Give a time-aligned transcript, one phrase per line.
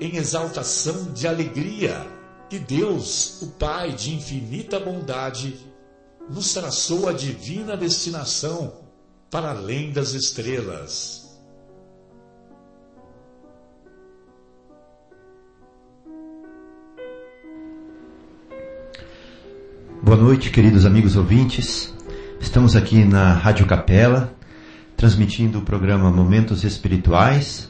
[0.00, 2.06] em exaltação de alegria
[2.48, 5.54] que Deus, o Pai de infinita bondade,
[6.28, 8.72] nos traçou a divina destinação
[9.30, 11.38] para além das estrelas.
[20.02, 21.94] Boa noite, queridos amigos ouvintes.
[22.40, 24.34] Estamos aqui na Rádio Capela,
[24.96, 27.69] transmitindo o programa Momentos Espirituais,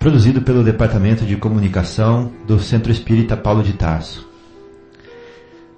[0.00, 4.26] produzido pelo Departamento de Comunicação do Centro Espírita Paulo de Tarso.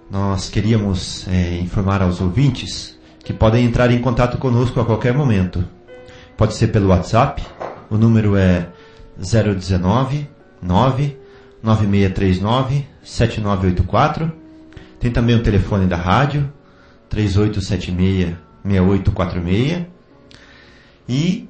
[0.08, 5.64] Nós queríamos é, informar aos ouvintes que podem entrar em contato conosco a qualquer momento.
[6.36, 7.42] Pode ser pelo WhatsApp,
[7.90, 8.68] o número é
[9.18, 10.28] 019
[10.62, 11.16] 9
[11.60, 14.32] 9639 7984.
[15.00, 16.48] Tem também o telefone da rádio
[17.08, 19.86] 3876 6846.
[21.08, 21.48] E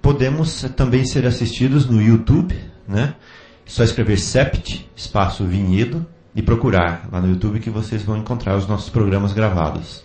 [0.00, 2.54] podemos também ser assistidos no YouTube,
[2.86, 3.14] né?
[3.66, 8.66] Só escrever Sept, espaço Vinhedo, e procurar lá no YouTube que vocês vão encontrar os
[8.66, 10.02] nossos programas gravados.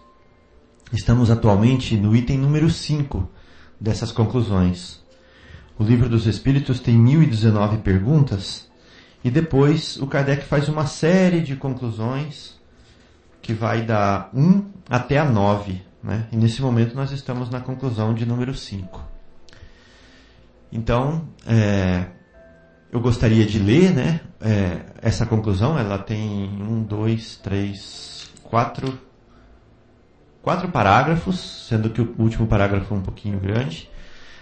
[0.94, 3.28] Estamos atualmente no item número 5
[3.80, 5.02] dessas conclusões.
[5.78, 8.70] O Livro dos Espíritos tem 1019 perguntas
[9.24, 12.61] e depois o Kardec faz uma série de conclusões
[13.42, 15.82] que vai da 1 até a 9.
[16.04, 16.28] Né?
[16.32, 19.02] E nesse momento nós estamos na conclusão de número 5.
[20.72, 22.06] Então, é,
[22.92, 25.78] eu gostaria de ler né, é, essa conclusão.
[25.78, 28.98] Ela tem um, dois, três, quatro,
[30.42, 33.90] quatro parágrafos, sendo que o último parágrafo é um pouquinho grande.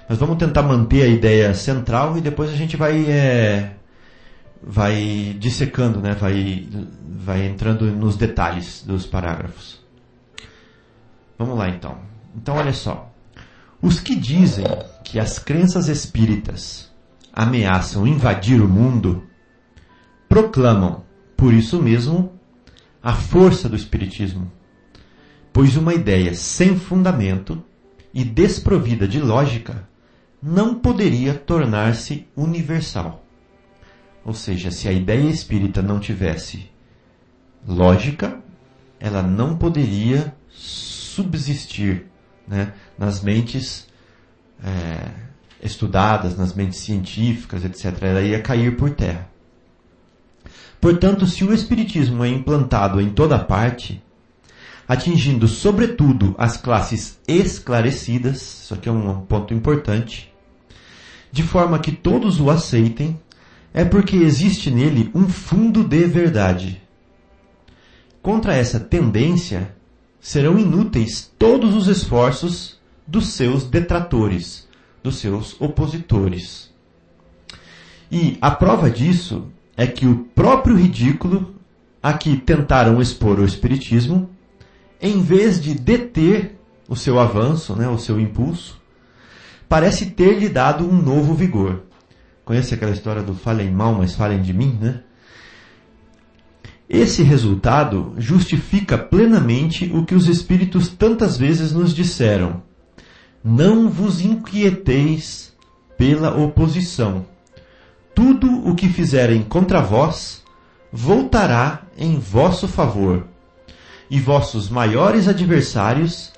[0.07, 3.75] Nós vamos tentar manter a ideia central e depois a gente vai é,
[4.61, 6.13] vai dissecando, né?
[6.13, 6.67] vai,
[7.07, 9.79] vai entrando nos detalhes dos parágrafos.
[11.37, 11.97] Vamos lá então.
[12.35, 13.11] Então olha só.
[13.81, 14.65] Os que dizem
[15.03, 16.91] que as crenças espíritas
[17.31, 19.23] ameaçam invadir o mundo
[20.27, 21.03] proclamam,
[21.37, 22.33] por isso mesmo,
[23.01, 24.51] a força do espiritismo,
[25.53, 27.63] pois uma ideia sem fundamento
[28.13, 29.87] e desprovida de lógica
[30.41, 33.25] não poderia tornar-se universal.
[34.23, 36.69] Ou seja, se a ideia espírita não tivesse
[37.67, 38.39] lógica,
[38.99, 42.05] ela não poderia subsistir
[42.47, 43.87] né, nas mentes
[44.63, 45.09] é,
[45.61, 48.01] estudadas, nas mentes científicas, etc.
[48.01, 49.29] Ela ia cair por terra.
[50.79, 54.01] Portanto, se o Espiritismo é implantado em toda parte,
[54.87, 60.33] atingindo sobretudo as classes esclarecidas, isso aqui é um ponto importante,
[61.31, 63.19] de forma que todos o aceitem,
[63.79, 66.81] é porque existe nele um fundo de verdade.
[68.21, 69.73] Contra essa tendência,
[70.19, 72.77] serão inúteis todos os esforços
[73.07, 74.67] dos seus detratores,
[75.01, 76.69] dos seus opositores.
[78.11, 79.47] E a prova disso
[79.77, 81.55] é que o próprio ridículo
[82.03, 84.29] a que tentaram expor o Espiritismo,
[85.01, 88.77] em vez de deter o seu avanço, né, o seu impulso,
[89.69, 91.83] parece ter lhe dado um novo vigor.
[92.49, 95.01] Conhece aquela história do falem mal, mas falem de mim, né?
[96.89, 102.63] Esse resultado justifica plenamente o que os Espíritos tantas vezes nos disseram.
[103.43, 105.55] Não vos inquieteis
[105.95, 107.23] pela oposição.
[108.15, 110.43] Tudo o que fizerem contra vós
[110.91, 113.27] voltará em vosso favor,
[114.09, 116.33] e vossos maiores adversários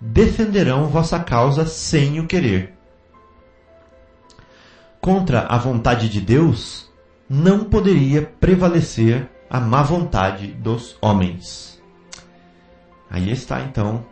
[0.00, 2.75] defenderão vossa causa sem o querer.
[5.06, 6.90] Contra a vontade de Deus
[7.30, 11.80] não poderia prevalecer a má vontade dos homens.
[13.08, 14.04] Aí está então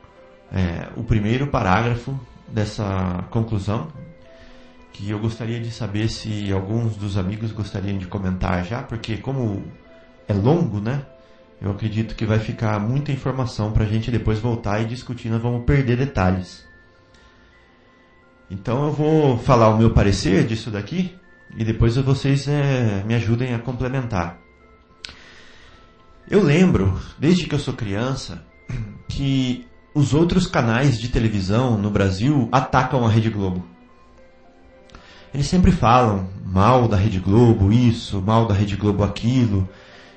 [0.52, 3.88] é, o primeiro parágrafo dessa conclusão,
[4.93, 9.64] que eu gostaria de saber se alguns dos amigos gostariam de comentar já, porque como
[10.29, 11.05] é longo, né?
[11.61, 15.43] Eu acredito que vai ficar muita informação para a gente depois voltar e discutir, nós
[15.43, 16.63] vamos perder detalhes.
[18.50, 21.14] Então eu vou falar o meu parecer disso daqui
[21.56, 24.38] e depois vocês é, me ajudem a complementar.
[26.29, 28.43] Eu lembro, desde que eu sou criança,
[29.08, 33.64] que os outros canais de televisão no Brasil atacam a Rede Globo.
[35.32, 39.69] Eles sempre falam mal da Rede Globo, isso, mal da Rede Globo, aquilo.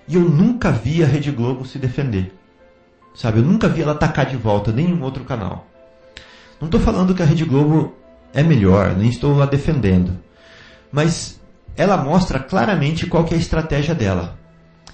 [0.07, 2.33] E eu nunca vi a Rede Globo se defender.
[3.13, 5.68] Sabe, eu nunca vi ela atacar de volta nenhum outro canal.
[6.62, 7.95] Não estou falando que a Rede Globo
[8.38, 10.16] é melhor, nem estou lá defendendo.
[10.92, 11.42] Mas
[11.75, 14.38] ela mostra claramente qual é a estratégia dela.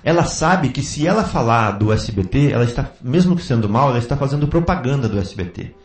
[0.01, 3.99] Ela sabe que se ela falar do SBT, ela está, mesmo que sendo mal, ela
[3.99, 5.75] está fazendo propaganda do SBT.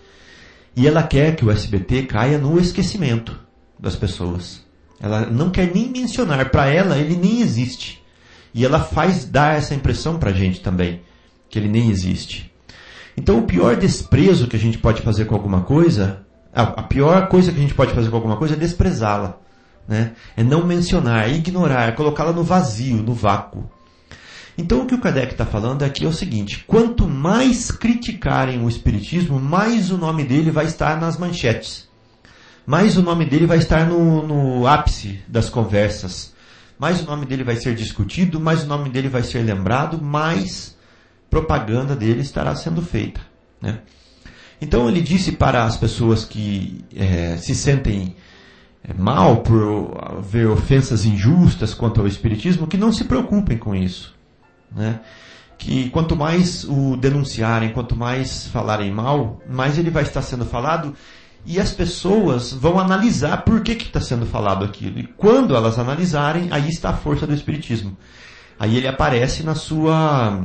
[0.76, 3.36] E ela quer que o SBT caia no esquecimento
[3.76, 4.64] das pessoas.
[5.00, 8.00] Ela não quer nem mencionar, para ela ele nem existe.
[8.54, 11.00] E ela faz dar essa impressão para a gente também,
[11.50, 12.52] que ele nem existe.
[13.16, 16.24] Então o pior desprezo que a gente pode fazer com alguma coisa,
[16.62, 19.38] a, pior coisa que a gente pode fazer com alguma coisa é desprezá-la.
[19.86, 20.12] Né?
[20.36, 23.70] É não mencionar, é ignorar, é colocá-la no vazio, no vácuo.
[24.56, 28.68] Então o que o Kardec está falando aqui é o seguinte: quanto mais criticarem o
[28.68, 31.88] Espiritismo, mais o nome dele vai estar nas manchetes
[32.68, 36.34] mais o nome dele vai estar no, no ápice das conversas,
[36.78, 40.76] mais o nome dele vai ser discutido, mais o nome dele vai ser lembrado, mais
[41.30, 43.22] propaganda dele estará sendo feita.
[43.58, 43.80] Né?
[44.60, 48.16] Então ele disse para as pessoas que é, se sentem
[48.82, 54.14] é, mal por ver ofensas injustas quanto ao Espiritismo que não se preocupem com isso.
[54.74, 55.00] Né?
[55.56, 60.94] Que quanto mais o denunciarem, quanto mais falarem mal, mais ele vai estar sendo falado
[61.46, 64.98] e as pessoas vão analisar por que está sendo falado aquilo.
[64.98, 67.96] E quando elas analisarem, aí está a força do Espiritismo.
[68.58, 70.44] Aí ele aparece na sua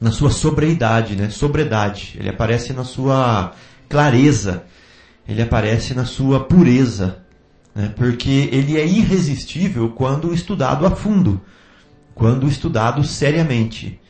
[0.00, 1.30] na sua sobriedade, né?
[1.30, 2.16] Sobredade.
[2.18, 3.52] Ele aparece na sua
[3.88, 4.64] clareza.
[5.28, 7.18] Ele aparece na sua pureza.
[7.74, 7.92] Né?
[7.96, 11.40] Porque ele é irresistível quando estudado a fundo.
[12.14, 14.00] Quando estudado seriamente.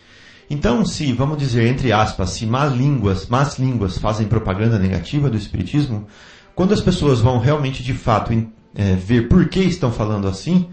[0.51, 5.37] Então, se, vamos dizer, entre aspas, se más línguas, más línguas fazem propaganda negativa do
[5.37, 6.07] Espiritismo,
[6.55, 8.33] quando as pessoas vão realmente, de fato,
[8.75, 10.71] é, ver por que estão falando assim,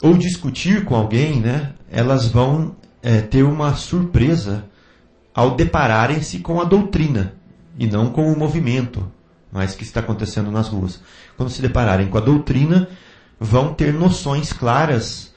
[0.00, 4.64] ou discutir com alguém, né, elas vão é, ter uma surpresa
[5.34, 7.34] ao depararem-se com a doutrina
[7.78, 9.10] e não com o movimento,
[9.52, 11.00] mas que está acontecendo nas ruas.
[11.36, 12.88] Quando se depararem com a doutrina,
[13.38, 15.32] vão ter noções claras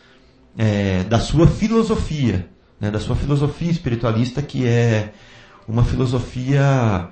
[0.57, 2.49] é, da sua filosofia
[2.81, 5.13] né, da sua filosofia espiritualista, que é
[5.67, 7.09] uma filosofia,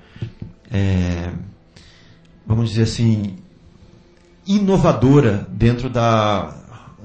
[0.72, 1.30] é,
[2.46, 3.38] vamos dizer assim,
[4.48, 6.58] inovadora dentro da,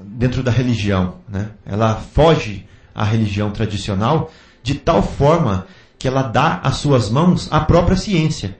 [0.03, 1.17] dentro da religião.
[1.29, 1.51] Né?
[1.63, 4.31] Ela foge à religião tradicional
[4.63, 5.67] de tal forma
[5.99, 8.57] que ela dá às suas mãos a própria ciência,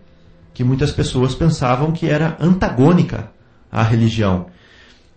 [0.53, 3.31] que muitas pessoas pensavam que era antagônica
[3.71, 4.47] à religião.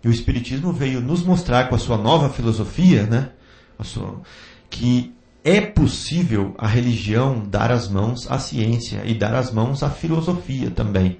[0.03, 3.29] E o Espiritismo veio nos mostrar com a sua nova filosofia, né?
[3.83, 4.21] Sua,
[4.69, 9.89] que é possível a religião dar as mãos à ciência e dar as mãos à
[9.89, 11.17] filosofia também.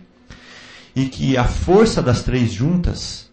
[0.95, 3.29] E que a força das três juntas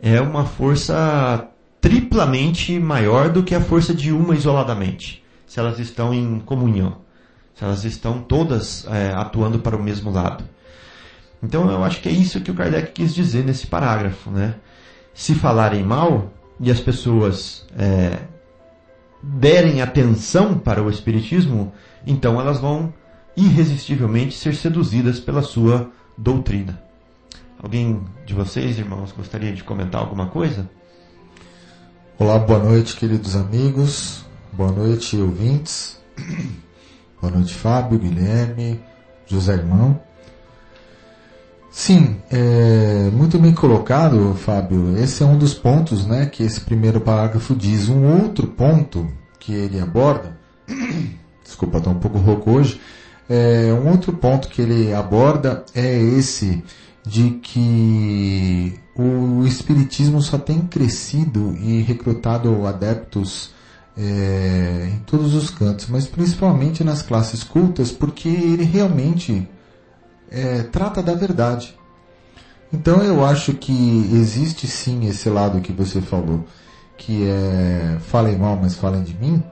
[0.00, 1.48] é uma força
[1.84, 6.96] triplamente maior do que a força de uma isoladamente, se elas estão em comunhão,
[7.54, 10.42] se elas estão todas é, atuando para o mesmo lado.
[11.42, 14.54] Então eu acho que é isso que o Kardec quis dizer nesse parágrafo, né?
[15.12, 18.18] Se falarem mal e as pessoas é,
[19.22, 21.70] derem atenção para o Espiritismo,
[22.06, 22.94] então elas vão
[23.36, 26.82] irresistivelmente ser seduzidas pela sua doutrina.
[27.62, 30.66] Alguém de vocês, irmãos, gostaria de comentar alguma coisa?
[32.16, 34.24] Olá, boa noite, queridos amigos.
[34.52, 35.98] Boa noite, ouvintes.
[37.20, 38.80] Boa noite, Fábio, Guilherme,
[39.26, 40.00] José Irmão.
[41.72, 44.96] Sim, é, muito bem colocado, Fábio.
[44.96, 47.88] Esse é um dos pontos né, que esse primeiro parágrafo diz.
[47.88, 50.38] Um outro ponto que ele aborda,
[51.42, 52.80] desculpa, estou um pouco rouco hoje,
[53.28, 56.62] é, um outro ponto que ele aborda é esse
[57.06, 58.80] de que
[59.46, 63.52] espiritismo só tem crescido e recrutado adeptos
[63.96, 69.48] é, em todos os cantos, mas principalmente nas classes cultas, porque ele realmente
[70.30, 71.76] é, trata da verdade.
[72.72, 76.44] Então eu acho que existe sim esse lado que você falou,
[76.96, 79.42] que é falem mal, mas falem de mim.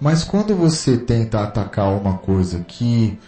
[0.00, 3.18] Mas quando você tenta atacar uma coisa que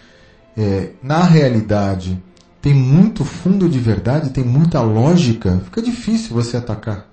[0.56, 2.22] é, na realidade
[2.62, 7.08] tem muito fundo de verdade, tem muita lógica, fica difícil você atacar.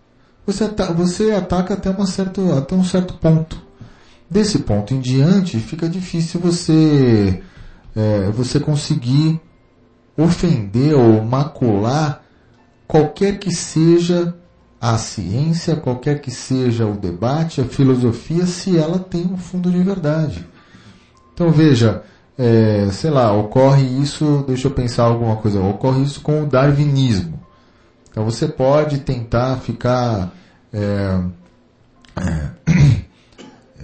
[0.45, 3.59] Você, ata você ataca até, uma certo, até um certo ponto.
[4.29, 7.41] Desse ponto em diante, fica difícil você,
[7.95, 9.41] é, você conseguir
[10.15, 12.23] ofender ou macular
[12.87, 14.35] qualquer que seja
[14.79, 19.81] a ciência, qualquer que seja o debate, a filosofia, se ela tem um fundo de
[19.81, 20.47] verdade.
[21.33, 22.03] Então veja,
[22.39, 27.37] é, sei lá, ocorre isso, deixa eu pensar alguma coisa, ocorre isso com o darwinismo.
[28.09, 30.31] Então você pode tentar ficar
[30.71, 31.19] é,
[32.15, 32.49] é,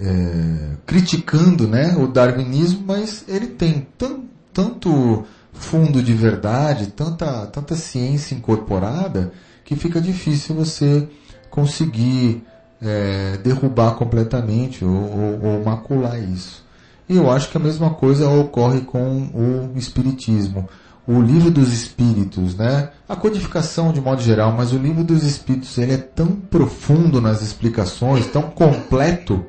[0.00, 3.86] é, criticando né, o darwinismo, mas ele tem
[4.54, 9.32] tanto fundo de verdade, tanta, tanta ciência incorporada,
[9.66, 11.06] que fica difícil você
[11.50, 12.42] conseguir
[12.80, 16.65] é, derrubar completamente ou, ou, ou macular isso.
[17.08, 20.68] E eu acho que a mesma coisa ocorre com o Espiritismo.
[21.06, 22.90] O livro dos Espíritos, né?
[23.08, 27.42] A codificação de modo geral, mas o livro dos Espíritos ele é tão profundo nas
[27.42, 29.46] explicações, tão completo.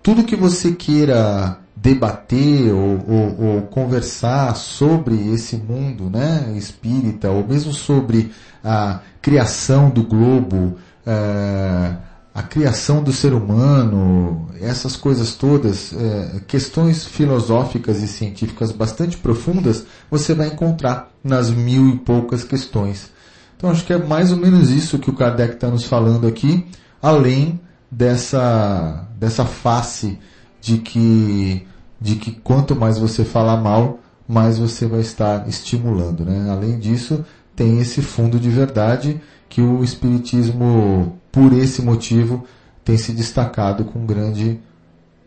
[0.00, 7.46] Tudo que você queira debater ou, ou, ou, conversar sobre esse mundo né, espírita, ou
[7.46, 8.32] mesmo sobre
[8.64, 10.76] a criação do globo,
[11.06, 11.94] é,
[12.38, 19.84] a criação do ser humano, essas coisas todas, é, questões filosóficas e científicas bastante profundas,
[20.08, 23.10] você vai encontrar nas mil e poucas questões.
[23.56, 26.64] Então acho que é mais ou menos isso que o Kardec está nos falando aqui,
[27.02, 30.16] além dessa, dessa face
[30.60, 31.66] de que,
[32.00, 36.24] de que quanto mais você falar mal, mais você vai estar estimulando.
[36.24, 36.48] Né?
[36.48, 37.24] Além disso,
[37.56, 42.44] tem esse fundo de verdade que o Espiritismo, por esse motivo,
[42.84, 44.58] tem se destacado com grande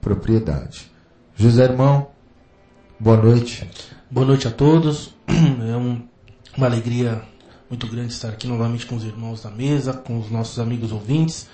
[0.02, 0.92] propriedade.
[1.38, 2.08] José Irmão,
[3.00, 3.66] boa noite.
[4.10, 5.14] Boa noite a todos.
[5.32, 6.02] É um,
[6.58, 7.22] uma alegria
[7.70, 11.48] muito grande estar aqui novamente com os irmãos da mesa, com os nossos amigos ouvintes.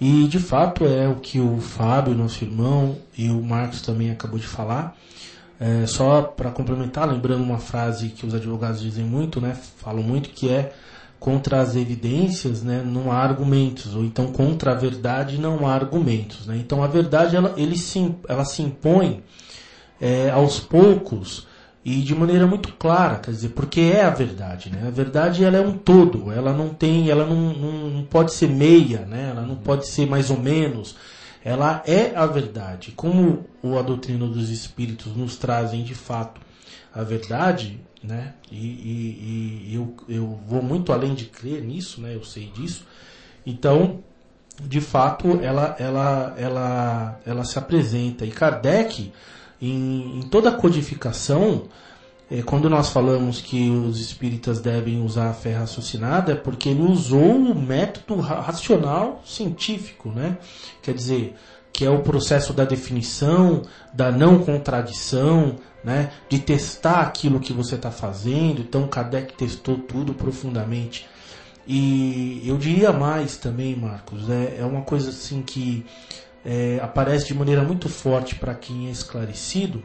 [0.00, 4.38] E de fato é o que o Fábio, nosso irmão, e o Marcos também acabou
[4.38, 4.96] de falar.
[5.60, 9.54] É, só para complementar, lembrando uma frase que os advogados dizem muito, né?
[9.76, 10.72] Falam muito que é
[11.20, 16.46] contra as evidências, né, não há argumentos, ou então contra a verdade não há argumentos.
[16.46, 16.56] Né?
[16.56, 19.22] Então a verdade ela, ele se, ela se impõe
[20.00, 21.46] é, aos poucos
[21.84, 24.70] e de maneira muito clara, quer dizer, porque é a verdade.
[24.70, 24.88] Né?
[24.88, 28.48] A verdade ela é um todo, ela não tem, ela não, não, não pode ser
[28.48, 29.28] meia, né?
[29.30, 30.96] ela não pode ser mais ou menos.
[31.44, 32.92] Ela é a verdade.
[32.92, 33.44] Como
[33.78, 36.40] a doutrina dos espíritos nos trazem de fato
[36.94, 38.34] a verdade, né?
[38.50, 42.14] E, e, e, eu, eu vou muito além de crer nisso, né?
[42.14, 42.84] Eu sei disso.
[43.46, 44.00] Então,
[44.60, 48.24] de fato, ela, ela, ela, ela se apresenta.
[48.24, 49.12] E Kardec,
[49.60, 51.68] em, em toda a codificação,
[52.30, 56.82] é, quando nós falamos que os espíritas devem usar a fé raciocinada, é porque ele
[56.82, 60.38] usou o método racional científico, né?
[60.82, 61.34] Quer dizer,
[61.72, 67.74] que é o processo da definição, da não contradição, né, de testar aquilo que você
[67.74, 68.60] está fazendo.
[68.60, 71.06] Então, Kardec testou tudo profundamente.
[71.66, 75.84] E eu diria mais também, Marcos, é, é uma coisa assim que
[76.44, 79.82] é, aparece de maneira muito forte para quem é esclarecido,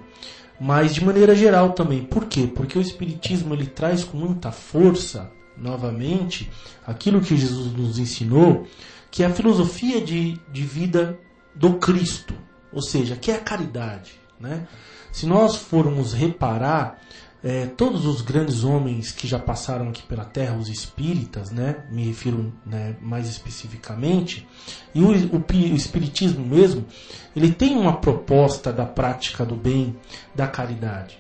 [0.59, 2.03] mas de maneira geral também.
[2.03, 2.49] Por quê?
[2.53, 6.49] Porque o Espiritismo ele traz com muita força, novamente,
[6.85, 8.65] aquilo que Jesus nos ensinou,
[9.11, 11.19] que é a filosofia de, de vida
[11.53, 12.33] do Cristo,
[12.71, 14.13] ou seja, que é a caridade.
[14.39, 14.67] Né?
[15.15, 16.99] Se nós formos reparar,
[17.41, 22.03] é, todos os grandes homens que já passaram aqui pela Terra, os espíritas, né, me
[22.03, 24.45] refiro né, mais especificamente,
[24.93, 26.85] e o, o, o, espiritismo mesmo,
[27.33, 29.95] ele tem uma proposta da prática do bem,
[30.35, 31.17] da caridade.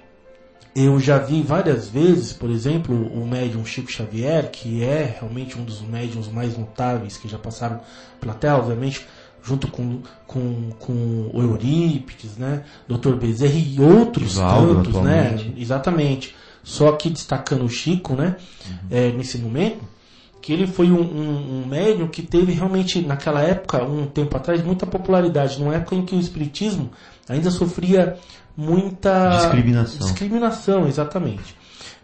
[0.75, 5.63] Eu já vi várias vezes, por exemplo, o médium Chico Xavier, que é realmente um
[5.63, 7.79] dos médiums mais notáveis que já passaram
[8.19, 9.07] pela Terra, obviamente
[9.45, 12.63] junto com, com, com o Eurípides, né?
[12.87, 13.13] Dr.
[13.13, 15.53] Bezerra e outros Ivaldo, tantos, né?
[15.55, 16.35] Exatamente.
[16.63, 18.35] Só que destacando o Chico, né?
[18.67, 18.75] Uhum.
[18.89, 19.83] É, nesse momento,
[20.41, 24.63] que ele foi um, um, um, médium que teve realmente, naquela época, um tempo atrás,
[24.63, 25.59] muita popularidade.
[25.59, 26.89] Numa época em que o Espiritismo
[27.29, 28.17] ainda sofria
[28.57, 30.07] muita discriminação.
[30.07, 31.55] Discriminação, exatamente.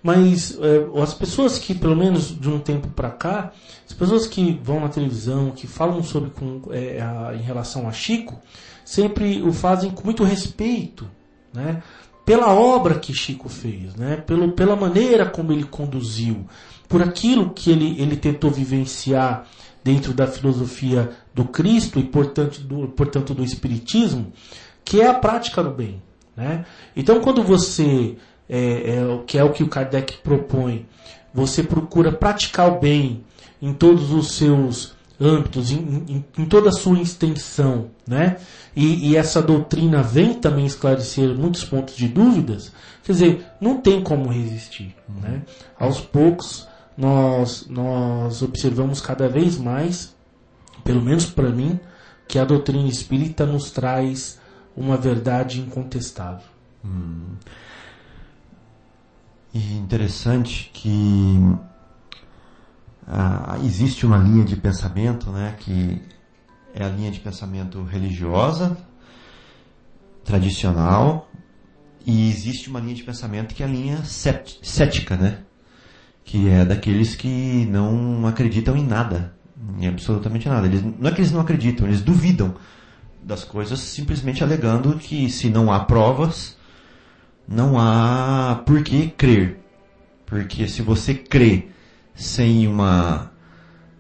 [0.04, 3.52] Mas é, as pessoas que, pelo menos de um tempo para cá,
[3.88, 7.92] as pessoas que vão na televisão, que falam sobre com, é, a, em relação a
[7.92, 8.40] Chico,
[8.84, 11.08] sempre o fazem com muito respeito,
[11.54, 11.84] né?
[12.26, 14.18] Pela obra que Chico fez, né?
[14.18, 16.46] Pelo, pela maneira como ele conduziu,
[16.88, 19.48] por aquilo que ele, ele tentou vivenciar
[19.84, 24.32] dentro da filosofia do Cristo e, portanto, do, portanto, do Espiritismo,
[24.84, 26.02] que é a prática do bem.
[26.36, 26.66] Né?
[26.96, 28.16] Então, quando você,
[28.52, 30.86] é, é, que é o que o Kardec propõe,
[31.34, 33.24] você procura praticar o bem
[33.62, 38.38] em todos os seus âmbitos, em, em, em toda a sua extensão, né?
[38.76, 44.02] E, e, essa doutrina vem também esclarecer muitos pontos de dúvidas, quer dizer, não tem
[44.02, 45.44] como resistir, né?
[45.80, 46.68] Aos poucos,
[46.98, 50.14] nós, nós observamos cada vez mais,
[50.84, 51.80] pelo menos para mim,
[52.28, 54.40] que a doutrina espírita nos traz
[54.76, 56.48] uma verdade incontestável.
[56.84, 57.36] Hum.
[59.54, 61.38] E interessante que
[63.06, 66.02] ah, existe uma linha de pensamento, né, que
[66.74, 68.78] é a linha de pensamento religiosa,
[70.24, 71.30] tradicional,
[72.06, 75.40] e existe uma linha de pensamento que é a linha cética, né,
[76.24, 79.36] que é daqueles que não acreditam em nada,
[79.78, 80.66] em absolutamente nada.
[80.66, 82.56] Eles, não é que eles não acreditam, eles duvidam
[83.22, 86.56] das coisas simplesmente alegando que se não há provas,
[87.48, 89.60] não há por que crer.
[90.26, 91.68] Porque se você crê
[92.16, 93.32] sem uma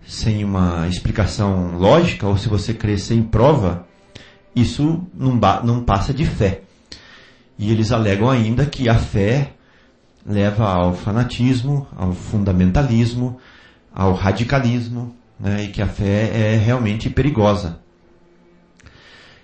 [0.05, 3.87] sem uma explicação lógica ou se você crê sem prova,
[4.55, 6.61] isso não, não passa de fé.
[7.57, 9.53] E eles alegam ainda que a fé
[10.25, 13.39] leva ao fanatismo, ao fundamentalismo,
[13.93, 17.79] ao radicalismo, né, e que a fé é realmente perigosa.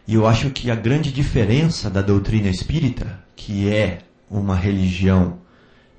[0.08, 4.00] E eu acho que a grande diferença da doutrina espírita, que é
[4.30, 5.40] uma religião,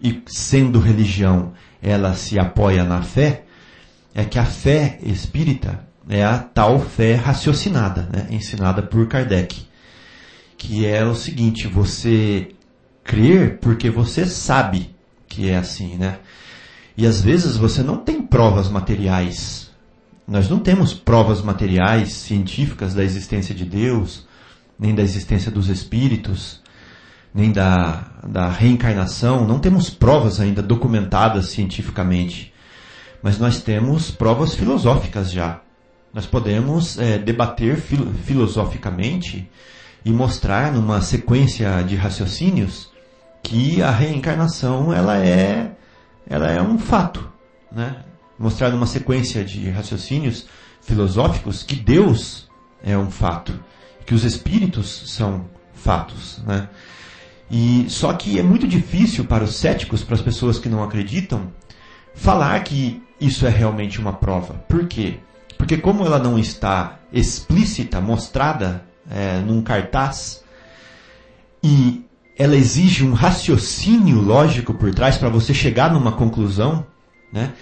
[0.01, 3.45] e sendo religião, ela se apoia na fé,
[4.15, 9.67] é que a fé espírita é a tal fé raciocinada, né, ensinada por Kardec.
[10.57, 12.49] Que é o seguinte, você
[13.05, 14.95] crer porque você sabe
[15.29, 16.19] que é assim, né?
[16.97, 19.68] E às vezes você não tem provas materiais
[20.29, 24.29] nós não temos provas materiais, científicas da existência de Deus,
[24.79, 26.61] nem da existência dos espíritos,
[27.35, 29.47] nem da, da reencarnação.
[29.47, 32.53] Não temos provas ainda documentadas cientificamente.
[33.23, 35.63] Mas nós temos provas filosóficas já.
[36.13, 39.51] Nós podemos é, debater filo filosoficamente
[40.05, 42.91] e mostrar numa sequência de raciocínios
[43.43, 45.73] que a reencarnação ela é,
[46.29, 47.27] ela é um fato.
[47.73, 47.97] Né?
[48.39, 50.47] Mostrar numa sequência de raciocínios
[50.81, 52.49] filosóficos que Deus
[52.83, 53.59] é um fato,
[54.07, 56.69] que os espíritos são fatos, né?
[57.51, 61.51] E só que é muito difícil para os céticos, para as pessoas que não acreditam,
[62.15, 64.55] falar que isso é realmente uma prova.
[64.69, 65.19] Por quê?
[65.57, 70.45] Porque como ela não está explícita, mostrada é, num cartaz,
[71.63, 72.05] e
[72.39, 76.87] ela exige um raciocínio lógico por trás para você chegar numa conclusão,
[77.33, 77.53] né?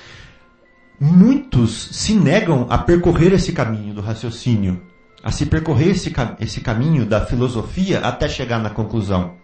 [1.00, 4.82] Muitos se negam a percorrer esse caminho do raciocínio,
[5.22, 9.35] a se percorrer esse, esse caminho da filosofia até chegar na conclusão.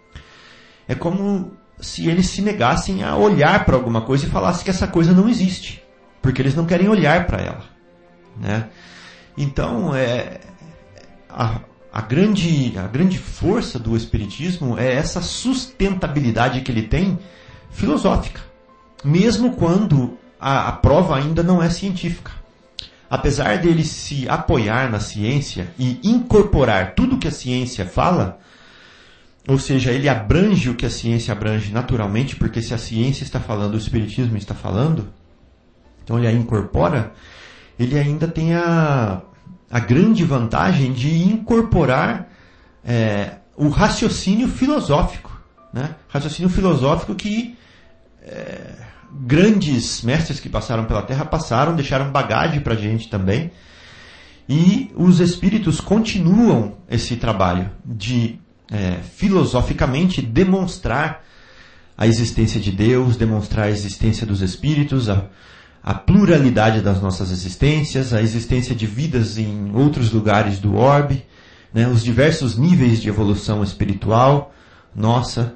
[0.88, 4.87] É como se eles se negassem a olhar para alguma coisa e falassem que essa
[4.87, 5.83] coisa não existe,
[6.21, 7.65] porque eles não querem olhar para ela.
[8.38, 8.69] Né?
[9.37, 10.41] Então, é,
[11.29, 11.61] a,
[11.93, 17.19] a, grande, a grande força do Espiritismo é essa sustentabilidade que ele tem
[17.71, 18.41] filosófica.
[19.05, 22.33] Mesmo quando a, a prova ainda não é científica.
[23.09, 28.41] Apesar dele se apoiar na ciência e incorporar tudo que a ciência fala,
[29.47, 33.39] ou seja, ele abrange o que a ciência abrange naturalmente, porque se a ciência está
[33.39, 35.09] falando, o espiritismo está falando,
[36.03, 37.13] então ele a incorpora,
[37.79, 39.21] ele ainda tem a,
[39.71, 42.29] a grande vantagem de incorporar
[42.85, 45.31] é, o raciocínio filosófico.
[45.73, 45.95] Né?
[46.09, 47.57] Raciocínio filosófico que
[48.23, 48.82] é,
[49.20, 53.51] grandes mestres que passaram pela Terra passaram, deixaram bagagem para a gente também.
[54.48, 58.38] E os espíritos continuam esse trabalho de
[58.70, 61.25] é, filosoficamente demonstrar
[61.96, 65.27] a existência de Deus, demonstrar a existência dos espíritos, a,
[65.83, 71.25] a pluralidade das nossas existências, a existência de vidas em outros lugares do orbe,
[71.72, 74.53] né, os diversos níveis de evolução espiritual
[74.94, 75.55] nossa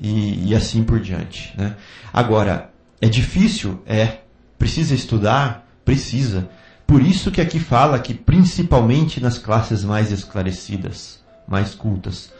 [0.00, 1.52] e, e assim por diante.
[1.56, 1.76] Né.
[2.12, 2.70] Agora,
[3.00, 3.82] é difícil?
[3.86, 4.18] É.
[4.58, 5.66] Precisa estudar?
[5.84, 6.48] Precisa.
[6.86, 12.32] Por isso que aqui fala que principalmente nas classes mais esclarecidas, mais cultas.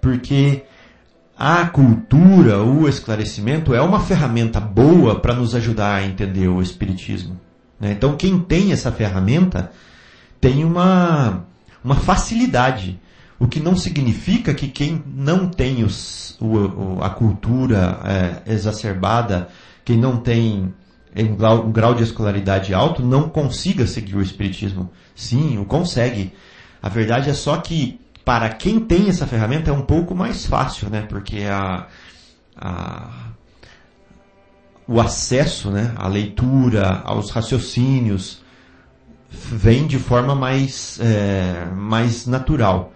[0.00, 0.64] Porque
[1.36, 7.40] a cultura, o esclarecimento é uma ferramenta boa para nos ajudar a entender o Espiritismo.
[7.80, 7.92] Né?
[7.92, 9.72] Então, quem tem essa ferramenta
[10.40, 11.44] tem uma,
[11.82, 13.00] uma facilidade.
[13.38, 19.48] O que não significa que quem não tem os, o, a cultura é, exacerbada,
[19.84, 20.72] quem não tem
[21.16, 24.90] um grau, um grau de escolaridade alto, não consiga seguir o Espiritismo.
[25.14, 26.32] Sim, o consegue.
[26.82, 30.88] A verdade é só que para quem tem essa ferramenta é um pouco mais fácil,
[30.88, 31.02] né?
[31.02, 31.86] Porque a,
[32.56, 33.30] a
[34.90, 38.42] o acesso, né, à leitura, aos raciocínios,
[39.30, 42.92] vem de forma mais, é, mais natural.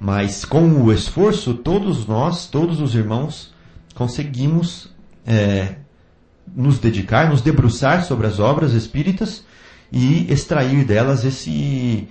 [0.00, 3.54] Mas com o esforço, todos nós, todos os irmãos,
[3.94, 4.92] conseguimos
[5.24, 5.76] é,
[6.54, 9.44] nos dedicar, nos debruçar sobre as obras espíritas
[9.92, 12.08] e extrair delas esse,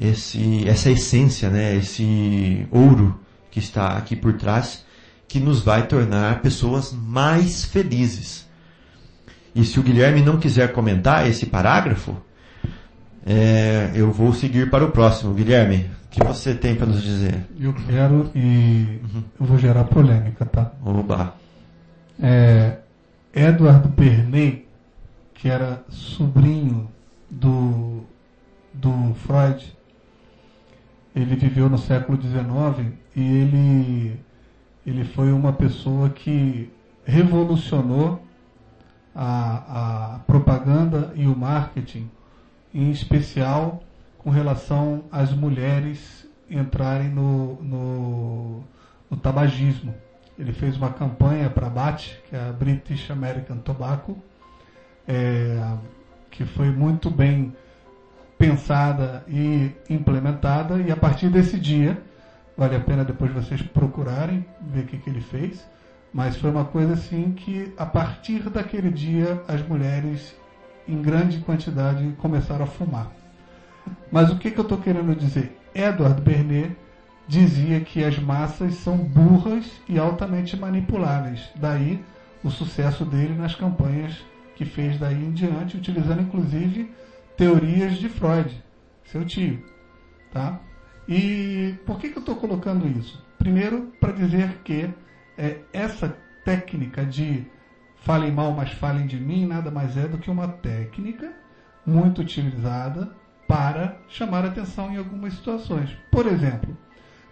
[0.00, 3.18] esse, essa essência, né, esse ouro
[3.50, 4.84] que está aqui por trás,
[5.26, 8.46] que nos vai tornar pessoas mais felizes.
[9.54, 12.16] E se o Guilherme não quiser comentar esse parágrafo,
[13.26, 15.34] é, eu vou seguir para o próximo.
[15.34, 17.46] Guilherme, o que você tem para nos dizer?
[17.60, 19.24] Eu quero e uhum.
[19.40, 20.72] eu vou gerar polêmica, tá?
[20.82, 21.34] Oba.
[22.20, 22.78] É,
[23.34, 24.60] Edward Bernays,
[25.34, 26.90] que era sobrinho
[27.30, 28.02] do,
[28.72, 29.76] do Freud,
[31.14, 34.20] ele viveu no século XIX e ele,
[34.86, 36.70] ele foi uma pessoa que
[37.04, 38.22] revolucionou
[39.14, 42.10] a, a propaganda e o marketing,
[42.72, 43.82] em especial
[44.18, 48.64] com relação às mulheres entrarem no, no,
[49.10, 49.94] no tabagismo.
[50.38, 54.16] Ele fez uma campanha para a BAT, que é a British American Tobacco,
[55.06, 55.60] é,
[56.30, 57.54] que foi muito bem
[58.38, 62.00] pensada e implementada, e a partir desse dia,
[62.56, 65.66] vale a pena depois vocês procurarem, ver o que, que ele fez,
[66.12, 70.36] mas foi uma coisa assim que a partir daquele dia as mulheres
[70.86, 73.10] em grande quantidade começaram a fumar.
[74.10, 75.58] Mas o que, que eu estou querendo dizer?
[75.74, 76.76] Edward Bernet
[77.28, 81.48] dizia que as massas são burras e altamente manipuláveis.
[81.54, 82.02] Daí
[82.42, 84.24] o sucesso dele nas campanhas
[84.56, 86.90] que fez daí em diante, utilizando inclusive
[87.36, 88.50] teorias de Freud,
[89.04, 89.62] seu tio.
[90.32, 90.58] Tá?
[91.06, 93.22] E por que, que eu estou colocando isso?
[93.38, 94.90] Primeiro, para dizer que
[95.36, 97.46] é, essa técnica de
[97.96, 101.32] falem mal, mas falem de mim, nada mais é do que uma técnica
[101.86, 103.12] muito utilizada
[103.46, 105.96] para chamar atenção em algumas situações.
[106.10, 106.76] Por exemplo,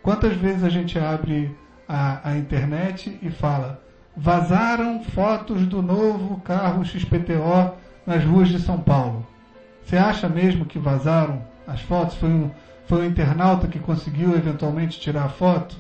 [0.07, 1.53] quantas vezes a gente abre
[1.89, 3.83] a, a internet e fala
[4.17, 7.75] vazaram fotos do novo carro XPTO
[8.07, 9.27] nas ruas de São Paulo.
[9.85, 12.15] Você acha mesmo que vazaram as fotos?
[12.19, 12.51] Foi um,
[12.87, 15.75] foi um internauta que conseguiu eventualmente tirar a foto?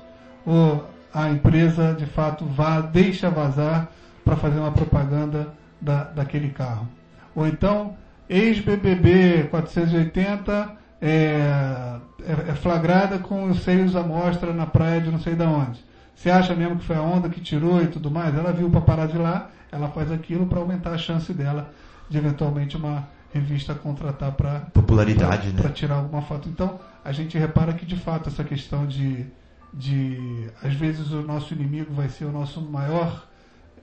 [0.44, 0.84] Ou
[1.14, 3.92] a empresa de fato vá, deixa vazar
[4.24, 6.88] para fazer uma propaganda da, daquele carro?
[7.32, 7.96] Ou então,
[8.28, 15.20] ex-BBB 480 é, é, é, flagrada com os seios à mostra na praia de não
[15.20, 15.84] sei de onde.
[16.14, 18.34] Você acha mesmo que foi a onda que tirou e tudo mais?
[18.34, 21.72] Ela viu o paparazzi lá, ela faz aquilo para aumentar a chance dela
[22.08, 25.62] de eventualmente uma revista contratar para popularidade, pra, né?
[25.62, 26.48] Para tirar alguma foto.
[26.48, 29.26] Então, a gente repara que de fato essa questão de
[29.74, 33.26] de às vezes o nosso inimigo vai ser o nosso maior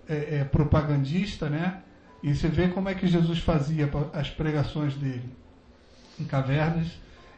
[0.10, 1.82] é, é, propagandista, né?
[2.24, 5.30] E você vê como é que Jesus fazia as pregações dele
[6.20, 6.88] em cavernas,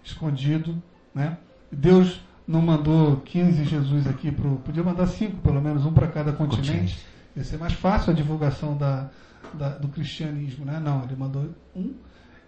[0.06, 0.82] escondido,
[1.14, 1.38] né?
[1.72, 6.32] Deus não mandou 15 Jesus aqui pro, podia mandar cinco, pelo menos um para cada
[6.32, 6.70] continente.
[6.70, 7.06] continente.
[7.36, 9.10] Ia ser mais fácil a divulgação da,
[9.54, 10.80] da, do cristianismo, né?
[10.80, 11.94] Não, ele mandou um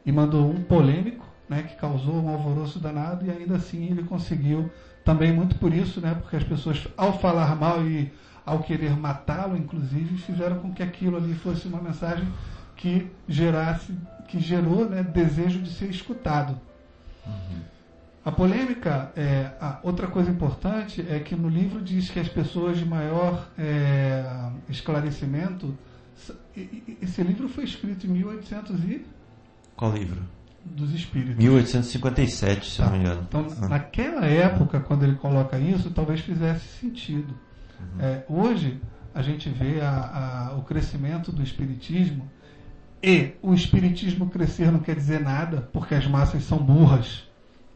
[0.06, 4.72] e mandou um polêmico, né, que causou um alvoroço danado e ainda assim ele conseguiu
[5.04, 8.12] também muito por isso, né, porque as pessoas ao falar mal e
[8.46, 12.26] ao querer matá-lo, inclusive, fizeram com que aquilo ali fosse uma mensagem
[12.78, 13.94] que gerasse,
[14.30, 16.58] que gerou, né, desejo de ser escutado.
[17.28, 17.62] Uhum.
[18.26, 22.78] A polêmica, é, a outra coisa importante é que no livro diz que as pessoas
[22.78, 25.78] de maior é, esclarecimento
[27.02, 29.06] esse livro foi escrito em 1800 e...
[29.76, 30.22] Qual livro?
[30.66, 31.38] Dos Espíritos.
[31.38, 32.86] 1857, se tá.
[32.86, 33.26] não me engano.
[33.28, 33.68] Então, ah.
[33.70, 37.34] naquela época, quando ele coloca isso, talvez fizesse sentido.
[37.80, 38.02] Uhum.
[38.02, 38.82] É, hoje,
[39.14, 42.30] a gente vê a, a, o crescimento do Espiritismo
[43.02, 47.24] e o Espiritismo crescer não quer dizer nada, porque as massas são burras.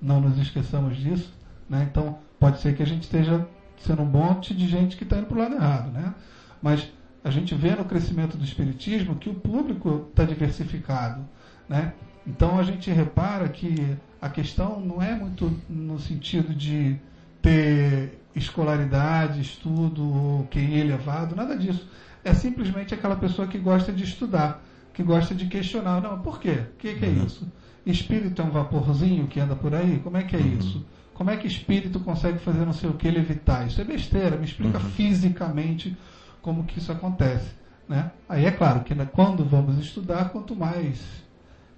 [0.01, 1.31] Não nos esqueçamos disso.
[1.69, 1.87] Né?
[1.89, 5.27] Então, pode ser que a gente esteja sendo um monte de gente que está indo
[5.27, 5.91] para o lado errado.
[5.91, 6.13] Né?
[6.61, 6.91] Mas
[7.23, 11.21] a gente vê no crescimento do espiritismo que o público está diversificado,
[11.69, 11.93] né?
[12.25, 16.97] Então a gente repara que a questão não é muito no sentido de
[17.41, 21.87] ter escolaridade, estudo QI elevado, nada disso.
[22.23, 26.01] É simplesmente aquela pessoa que gosta de estudar, que gosta de questionar.
[26.01, 26.63] Não, por quê?
[26.73, 27.25] O que, que é Uhum.
[27.25, 27.47] isso?
[27.85, 29.99] Espírito é um vaporzinho que anda por aí?
[29.99, 30.57] Como é que é Uhum.
[30.59, 30.81] isso?
[31.13, 33.65] Como é que espírito consegue fazer não sei o que levitar?
[33.65, 34.37] Isso é besteira.
[34.37, 34.89] Me explica Uhum.
[34.91, 35.93] fisicamente
[36.41, 37.55] como que isso acontece.
[37.87, 38.07] Né?
[38.29, 41.23] Aí é claro que né, quando vamos estudar, quanto mais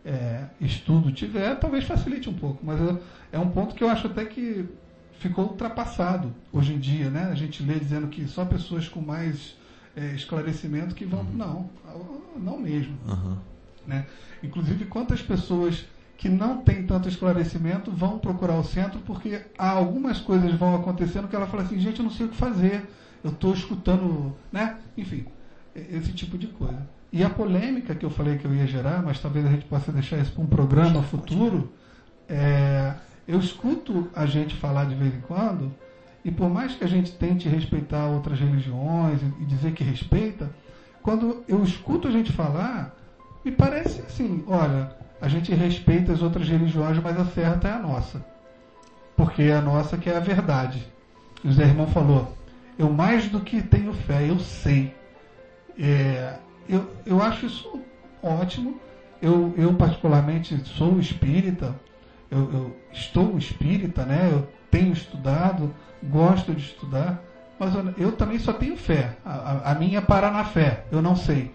[0.06, 2.60] é, estudo tiver, talvez facilite um pouco.
[2.65, 2.95] Mas é,
[3.34, 4.65] é um ponto que eu acho até que
[5.13, 7.10] ficou ultrapassado hoje em dia.
[7.10, 7.30] Né?
[7.32, 9.56] A gente lê dizendo que só pessoas com mais
[9.95, 11.23] é, esclarecimento que vão.
[11.23, 11.69] Não,
[12.38, 12.97] não mesmo.
[13.08, 13.38] Aham.
[13.86, 14.06] Né?
[14.41, 15.86] Inclusive, quantas pessoas
[16.17, 21.27] que não têm tanto esclarecimento vão procurar o centro porque há algumas coisas vão acontecendo
[21.27, 22.88] que ela fala assim, gente, eu não sei o que fazer,
[23.23, 24.77] eu estou escutando, né?
[24.97, 25.25] Enfim,
[25.75, 26.88] esse tipo de coisa.
[27.12, 29.91] E a polêmica que eu falei que eu ia gerar, mas talvez a gente possa
[29.91, 31.71] deixar isso para um programa futuro,
[32.27, 32.93] é,
[33.27, 35.73] eu escuto a gente falar de vez em quando,
[36.23, 40.49] e por mais que a gente tente respeitar outras religiões e, dizer que respeita,
[41.01, 42.95] quando eu escuto a gente falar,
[43.43, 47.79] me parece assim, olha, a gente respeita as outras religiões, mas a certa é a
[47.79, 48.25] nossa.
[49.17, 50.88] Porque é a nossa que é a verdade.
[51.43, 52.33] O Zé Irmão falou,
[52.79, 54.95] eu mais do que tenho fé, eu sei.
[55.77, 56.38] É,
[56.69, 57.81] eu, eu acho isso
[58.21, 58.79] ótimo.
[59.21, 61.75] Eu, eu particularmente sou espírita,
[62.29, 64.29] eu, eu estou espírita, né?
[64.31, 67.23] Eu tenho estudado, gosto de estudar,
[67.59, 69.15] mas eu, também só tenho fé.
[69.23, 71.53] A, a- minha é parar na fé, eu não sei.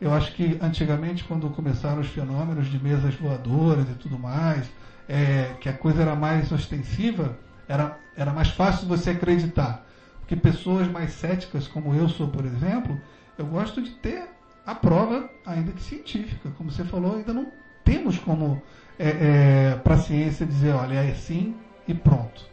[0.00, 4.70] Eu acho que antigamente, quando começaram os fenômenos de mesas voadoras e tudo mais,
[5.08, 7.36] é, que a coisa era mais ostensiva,
[7.68, 9.84] era, era mais fácil você acreditar.
[10.20, 12.96] Porque pessoas mais céticas, como eu sou, por exemplo,
[13.36, 14.22] eu gosto de ter
[14.64, 16.48] a prova, ainda que científica.
[16.56, 17.48] Como você falou, ainda não
[17.84, 18.62] temos como,
[19.00, 22.46] é, para a ciência, dizer, olha, é assim e pronto.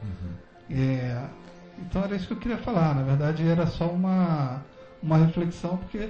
[0.69, 1.25] É,
[1.79, 2.95] então era isso que eu queria falar.
[2.95, 4.63] Na verdade, era só uma,
[5.01, 6.09] uma reflexão, porque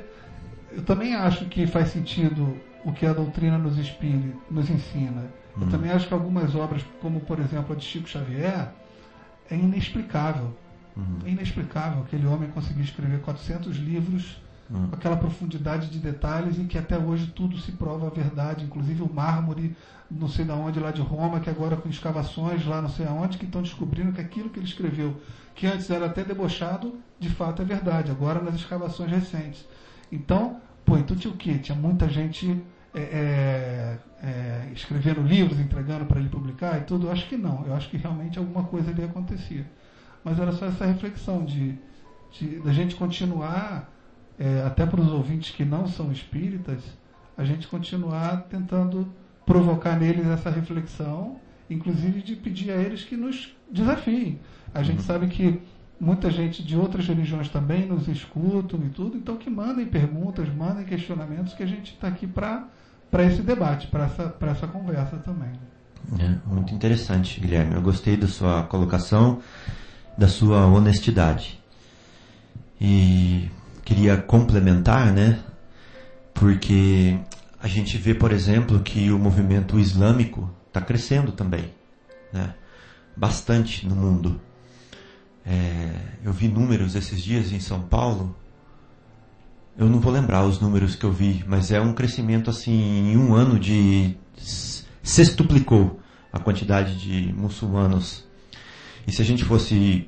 [0.71, 5.23] eu também acho que faz sentido o que a doutrina nos, inspire, nos ensina.
[5.59, 5.69] Eu Hum.
[5.69, 8.71] também acho que algumas obras, como por exemplo a de Chico Xavier,
[9.49, 10.55] é inexplicável.
[10.95, 11.19] Uhum.
[11.25, 14.87] É inexplicável aquele homem conseguir escrever 400 livros Hum.
[14.87, 19.01] com aquela profundidade de detalhes em que até hoje tudo se prova a verdade, inclusive
[19.01, 19.75] o mármore,
[20.11, 23.39] não sei de onde, lá de Roma, que agora com escavações lá não sei aonde,
[23.39, 25.19] que estão descobrindo que aquilo que ele escreveu,
[25.55, 29.67] que antes era até debochado, de fato é verdade, agora nas escavações recentes.
[30.11, 31.57] Então, pô, então tinha o quê?
[31.57, 32.61] Tinha muita gente
[32.93, 37.07] é, é, é, escrevendo livros, entregando para ele publicar e tudo?
[37.07, 39.65] Eu acho que não, eu acho que realmente alguma coisa ali acontecia.
[40.23, 41.75] Mas era só essa reflexão de,
[42.31, 43.89] de da gente continuar
[44.39, 46.81] é, até para os ouvintes que não são espíritas,
[47.37, 49.11] a gente continuar tentando
[49.45, 51.37] provocar neles essa reflexão,
[51.69, 54.39] inclusive de pedir a eles que nos desafiem.
[54.73, 55.61] A gente sabe que
[55.99, 60.85] muita gente de outras religiões também nos escutam e tudo, então que mandem perguntas, mandem
[60.85, 62.69] questionamentos, que a gente está aqui para
[63.25, 65.51] esse debate, para essa, pra essa conversa também.
[66.17, 67.75] É, muito interessante, Guilherme.
[67.75, 69.41] Eu gostei da sua colocação,
[70.17, 71.59] da sua honestidade.
[72.79, 73.51] E
[73.89, 75.39] queria complementar, né?
[76.31, 77.17] Porque
[77.59, 81.73] a gente vê, por exemplo, que o movimento islâmico está crescendo também,
[82.31, 82.53] né?
[83.17, 84.39] Bastante no mundo.
[85.43, 85.89] É,
[86.23, 88.35] eu vi números esses dias em São Paulo.
[89.75, 93.17] Eu não vou lembrar os números que eu vi, mas é um crescimento assim em
[93.17, 94.15] um ano de
[95.01, 95.99] sextuplicou
[96.31, 98.23] a quantidade de muçulmanos.
[99.07, 100.07] E se a gente fosse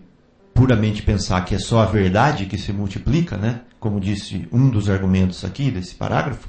[0.62, 3.62] puramente pensar que é só a verdade que se multiplica, né?
[3.80, 6.48] Como disse um dos argumentos aqui desse parágrafo,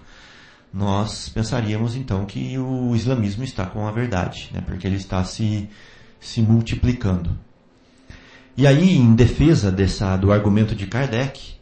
[0.71, 4.61] nós pensaríamos então que o islamismo está com a verdade, né?
[4.61, 5.67] Porque ele está se
[6.21, 7.39] se multiplicando.
[8.55, 11.55] E aí, em defesa dessa, do argumento de Kardec,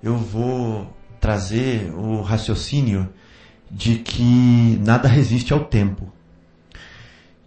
[0.00, 3.08] eu vou trazer o raciocínio
[3.68, 6.12] de que nada resiste ao tempo.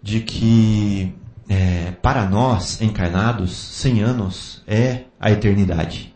[0.02, 1.14] De que,
[1.50, 6.14] é, para nós, encarnados, 100 anos é a eternidade.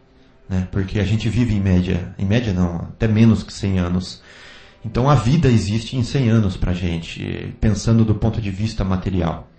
[0.48, 0.68] Né?
[0.70, 4.22] Porque a gente vive em média, em média não, até menos que 100 anos.
[4.84, 8.84] Então a vida existe em 100 anos para a gente, pensando do ponto de vista
[8.84, 9.50] material.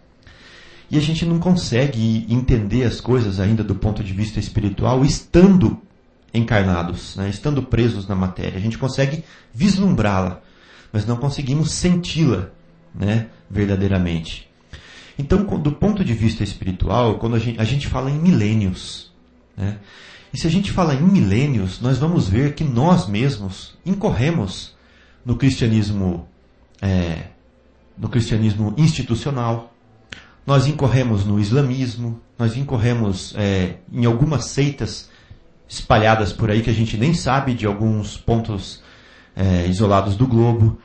[0.89, 5.81] E a gente não consegue entender as coisas ainda do ponto de vista espiritual estando
[6.33, 7.27] encarnados, né?
[7.27, 8.57] estando presos na matéria.
[8.57, 10.39] A gente consegue vislumbrá-la,
[10.93, 12.47] mas não conseguimos senti-la
[12.97, 13.27] né?
[13.49, 14.54] verdadeiramente.
[15.17, 19.11] Então, do ponto de vista espiritual, quando a gente, a gente fala em milênios,
[19.55, 19.77] né?
[20.33, 24.75] e se a gente fala em milênios, nós vamos ver que nós mesmos incorremos
[25.25, 26.27] no cristianismo,
[26.81, 27.27] é,
[27.97, 29.73] no cristianismo institucional,
[30.45, 35.09] nós incorremos no islamismo, nós incorremos é, em algumas seitas
[35.67, 38.83] espalhadas por aí que a gente nem sabe de alguns pontos
[39.35, 40.77] é, isolados do globo.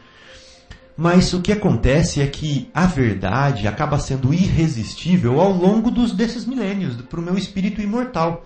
[1.01, 6.45] Mas o que acontece é que a verdade acaba sendo irresistível ao longo dos, desses
[6.45, 8.45] milênios, para o meu espírito imortal.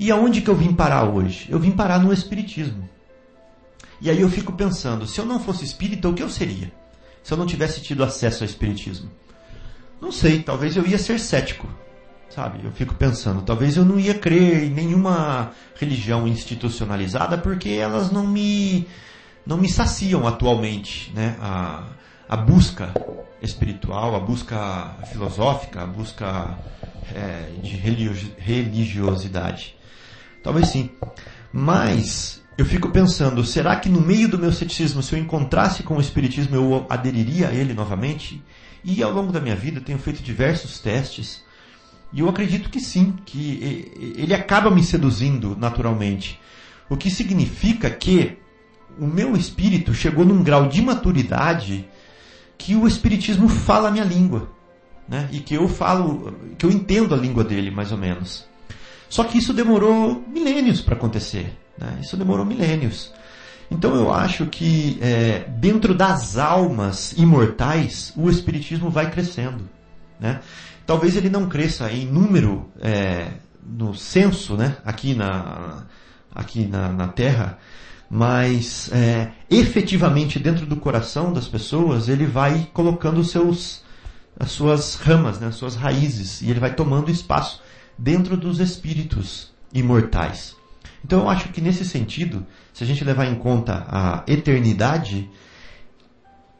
[0.00, 1.46] E aonde que eu vim parar hoje?
[1.50, 2.88] Eu vim parar no Espiritismo.
[4.00, 6.72] E aí eu fico pensando, se eu não fosse espírita, o que eu seria?
[7.22, 9.10] Se eu não tivesse tido acesso ao Espiritismo?
[10.00, 11.68] Não sei, talvez eu ia ser cético.
[12.30, 12.64] Sabe?
[12.64, 18.26] Eu fico pensando, talvez eu não ia crer em nenhuma religião institucionalizada porque elas não
[18.26, 18.86] me
[19.46, 21.36] não me saciam atualmente, né?
[21.40, 21.84] A,
[22.28, 22.92] a busca
[23.40, 26.58] espiritual, a busca filosófica, a busca
[27.14, 27.76] é, de
[28.38, 29.76] religiosidade.
[30.42, 30.90] Talvez sim.
[31.52, 35.96] Mas eu fico pensando, será que no meio do meu ceticismo, se eu encontrasse com
[35.96, 38.42] o Espiritismo, eu aderiria a ele novamente?
[38.82, 41.44] E ao longo da minha vida tenho feito diversos testes.
[42.12, 46.40] E eu acredito que sim, que ele acaba me seduzindo naturalmente.
[46.88, 48.38] O que significa que
[48.98, 51.88] o meu espírito chegou num grau de maturidade
[52.58, 54.48] que o espiritismo fala a minha língua,
[55.08, 55.28] né?
[55.30, 58.46] E que eu falo, que eu entendo a língua dele mais ou menos.
[59.08, 61.98] Só que isso demorou milênios para acontecer, né?
[62.00, 63.12] Isso demorou milênios.
[63.70, 69.68] Então eu acho que é, dentro das almas imortais o espiritismo vai crescendo,
[70.18, 70.40] né?
[70.86, 73.28] Talvez ele não cresça em número é,
[73.64, 74.76] no censo, né?
[74.84, 75.84] Aqui na
[76.34, 77.58] aqui na, na Terra,
[78.08, 83.82] mas é, efetivamente dentro do coração das pessoas ele vai colocando seus,
[84.38, 87.60] as suas ramas, né, as suas raízes, e ele vai tomando espaço
[87.98, 90.54] dentro dos espíritos imortais.
[91.04, 95.30] Então eu acho que nesse sentido, se a gente levar em conta a eternidade,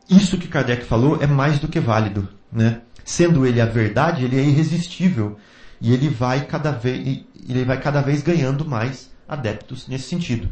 [0.09, 2.29] isso que Kardec falou é mais do que válido.
[2.51, 2.81] Né?
[3.05, 5.37] Sendo ele a verdade, ele é irresistível
[5.81, 10.49] e ele vai cada vez, ele vai cada vez ganhando mais adeptos nesse sentido.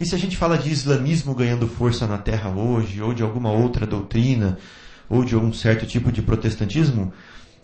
[0.00, 3.52] E se a gente fala de islamismo ganhando força na Terra hoje, ou de alguma
[3.52, 4.56] outra doutrina,
[5.10, 7.12] ou de algum certo tipo de protestantismo,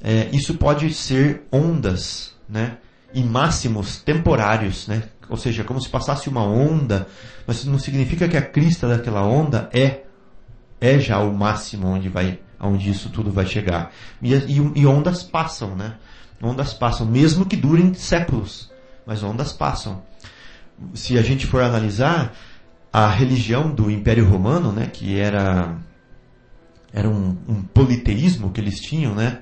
[0.04, 2.76] é, isso pode ser ondas, né?
[3.14, 5.04] E máximos temporários, né?
[5.30, 7.08] Ou seja, como se passasse uma onda,
[7.46, 10.02] mas não significa que a crista daquela onda é
[10.78, 13.92] é já o máximo onde vai, onde isso tudo vai chegar.
[14.20, 15.94] E, e, e ondas passam, né?
[16.42, 18.70] Ondas passam, mesmo que durem séculos,
[19.06, 20.02] mas ondas passam
[20.94, 22.34] se a gente for analisar
[22.92, 25.76] a religião do Império Romano, né, que era
[26.92, 29.38] era um, um politeísmo que eles tinham, né?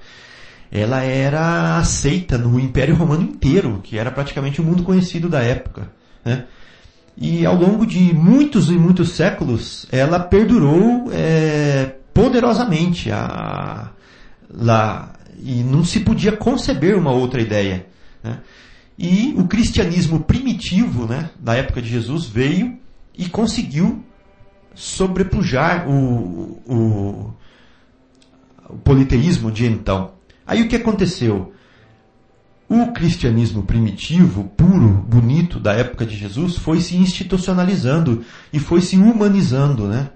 [0.72, 5.88] Ela era aceita no Império Romano inteiro, que era praticamente o mundo conhecido da época,
[6.24, 6.46] né?
[7.16, 13.90] E ao longo de muitos e muitos séculos, ela perdurou é, poderosamente a,
[14.52, 17.86] lá e não se podia conceber uma outra ideia.
[18.22, 18.38] Né?
[18.98, 22.78] E o cristianismo primitivo, né, da época de Jesus, veio
[23.16, 24.04] e conseguiu
[24.74, 27.34] sobrepujar o, o,
[28.68, 30.12] o politeísmo de então.
[30.46, 31.52] Aí o que aconteceu?
[32.68, 38.96] O cristianismo primitivo, puro, bonito da época de Jesus foi se institucionalizando e foi se
[38.96, 40.10] humanizando, né?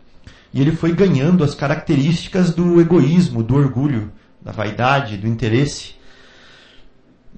[0.52, 4.10] E ele foi ganhando as características do egoísmo, do orgulho,
[4.40, 5.94] da vaidade, do interesse.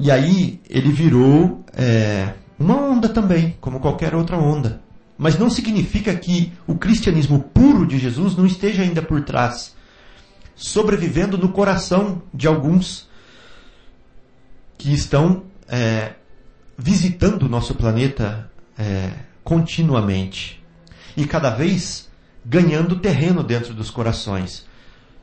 [0.02, 4.80] E aí ele virou é, uma onda também, como qualquer outra onda.
[5.18, 9.76] Mas não significa que o cristianismo puro de Jesus não esteja ainda por trás,
[10.56, 13.10] sobrevivendo no coração de alguns
[14.78, 16.14] que estão é,
[16.78, 19.10] visitando o nosso planeta é,
[19.44, 20.64] continuamente
[21.14, 22.08] e cada vez
[22.42, 24.64] ganhando terreno dentro dos corações.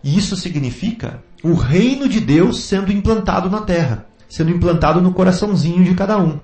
[0.03, 5.83] E isso significa o reino de Deus sendo implantado na Terra sendo implantado no coraçãozinho
[5.83, 6.39] de cada um.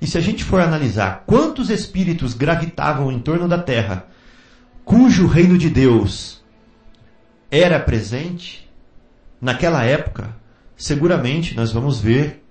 [0.00, 4.06] E se a gente for analisar quantos espíritos gravitavam em torno da Terra,
[4.84, 6.42] cujo reino de Deus
[7.50, 8.68] era presente,
[9.40, 10.36] naquela época,
[10.76, 12.44] seguramente nós vamos ver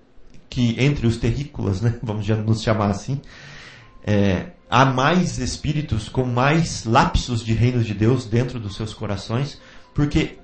[0.50, 3.22] que entre os terrícolas, né, vamos já nos chamar assim,
[4.06, 9.60] é, há mais espíritos com mais lapsos de reinos de Deus dentro dos seus corações,
[9.94, 10.38] porque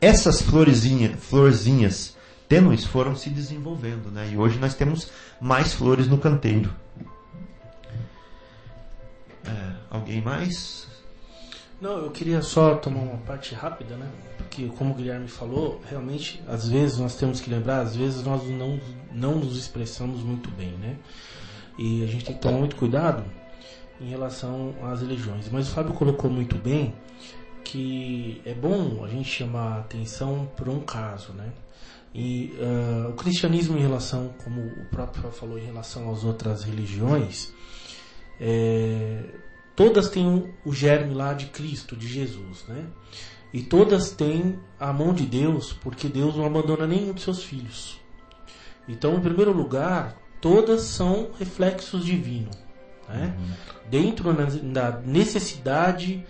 [0.00, 2.13] essas florezinha, florzinhas
[2.48, 4.30] tênues foram se desenvolvendo, né?
[4.32, 6.72] E hoje nós temos mais flores no canteiro.
[9.46, 10.86] É, alguém mais?
[11.80, 14.08] Não, eu queria só tomar uma parte rápida, né?
[14.38, 18.42] Porque, como o Guilherme falou, realmente, às vezes nós temos que lembrar, às vezes nós
[18.48, 18.80] não,
[19.12, 20.96] não nos expressamos muito bem, né?
[21.76, 23.24] E a gente tem que tomar muito cuidado
[24.00, 25.48] em relação às religiões.
[25.50, 26.94] Mas o Fábio colocou muito bem
[27.64, 31.50] que é bom a gente chamar atenção por um caso, né?
[32.14, 37.52] E uh, o cristianismo em relação, como o próprio falou, em relação às outras religiões,
[38.40, 39.24] é,
[39.74, 42.86] todas têm o germe lá de Cristo, de Jesus, né?
[43.52, 48.00] E todas têm a mão de Deus, porque Deus não abandona nenhum de seus filhos.
[48.88, 52.56] Então, em primeiro lugar, todas são reflexos divinos,
[53.08, 53.34] né?
[53.36, 53.90] Uhum.
[53.90, 54.32] Dentro
[54.72, 56.24] da necessidade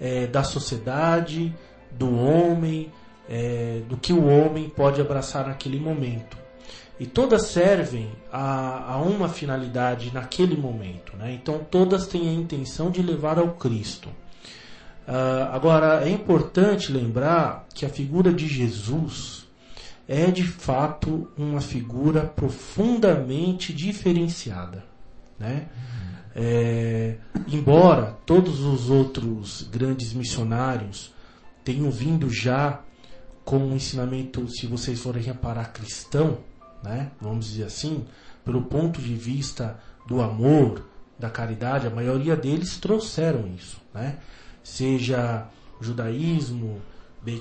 [0.00, 1.54] é, da sociedade,
[1.90, 2.92] do homem,
[3.28, 6.36] é, do que o homem pode abraçar naquele momento.
[6.98, 11.16] E todas servem a, a uma finalidade naquele momento.
[11.16, 11.32] Né?
[11.32, 14.08] Então todas têm a intenção de levar ao Cristo.
[15.06, 19.46] Uh, agora é importante lembrar que a figura de Jesus
[20.06, 24.84] é de fato uma figura profundamente diferenciada.
[25.38, 25.68] Né?
[26.34, 27.16] É,
[27.46, 31.12] embora todos os outros grandes missionários
[31.64, 32.80] tenham vindo já
[33.48, 36.40] com um ensinamento, se vocês forem reparar, cristão,
[36.84, 37.12] né?
[37.18, 38.04] vamos dizer assim,
[38.44, 40.84] pelo ponto de vista do amor,
[41.18, 43.80] da caridade, a maioria deles trouxeram isso.
[43.94, 44.18] Né?
[44.62, 45.48] Seja
[45.80, 46.82] o judaísmo,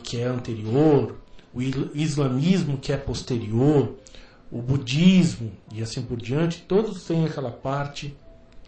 [0.01, 1.18] que é anterior,
[1.53, 3.97] o islamismo, que é posterior,
[4.49, 8.16] o budismo e assim por diante, todos têm aquela parte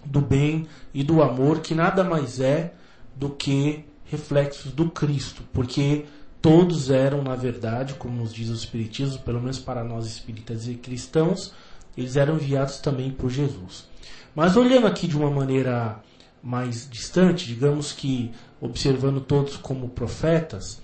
[0.03, 2.73] do bem e do amor que nada mais é
[3.15, 6.05] do que reflexos do Cristo, porque
[6.41, 10.75] todos eram, na verdade, como nos diz o Espiritismo, pelo menos para nós espíritas e
[10.75, 11.53] cristãos,
[11.97, 13.87] eles eram enviados também por Jesus.
[14.35, 15.99] Mas olhando aqui de uma maneira
[16.41, 18.31] mais distante, digamos que
[18.61, 20.81] observando todos como profetas,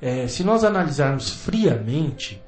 [0.00, 2.40] é, se nós analisarmos friamente,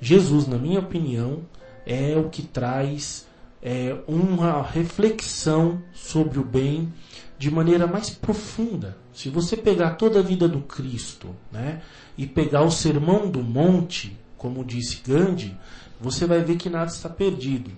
[0.00, 1.42] Jesus, na minha opinião,
[1.86, 3.26] é o que traz
[3.62, 6.92] é, uma reflexão sobre o bem
[7.38, 8.96] de maneira mais profunda.
[9.12, 11.82] Se você pegar toda a vida do Cristo, né,
[12.16, 15.56] e pegar o Sermão do Monte, como disse Gandhi,
[16.00, 17.70] você vai ver que nada está perdido.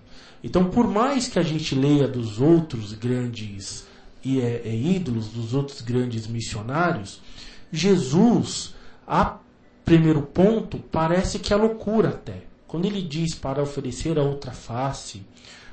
[0.43, 3.87] Então, por mais que a gente leia dos outros grandes
[4.25, 7.21] e, é, é, ídolos, dos outros grandes missionários,
[7.71, 8.75] Jesus,
[9.07, 9.39] a
[9.85, 12.45] primeiro ponto, parece que é loucura até.
[12.67, 15.23] Quando ele diz para oferecer a outra face,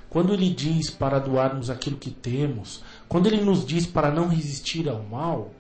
[0.10, 4.90] quando ele diz para doarmos aquilo que temos, quando ele nos diz para não resistir
[4.90, 5.54] ao mal,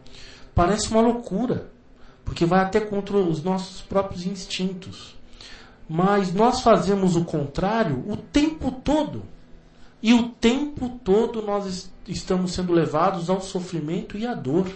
[0.53, 1.71] parece uma loucura
[2.25, 5.15] porque vai até contra os nossos próprios instintos.
[5.89, 9.23] Mas nós fazemos o contrário o tempo todo.
[10.01, 14.67] E o tempo todo nós estamos sendo levados ao sofrimento e à dor.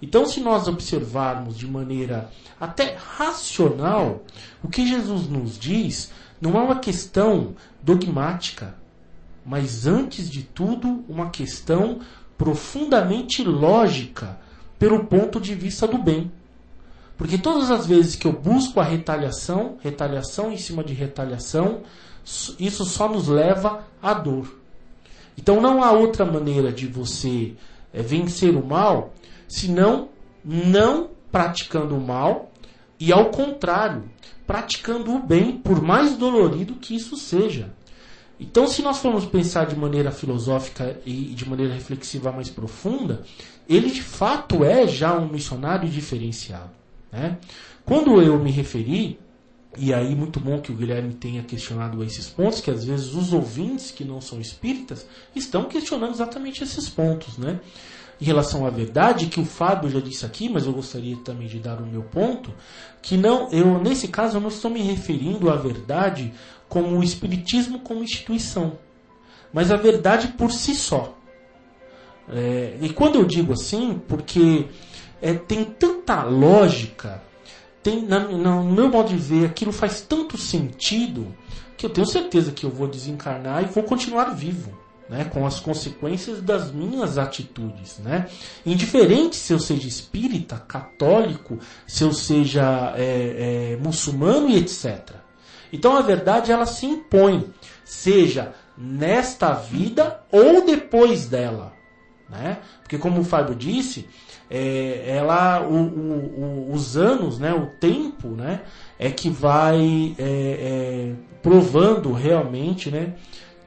[0.00, 2.30] Então, se nós observarmos de maneira
[2.60, 4.22] até racional,
[4.62, 8.76] o que Jesus nos diz não é uma questão dogmática,
[9.44, 12.00] mas antes de tudo, uma questão
[12.36, 14.38] profundamente lógica,
[14.78, 16.30] pelo ponto de vista do bem.
[17.18, 21.82] Porque todas as vezes que eu busco a retaliação, retaliação em cima de retaliação,
[22.58, 24.56] isso só nos leva à dor.
[25.36, 27.54] Então não há outra maneira de você
[27.92, 29.12] é, vencer o mal
[29.48, 30.10] senão
[30.44, 32.52] não praticando o mal
[33.00, 34.04] e ao contrário,
[34.46, 37.72] praticando o bem, por mais dolorido que isso seja.
[38.40, 43.22] Então, se nós formos pensar de maneira filosófica e de maneira reflexiva mais profunda,
[43.68, 46.78] ele de fato é já um missionário diferenciado.
[47.12, 47.38] Né?
[47.84, 49.18] Quando eu me referi,
[49.76, 53.32] e aí muito bom que o Guilherme tenha questionado esses pontos, que às vezes os
[53.32, 57.60] ouvintes que não são espíritas estão questionando exatamente esses pontos, né?
[58.20, 61.60] Em relação à verdade, que o Fábio já disse aqui, mas eu gostaria também de
[61.60, 62.52] dar o meu ponto,
[63.00, 66.32] que não, eu nesse caso eu não estou me referindo à verdade
[66.68, 68.76] como o espiritismo como instituição,
[69.52, 71.16] mas a verdade por si só.
[72.30, 74.66] É, e quando eu digo assim, porque
[75.20, 77.22] é, tem tanta lógica,
[77.82, 81.34] tem, na, no meu modo de ver, aquilo faz tanto sentido
[81.76, 84.76] que eu tenho certeza que eu vou desencarnar e vou continuar vivo.
[85.08, 88.28] Né, com as consequências das minhas atitudes, né?
[88.66, 95.14] Indiferente se eu seja espírita, católico, se eu seja é, é, muçulmano e etc.
[95.72, 97.54] Então a verdade ela se impõe,
[97.86, 101.72] seja nesta vida ou depois dela,
[102.28, 102.58] né?
[102.82, 104.06] Porque como o Fábio disse,
[104.50, 108.60] é, ela, o, o, o, os anos, né, o tempo, né,
[108.98, 113.14] é que vai é, é, provando realmente, né,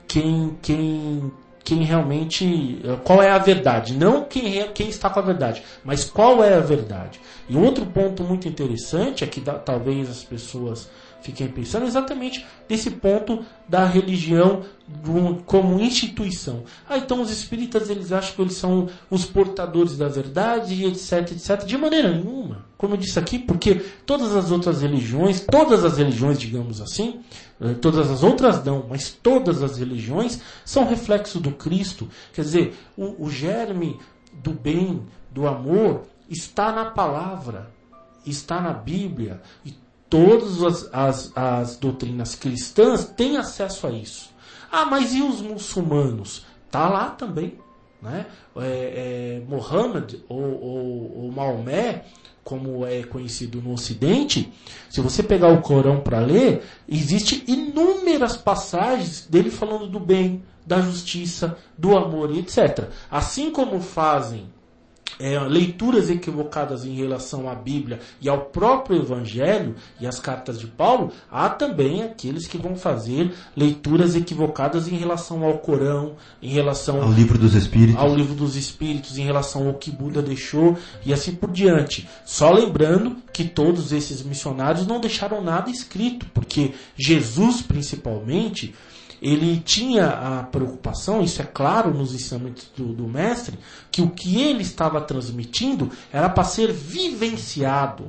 [0.07, 1.31] quem, quem,
[1.63, 6.03] quem realmente, qual é a verdade, não quem, é, quem está com a verdade, mas
[6.03, 7.19] qual é a verdade.
[7.47, 10.89] E outro ponto muito interessante é que talvez as pessoas
[11.21, 14.63] fiquem pensando exatamente desse ponto da religião
[15.45, 16.63] como instituição.
[16.87, 21.65] Ah, então os espíritas eles acham que eles são os portadores da verdade, etc, etc.
[21.65, 22.65] De maneira nenhuma.
[22.77, 27.21] como eu disse aqui, porque todas as outras religiões, todas as religiões, digamos assim,
[27.61, 32.09] eh, todas as outras não, mas todas as religiões são reflexo do Cristo.
[32.33, 33.99] Quer dizer, o, o germe
[34.33, 37.69] do bem, do amor, está na palavra,
[38.25, 39.41] está na Bíblia.
[39.65, 39.73] E
[40.11, 44.29] todas as, as, as doutrinas cristãs têm acesso a isso.
[44.69, 46.45] Ah, mas e os muçulmanos?
[46.67, 47.57] Está lá também.
[48.01, 48.25] Né?
[48.57, 52.03] É, é, Mohammed ou, ou, ou Maomé
[52.43, 54.51] como é conhecido no Ocidente,
[54.89, 60.81] se você pegar o Corão para ler, existe inúmeras passagens dele falando do bem, da
[60.81, 62.89] justiça, do amor etc.
[63.11, 64.47] Assim como fazem
[65.19, 70.67] é, leituras equivocadas em relação à Bíblia e ao próprio Evangelho e às cartas de
[70.67, 77.01] Paulo, há também aqueles que vão fazer leituras equivocadas em relação ao Corão, em relação
[77.01, 81.13] ao livro dos Espíritos, ao livro dos Espíritos, em relação ao que Buda deixou e
[81.13, 82.07] assim por diante.
[82.25, 88.73] Só lembrando que todos esses missionários não deixaram nada escrito, porque Jesus principalmente
[89.21, 93.59] ele tinha a preocupação, isso é claro nos ensinamentos do, do mestre,
[93.91, 98.05] que o que ele estava transmitindo era para ser vivenciado.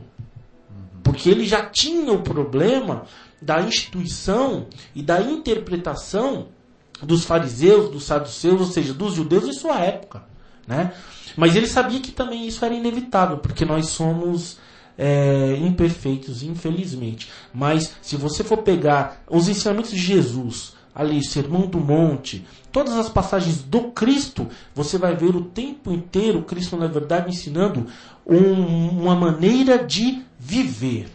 [1.03, 3.05] Porque ele já tinha o problema
[3.41, 6.49] da instituição e da interpretação
[7.03, 10.25] dos fariseus, dos saduceus, ou seja, dos judeus em sua época.
[10.67, 10.93] Né?
[11.37, 14.57] Mas ele sabia que também isso era inevitável, porque nós somos
[14.97, 17.29] é, imperfeitos, infelizmente.
[17.53, 23.09] Mas se você for pegar os ensinamentos de Jesus, ali, Sermão do Monte, todas as
[23.09, 27.87] passagens do Cristo, você vai ver o tempo inteiro Cristo, na verdade, ensinando
[28.27, 31.09] um, uma maneira de viver.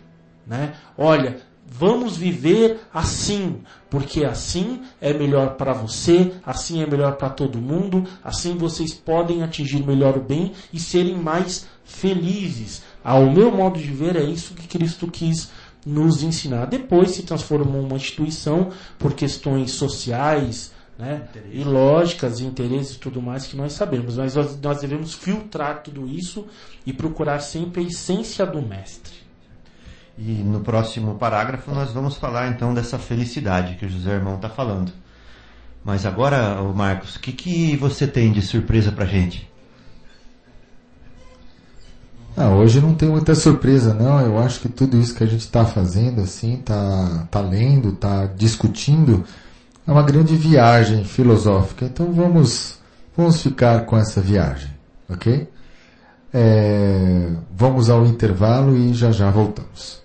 [0.46, 0.74] Né?
[0.98, 3.58] Olha, vamos viver assim,
[3.90, 9.44] porque assim é melhor para você, assim é melhor para todo mundo, assim vocês podem
[9.44, 12.82] atingir melhor o bem e serem mais felizes.
[13.04, 15.50] Ao meu modo de ver, é isso que Cristo quis
[15.88, 16.66] nos ensinar.
[16.66, 23.46] Depois se transformou uma instituição por questões sociais, né, e lógicas, interesses e tudo mais
[23.46, 24.18] que nós sabemos.
[24.18, 26.46] Mas nós, nós devemos filtrar tudo isso
[26.86, 29.14] e procurar sempre a essência do mestre.
[30.18, 34.50] E no próximo parágrafo nós vamos falar então dessa felicidade que o José Irmão está
[34.50, 34.92] falando.
[35.86, 39.47] Mas agora, Marcos, o que, que você tem de surpresa para gente?
[42.40, 45.40] Ah, hoje não tem muita surpresa não, eu acho que tudo isso que a gente
[45.42, 49.26] está fazendo, assim, tá, tá lendo, tá discutindo,
[49.88, 52.78] é uma grande viagem filosófica, então vamos,
[53.18, 54.70] vamos ficar com essa viagem,
[55.10, 55.50] ok?
[56.32, 60.04] É, vamos ao intervalo e já já voltamos.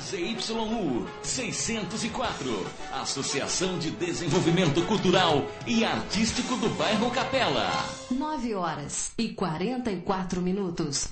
[0.00, 7.68] ZYU 604, Associação de Desenvolvimento Cultural e Artístico do Bairro Capela.
[8.10, 11.08] 9 horas e 44 minutos.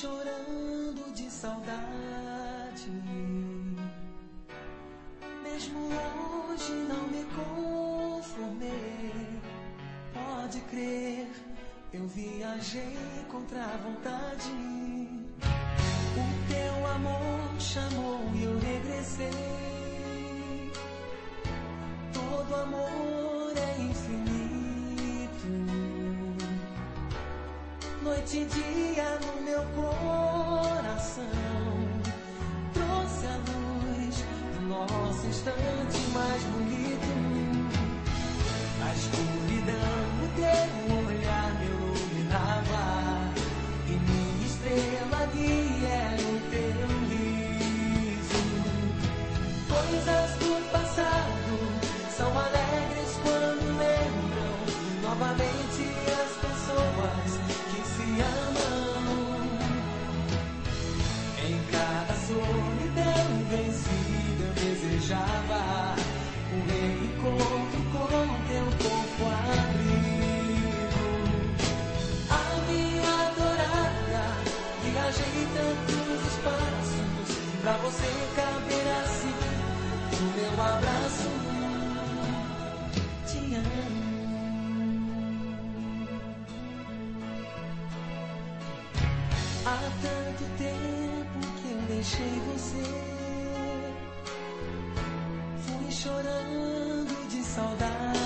[0.00, 2.88] Chorando de saudade.
[5.42, 9.12] Mesmo hoje não me conformei.
[10.14, 11.28] Pode crer,
[11.92, 12.96] eu viajei
[13.28, 14.52] contra a vontade.
[16.14, 19.32] O teu amor chamou e eu regressei.
[22.12, 23.37] Todo amor
[28.08, 31.24] noite e dia no meu coração.
[32.72, 37.10] Trouxe a luz do nosso instante mais bonito.
[38.82, 40.97] A escuridão do teu
[77.88, 78.06] você
[78.36, 79.34] caber assim
[80.20, 81.47] no meu abraço.
[92.68, 92.82] Você.
[95.64, 98.17] Fui chorando de saudade.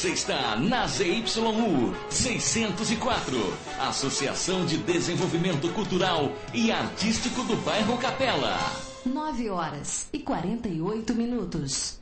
[0.00, 3.36] Você está na ZYU 604,
[3.80, 8.56] Associação de Desenvolvimento Cultural e Artístico do Bairro Capela.
[9.04, 12.00] 9 horas e 48 minutos.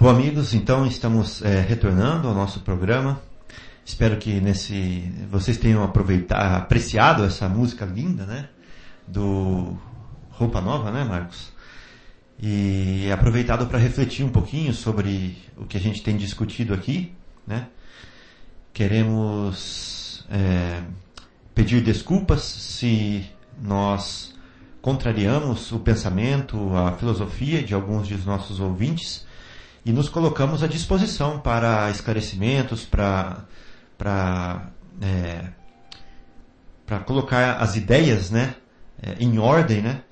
[0.00, 3.20] Bom, amigos, então estamos é, retornando ao nosso programa.
[3.84, 8.48] Espero que nesse vocês tenham aproveitado, apreciado essa música linda, né?
[9.06, 9.76] Do
[10.30, 11.53] Roupa Nova, né, Marcos?
[12.40, 17.14] E aproveitado para refletir um pouquinho sobre o que a gente tem discutido aqui,
[17.46, 17.68] né?
[18.72, 20.82] Queremos é,
[21.54, 23.24] pedir desculpas se
[23.62, 24.34] nós
[24.82, 29.24] contrariamos o pensamento, a filosofia de alguns dos nossos ouvintes
[29.84, 33.44] e nos colocamos à disposição para esclarecimentos, para
[33.96, 34.70] para
[35.00, 35.44] é,
[36.84, 38.56] para colocar as ideias, né,
[39.02, 40.02] é, em ordem, né,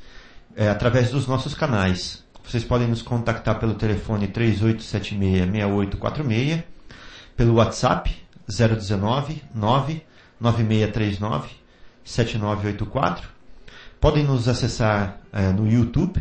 [0.57, 2.23] é, através dos nossos canais.
[2.45, 6.63] Vocês podem nos contactar pelo telefone 3876-6846,
[7.37, 8.15] pelo WhatsApp
[8.49, 11.51] 019 99639
[12.05, 13.29] 7984.
[14.01, 16.21] Podem nos acessar é, no YouTube,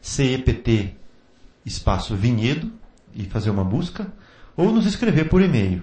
[0.00, 0.96] CEPT
[1.68, 2.72] espaço Vinhedo,
[3.14, 4.10] e fazer uma busca,
[4.56, 5.82] ou nos escrever por e-mail.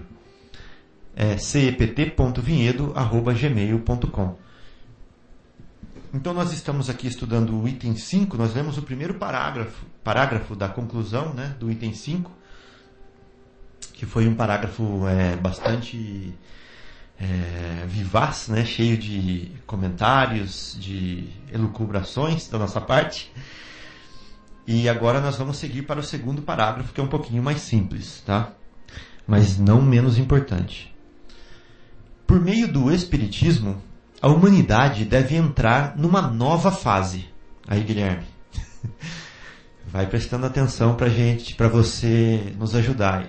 [1.14, 4.36] É cept.vinhedo.gmail.com
[6.16, 10.66] Então nós estamos aqui estudando o item 5, nós lemos o primeiro parágrafo, parágrafo da
[10.66, 12.32] conclusão né, do item 5,
[13.92, 16.34] que foi um parágrafo é, bastante
[17.20, 23.30] é, vivaz, né, cheio de comentários, de elucubrações da nossa parte.
[24.66, 28.22] E agora nós vamos seguir para o segundo parágrafo, que é um pouquinho mais simples,
[28.24, 28.52] tá?
[29.26, 30.96] Mas não menos importante.
[32.26, 33.82] Por meio do Espiritismo,
[34.26, 37.26] a humanidade deve entrar numa nova fase.
[37.64, 38.24] Aí, Guilherme,
[39.86, 43.28] vai prestando atenção para gente, para você nos ajudar.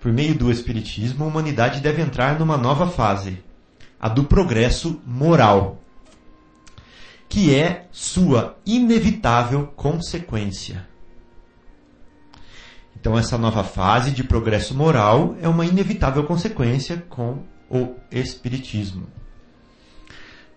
[0.00, 3.42] Por meio do Espiritismo, a humanidade deve entrar numa nova fase,
[3.98, 5.80] a do progresso moral
[7.28, 10.86] que é sua inevitável consequência.
[12.94, 19.08] Então, essa nova fase de progresso moral é uma inevitável consequência com o Espiritismo.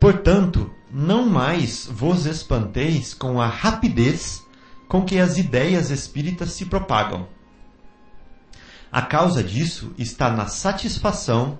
[0.05, 4.45] Portanto, não mais vos espanteis com a rapidez
[4.87, 7.27] com que as ideias espíritas se propagam.
[8.91, 11.57] A causa disso está na satisfação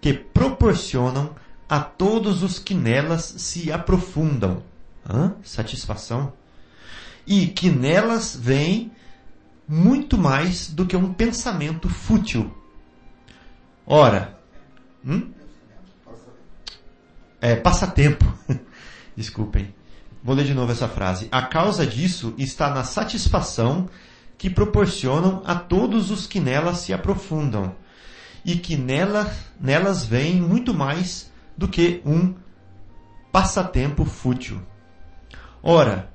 [0.00, 1.34] que proporcionam
[1.68, 4.62] a todos os que nelas se aprofundam.
[5.04, 5.34] Hã?
[5.42, 6.32] Satisfação.
[7.26, 8.92] E que nelas vem
[9.66, 12.56] muito mais do que um pensamento fútil.
[13.84, 14.38] Ora,
[15.04, 15.39] hum?
[17.40, 18.24] É passatempo.
[19.16, 19.74] Desculpem.
[20.22, 21.28] Vou ler de novo essa frase.
[21.32, 23.88] A causa disso está na satisfação
[24.36, 27.74] que proporcionam a todos os que nelas se aprofundam
[28.44, 32.34] e que nela, nelas vem muito mais do que um
[33.32, 34.60] passatempo fútil.
[35.62, 36.10] Ora,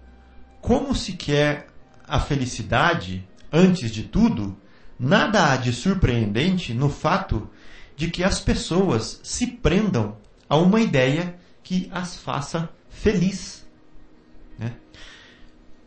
[0.61, 1.67] como se quer
[2.07, 4.57] a felicidade, antes de tudo,
[4.99, 7.49] nada há de surpreendente no fato
[7.95, 10.17] de que as pessoas se prendam
[10.49, 13.65] a uma ideia que as faça feliz.
[14.57, 14.73] Né?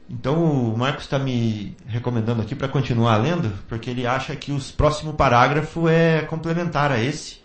[0.08, 4.60] Então o Marcos está me recomendando aqui para continuar lendo, porque ele acha que o
[4.76, 7.38] próximo parágrafo é complementar a esse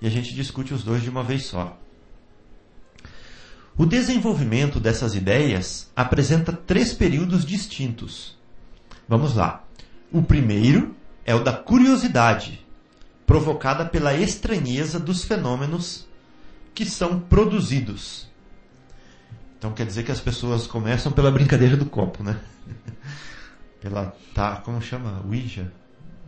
[0.00, 1.76] e a gente discute os dois de uma vez só.
[3.76, 8.38] O desenvolvimento dessas ideias apresenta três períodos distintos.
[9.08, 9.64] Vamos lá.
[10.12, 10.94] O primeiro
[11.26, 12.64] é o da curiosidade,
[13.26, 16.06] provocada pela estranheza dos fenômenos
[16.74, 18.28] que são produzidos.
[19.58, 22.38] Então quer dizer que as pessoas começam pela brincadeira do copo, né?
[23.80, 25.22] pela tá, como chama?
[25.26, 25.72] Ouija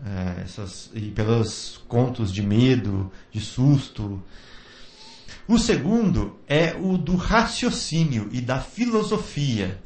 [0.04, 4.22] é, essas, e pelos contos de medo, de susto.
[5.48, 9.80] O segundo é o do raciocínio e da filosofia.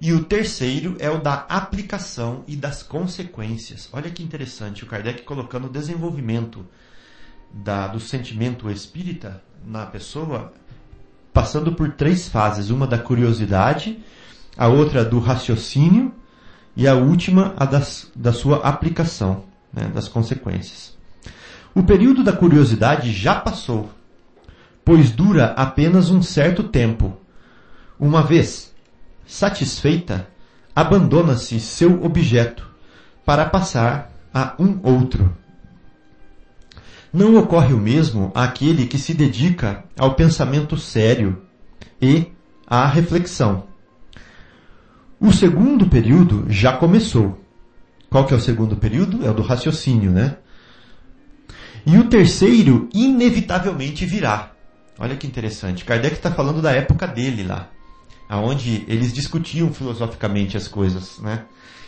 [0.00, 3.88] E o terceiro é o da aplicação e das consequências.
[3.92, 6.66] Olha que interessante, o Kardec colocando o desenvolvimento
[7.52, 10.52] da, do sentimento espírita na pessoa,
[11.32, 13.98] passando por três fases: uma da curiosidade,
[14.56, 16.14] a outra do raciocínio
[16.76, 20.96] e a última, a das, da sua aplicação, né, das consequências.
[21.74, 23.90] O período da curiosidade já passou,
[24.84, 27.16] pois dura apenas um certo tempo.
[27.98, 28.74] Uma vez
[29.26, 30.26] satisfeita,
[30.74, 32.68] abandona-se seu objeto,
[33.24, 35.36] para passar a um outro.
[37.12, 41.42] Não ocorre o mesmo àquele que se dedica ao pensamento sério
[42.00, 42.26] e
[42.66, 43.64] à reflexão.
[45.20, 47.38] O segundo período já começou.
[48.08, 49.24] Qual que é o segundo período?
[49.24, 50.36] É o do raciocínio, né?
[51.86, 54.52] E o terceiro, inevitavelmente, virá.
[54.98, 55.84] Olha que interessante.
[55.84, 57.70] Kardec está falando da época dele lá,
[58.28, 61.44] aonde eles discutiam filosoficamente as coisas, né?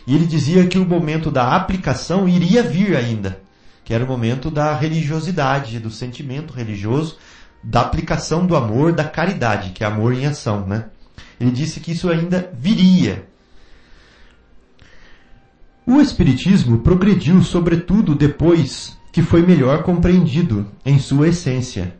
[0.07, 3.42] E ele dizia que o momento da aplicação iria vir ainda,
[3.85, 7.17] que era o momento da religiosidade, do sentimento religioso,
[7.63, 10.87] da aplicação do amor, da caridade, que é amor em ação, né?
[11.41, 13.27] Ele disse que isso ainda viria.
[15.87, 21.97] O Espiritismo progrediu, sobretudo, depois que foi melhor compreendido em sua essência,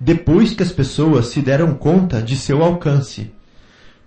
[0.00, 3.32] depois que as pessoas se deram conta de seu alcance,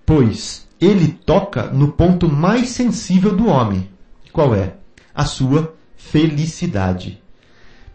[0.06, 3.90] pois ele toca no ponto mais sensível do homem.
[4.32, 4.76] Qual é?
[5.14, 5.76] A sua
[6.10, 7.22] felicidade,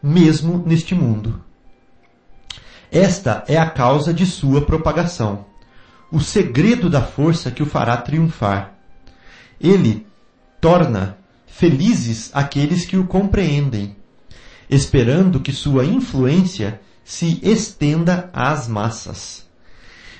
[0.02, 1.42] mesmo neste mundo.
[2.90, 5.44] Esta é a causa de sua propagação,
[6.10, 8.74] o segredo da força que o fará triunfar.
[9.60, 10.06] Ele
[10.60, 13.96] torna felizes aqueles que o compreendem,
[14.70, 19.44] esperando que sua influência se estenda às massas.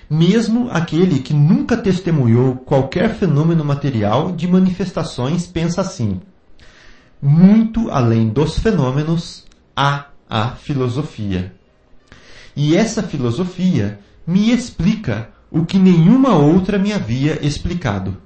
[0.09, 6.21] Mesmo aquele que nunca testemunhou qualquer fenômeno material de manifestações pensa assim:
[7.21, 9.45] muito além dos fenômenos
[9.75, 11.55] há a filosofia.
[12.55, 18.17] E essa filosofia me explica o que nenhuma outra me havia explicado.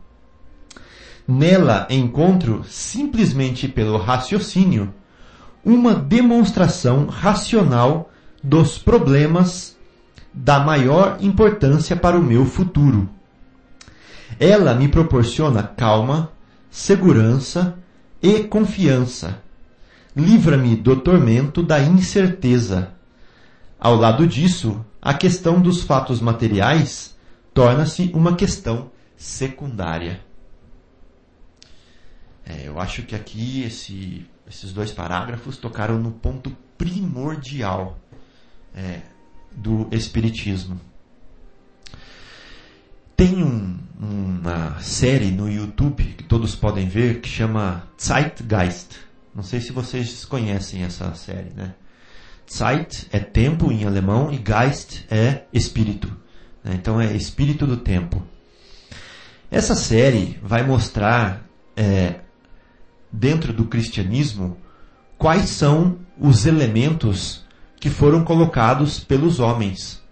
[1.27, 4.93] Nela encontro, simplesmente pelo raciocínio,
[5.65, 8.11] uma demonstração racional
[8.43, 9.77] dos problemas
[10.33, 13.09] da maior importância para o meu futuro.
[14.39, 16.31] Ela me proporciona calma,
[16.71, 17.80] segurança
[18.23, 19.43] e confiança.
[20.15, 22.93] Livra-me do tormento da incerteza.
[23.79, 27.17] Ao lado disso, a questão dos fatos materiais
[27.55, 30.21] torna-se uma questão secundária.
[32.45, 37.99] É, eu acho que aqui esse, esses dois parágrafos tocaram no ponto primordial
[38.75, 39.01] é,
[39.53, 40.81] do Espiritismo.
[43.17, 48.97] Tem um, uma série no YouTube que todos podem ver que chama Zeitgeist.
[49.35, 51.75] Não sei se vocês conhecem essa série, né?
[52.51, 56.11] Zeit é tempo em alemão e Geist é espírito.
[56.65, 56.73] Né?
[56.75, 58.23] Então é espírito do tempo.
[59.51, 61.45] Essa série vai mostrar
[61.77, 62.21] é,
[63.13, 64.57] dentro do cristianismo
[65.17, 67.45] quais são os elementos
[67.79, 70.03] que foram colocados pelos homens,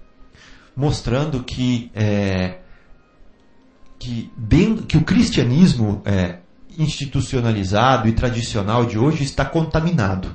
[0.76, 2.58] mostrando que, é,
[3.98, 6.38] que, dentro, que o cristianismo é,
[6.78, 10.34] institucionalizado e tradicional de hoje está contaminado.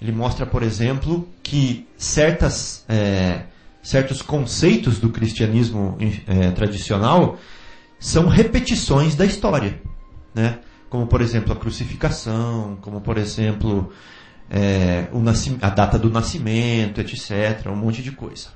[0.00, 3.44] Ele mostra, por exemplo, que certas, é,
[3.82, 5.96] certos conceitos do cristianismo
[6.26, 7.38] é, tradicional
[7.98, 9.80] são repetições da história.
[10.34, 10.58] Né?
[10.88, 13.90] Como, por exemplo, a crucificação, como, por exemplo,
[14.50, 15.08] é,
[15.60, 18.48] a data do nascimento, etc., um monte de coisa.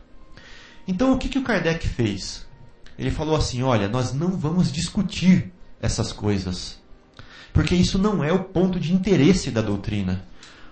[0.86, 2.47] Então, o que, que o Kardec fez?
[2.98, 6.78] Ele falou assim: olha, nós não vamos discutir essas coisas,
[7.52, 10.24] porque isso não é o ponto de interesse da doutrina.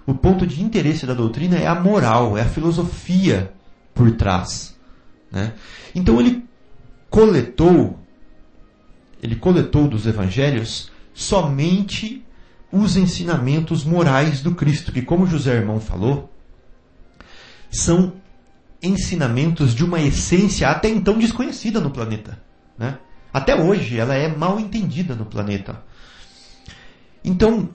[0.06, 3.52] O ponto de interesse da doutrina é a moral, é a filosofia
[3.94, 4.76] por trás.
[5.30, 5.52] Né?
[5.94, 6.44] Então ele
[7.10, 7.98] coletou,
[9.22, 12.24] ele coletou dos evangelhos somente
[12.70, 16.32] os ensinamentos morais do Cristo, que, como José Irmão falou,
[17.70, 18.12] são
[18.82, 22.40] ensinamentos de uma essência até então desconhecida no planeta.
[22.78, 22.98] Né?
[23.32, 25.82] Até hoje ela é mal entendida no planeta.
[27.24, 27.68] Então,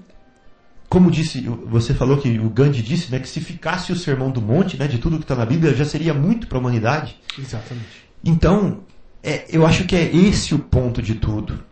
[0.87, 4.41] como disse, você falou que o Gandhi disse, né, que se ficasse o sermão do
[4.41, 7.19] monte, né, de tudo que está na Bíblia, já seria muito para a humanidade.
[7.37, 8.09] Exatamente.
[8.23, 8.81] Então,
[9.23, 11.63] é, eu acho que é esse o ponto de tudo.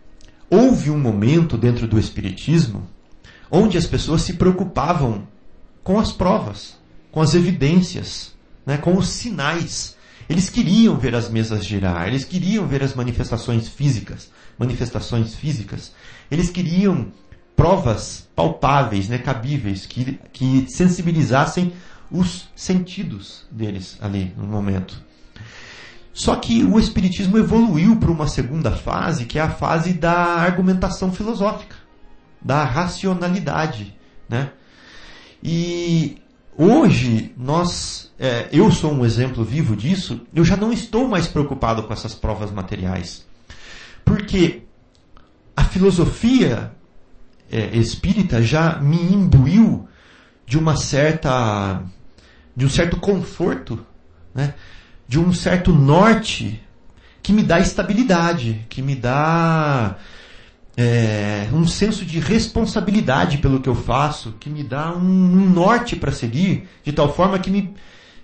[0.50, 2.88] Houve um momento dentro do Espiritismo
[3.52, 5.28] onde as pessoas se preocupavam
[5.84, 6.78] com as provas,
[7.12, 8.36] com as evidências,
[8.70, 9.98] né, com os sinais.
[10.30, 15.92] Eles queriam ver as mesas girar, eles queriam ver as manifestações físicas, manifestações físicas.
[16.30, 17.12] Eles queriam
[17.56, 21.74] provas palpáveis, né, cabíveis, que, que sensibilizassem
[22.12, 25.02] os sentidos deles ali no momento.
[26.14, 31.12] Só que o Espiritismo evoluiu para uma segunda fase, que é a fase da argumentação
[31.12, 31.76] filosófica
[32.40, 33.98] da racionalidade,
[34.28, 34.52] né?
[35.42, 36.22] E
[36.58, 40.22] hoje nós, é, eu sou um exemplo vivo disso.
[40.36, 43.26] Eu já não estou mais preocupado com essas provas materiais,
[44.04, 44.64] porque
[45.56, 46.74] a filosofia
[47.50, 49.88] é, espírita já me imbuiu
[50.46, 51.82] de uma certa
[52.56, 53.86] de um certo conforto,
[54.36, 54.54] né?
[55.08, 56.62] de um certo norte
[57.24, 59.96] que me dá estabilidade, que me dá
[60.76, 65.96] é, um senso de responsabilidade pelo que eu faço, que me dá um, um norte
[65.96, 67.74] para seguir, de tal forma que me,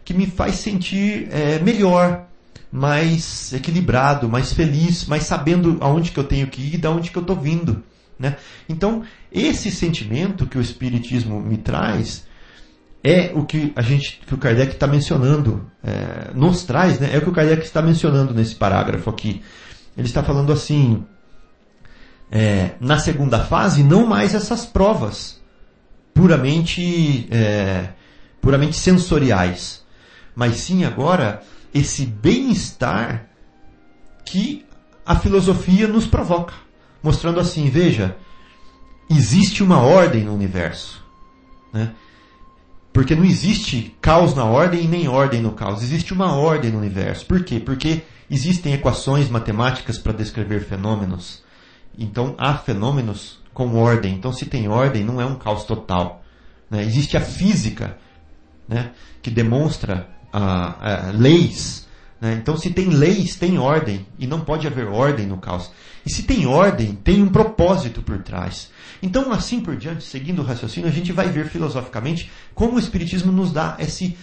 [0.05, 2.27] que me faz sentir é, melhor,
[2.71, 7.09] mais equilibrado, mais feliz, mais sabendo aonde que eu tenho que ir e de onde
[7.09, 7.83] que eu estou vindo.
[8.17, 8.37] Né?
[8.69, 12.25] Então, esse sentimento que o Espiritismo me traz
[13.03, 17.09] é o que a gente, que o Kardec está mencionando, é, nos traz, né?
[17.13, 19.41] é o que o Kardec está mencionando nesse parágrafo aqui.
[19.97, 21.03] Ele está falando assim,
[22.31, 25.39] é, na segunda fase, não mais essas provas
[26.13, 27.89] puramente, é,
[28.41, 29.84] puramente sensoriais,
[30.35, 31.41] mas sim agora
[31.73, 33.27] esse bem-estar
[34.25, 34.65] que
[35.05, 36.53] a filosofia nos provoca,
[37.01, 38.17] mostrando assim, veja,
[39.09, 41.03] existe uma ordem no universo,
[41.71, 41.93] né?
[42.91, 45.83] Porque não existe caos na ordem e nem ordem no caos.
[45.83, 47.25] Existe uma ordem no universo.
[47.25, 47.59] Por quê?
[47.59, 51.43] Porque existem equações matemáticas para descrever fenômenos.
[51.97, 54.13] Então há fenômenos com ordem.
[54.13, 56.23] Então se tem ordem, não é um caos total.
[56.71, 56.83] Né?
[56.83, 57.97] Existe a física,
[58.65, 58.91] né?
[59.21, 61.87] que demonstra a, leis.
[62.19, 62.33] Né?
[62.33, 64.05] Então se tem leis, tem ordem.
[64.17, 65.71] E não pode haver ordem no caos.
[66.05, 68.69] E se tem ordem, tem um propósito por trás.
[69.01, 73.31] Então, assim por diante, seguindo o raciocínio, a gente vai ver filosoficamente como o Espiritismo
[73.31, 74.15] nos dá esse,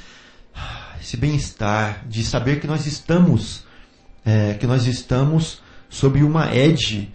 [1.00, 3.64] esse bem-estar de saber que nós estamos,
[4.24, 7.12] é, que nós estamos sob uma edge,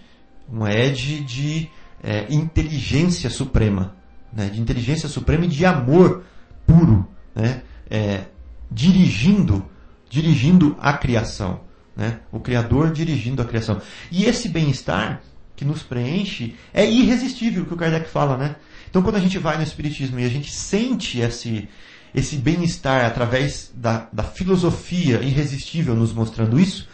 [0.47, 1.69] uma edge de
[2.03, 3.95] é, inteligência suprema,
[4.31, 6.23] né, de inteligência suprema e de amor
[6.65, 8.25] puro, né, é,
[8.69, 9.65] dirigindo,
[10.09, 11.61] dirigindo a criação.
[11.95, 12.19] Né?
[12.31, 13.81] O Criador dirigindo a criação.
[14.11, 15.21] E esse bem-estar
[15.55, 18.55] que nos preenche é irresistível, que o Kardec fala, né?
[18.89, 21.67] Então, quando a gente vai no Espiritismo e a gente sente esse,
[22.13, 26.87] esse bem-estar através da, da filosofia irresistível nos mostrando isso,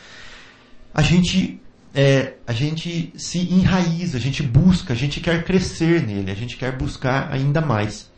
[0.93, 1.61] a gente,
[1.93, 6.55] é, a gente se enraiza, a gente busca, a gente quer crescer nele, a gente
[6.55, 8.09] quer buscar ainda mais.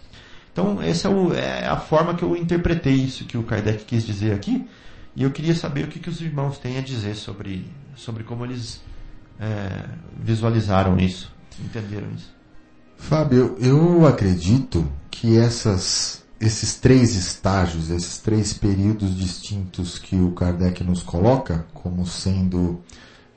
[0.56, 4.06] Então, essa é, o, é a forma que eu interpretei isso que o Kardec quis
[4.06, 4.66] dizer aqui.
[5.14, 8.45] E eu queria saber o que, que os irmãos têm a dizer sobre, sobre como
[8.45, 8.82] eles
[9.38, 9.84] é,
[10.18, 11.30] visualizaram isso,
[11.60, 12.34] entenderam isso.
[12.95, 20.82] Fábio, eu acredito que essas, esses três estágios, esses três períodos distintos que o Kardec
[20.86, 22.82] nos coloca como sendo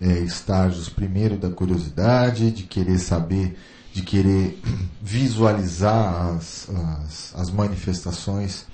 [0.00, 3.58] é, estágios, primeiro da curiosidade, de querer saber,
[3.98, 4.60] de querer
[5.02, 6.68] visualizar as,
[7.02, 8.64] as, as manifestações,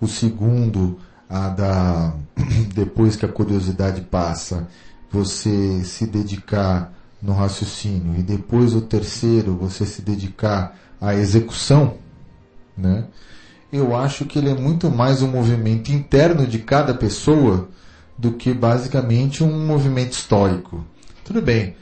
[0.00, 0.98] o segundo
[1.28, 2.14] a da
[2.74, 4.68] depois que a curiosidade passa,
[5.10, 11.98] você se dedicar no raciocínio e depois o terceiro você se dedicar à execução,
[12.76, 13.04] né?
[13.72, 17.68] Eu acho que ele é muito mais um movimento interno de cada pessoa
[18.16, 20.84] do que basicamente um movimento histórico.
[21.24, 21.74] Tudo bem,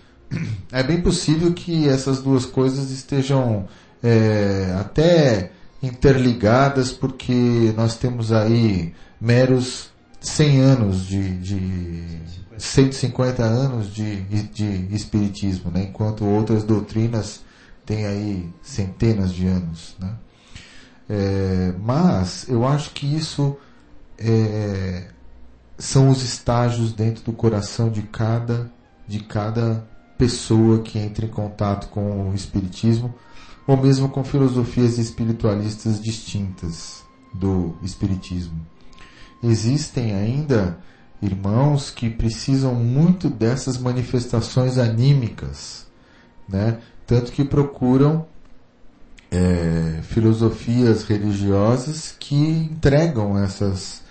[0.73, 3.69] é bem possível que essas duas coisas estejam
[4.03, 5.53] é, até
[5.83, 12.21] interligadas porque nós temos aí meros 100 anos de, de
[12.57, 15.89] 150 anos de, de espiritismo, né?
[15.89, 17.41] enquanto outras doutrinas
[17.85, 19.97] têm aí centenas de anos.
[19.99, 20.15] Né?
[21.11, 23.57] É, mas eu acho que isso
[24.19, 25.09] é,
[25.77, 28.71] são os estágios dentro do coração de cada,
[29.09, 29.85] de cada
[30.23, 33.13] pessoa que entra em contato com o espiritismo
[33.67, 37.03] ou mesmo com filosofias espiritualistas distintas
[37.35, 38.65] do espiritismo
[39.43, 40.79] existem ainda
[41.21, 45.87] irmãos que precisam muito dessas manifestações anímicas,
[46.49, 46.79] né?
[47.05, 48.25] tanto que procuram
[49.29, 54.03] é, filosofias religiosas que entregam essas,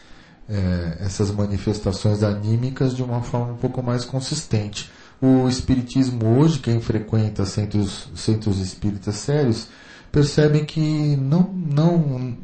[0.49, 4.91] é, essas manifestações anímicas de uma forma um pouco mais consistente.
[5.21, 9.67] O Espiritismo hoje, quem frequenta centros, centros espíritas sérios,
[10.11, 12.35] percebem que não, não,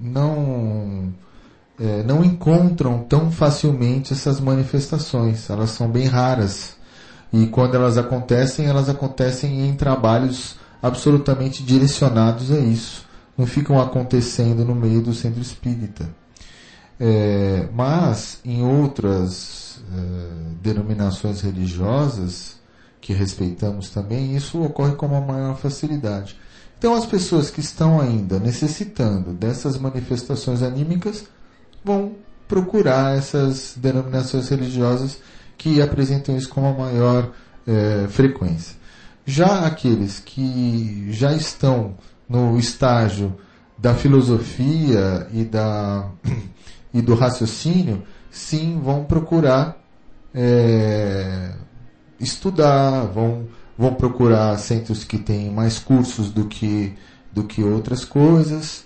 [0.00, 1.12] não
[1.78, 5.50] é, não encontram tão facilmente essas manifestações.
[5.50, 6.76] Elas são bem raras.
[7.32, 13.04] E quando elas acontecem, elas acontecem em trabalhos absolutamente direcionados a isso.
[13.36, 16.08] Não ficam acontecendo no meio do centro espírita.
[16.98, 22.56] É, mas em outras é, denominações religiosas,
[23.00, 26.38] que respeitamos também, isso ocorre com uma maior facilidade.
[26.78, 31.24] Então as pessoas que estão ainda necessitando dessas manifestações anímicas
[31.84, 32.12] vão
[32.48, 35.18] procurar essas denominações religiosas
[35.56, 37.30] que apresentam isso com uma maior
[37.66, 38.76] é, frequência.
[39.26, 41.94] Já aqueles que já estão
[42.28, 43.34] no estágio
[43.78, 46.08] da filosofia e, da,
[46.92, 48.02] e do raciocínio,
[48.34, 49.78] sim, vão procurar
[50.34, 51.52] é,
[52.18, 53.46] estudar, vão,
[53.78, 56.92] vão procurar centros que têm mais cursos do que,
[57.32, 58.84] do que outras coisas.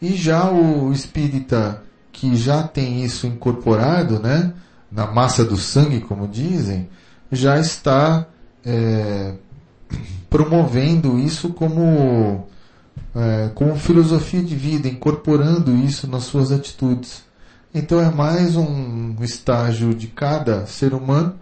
[0.00, 4.54] E já o espírita que já tem isso incorporado, né,
[4.90, 6.88] na massa do sangue, como dizem,
[7.30, 8.26] já está
[8.64, 9.34] é,
[10.28, 12.48] promovendo isso como,
[13.14, 17.22] é, como filosofia de vida, incorporando isso nas suas atitudes.
[17.72, 21.38] Então é mais um estágio de cada ser humano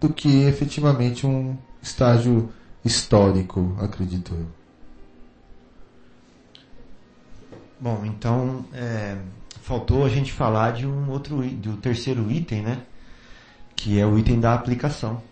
[0.00, 2.50] do que efetivamente um estágio
[2.84, 4.46] histórico, acredito eu.
[7.80, 9.16] Bom, então é,
[9.62, 12.82] faltou a gente falar de um outro do terceiro item, né?
[13.76, 15.22] Que é o item da aplicação.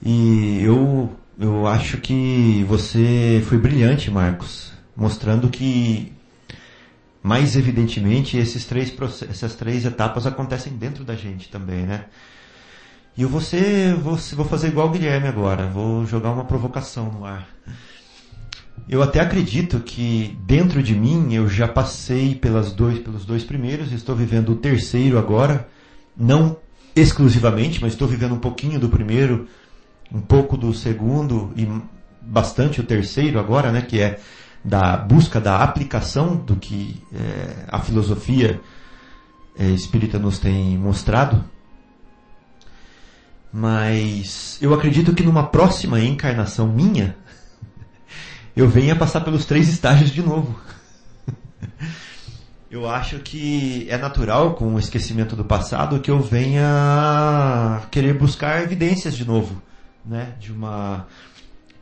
[0.00, 6.12] E eu eu acho que você foi brilhante, Marcos, mostrando que
[7.22, 8.92] mais evidentemente esses três
[9.28, 12.06] essas três etapas acontecem dentro da gente também, né?
[13.16, 17.10] E eu vou ser, vou, vou fazer igual o Guilherme agora, vou jogar uma provocação
[17.12, 17.46] no ar.
[18.88, 23.92] Eu até acredito que dentro de mim eu já passei pelas dois, pelos dois primeiros,
[23.92, 25.68] estou vivendo o terceiro agora,
[26.16, 26.56] não
[26.94, 29.46] exclusivamente, mas estou vivendo um pouquinho do primeiro,
[30.12, 31.68] um pouco do segundo e
[32.22, 34.18] bastante o terceiro agora, né, que é
[34.64, 38.60] da busca da aplicação do que é, a filosofia
[39.58, 41.44] é, espírita nos tem mostrado.
[43.52, 47.16] Mas eu acredito que numa próxima encarnação minha,
[48.54, 50.60] eu venha passar pelos três estágios de novo.
[52.70, 58.62] eu acho que é natural, com o esquecimento do passado, que eu venha querer buscar
[58.62, 59.60] evidências de novo,
[60.04, 60.34] né?
[60.38, 61.06] De uma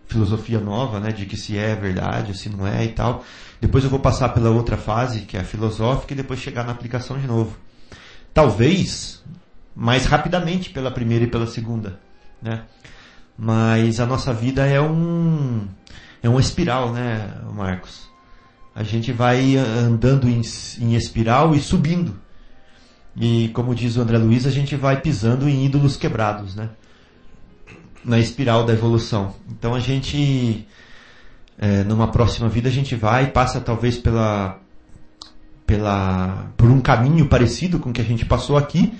[0.08, 1.12] filosofia nova, né?
[1.12, 3.24] De que se é verdade, se não é e tal.
[3.60, 6.72] Depois eu vou passar pela outra fase, que é a filosófica, e depois chegar na
[6.72, 7.56] aplicação de novo.
[8.32, 9.22] Talvez
[9.76, 12.00] mais rapidamente pela primeira e pela segunda,
[12.42, 12.64] né?
[13.36, 15.68] Mas a nossa vida é um
[16.20, 18.08] é uma espiral, né, Marcos?
[18.74, 20.40] A gente vai andando em,
[20.80, 22.18] em espiral e subindo.
[23.16, 26.70] E como diz o André Luiz, a gente vai pisando em ídolos quebrados, né?
[28.08, 29.34] Na espiral da evolução.
[29.50, 30.66] Então a gente,
[31.58, 34.58] é, numa próxima vida, a gente vai e passa talvez pela,
[35.66, 38.94] pela, por um caminho parecido com o que a gente passou aqui,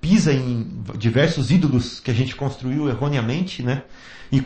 [0.00, 3.82] pisa em diversos ídolos que a gente construiu erroneamente, né?
[4.32, 4.42] E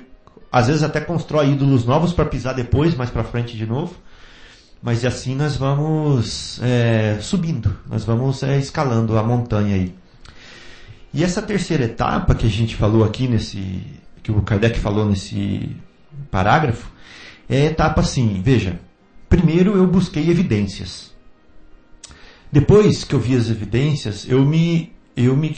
[0.50, 3.94] às vezes até constrói ídolos novos para pisar depois, mais para frente de novo.
[4.82, 9.94] Mas assim nós vamos é, subindo, nós vamos é, escalando a montanha aí.
[11.12, 13.82] E essa terceira etapa que a gente falou aqui nesse,
[14.28, 15.74] que o Kardec falou nesse
[16.30, 16.92] parágrafo,
[17.48, 18.78] é a etapa assim, veja,
[19.26, 21.14] primeiro eu busquei evidências.
[22.52, 25.56] Depois que eu vi as evidências, eu me, eu me,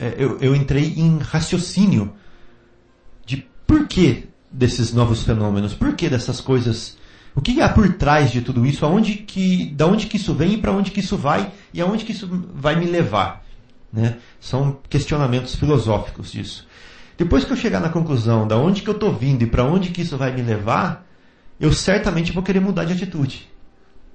[0.00, 2.12] é, eu, eu entrei em raciocínio
[3.24, 6.96] de por que desses novos fenômenos, por que dessas coisas
[7.36, 8.84] o que há por trás de tudo isso?
[8.84, 12.04] Aonde que, da onde que isso vem e para onde que isso vai e aonde
[12.04, 13.44] que isso vai me levar?
[13.92, 14.18] Né?
[14.40, 16.67] São questionamentos filosóficos disso.
[17.18, 19.90] Depois que eu chegar na conclusão da onde que eu estou vindo e para onde
[19.90, 21.04] que isso vai me levar,
[21.58, 23.48] eu certamente vou querer mudar de atitude.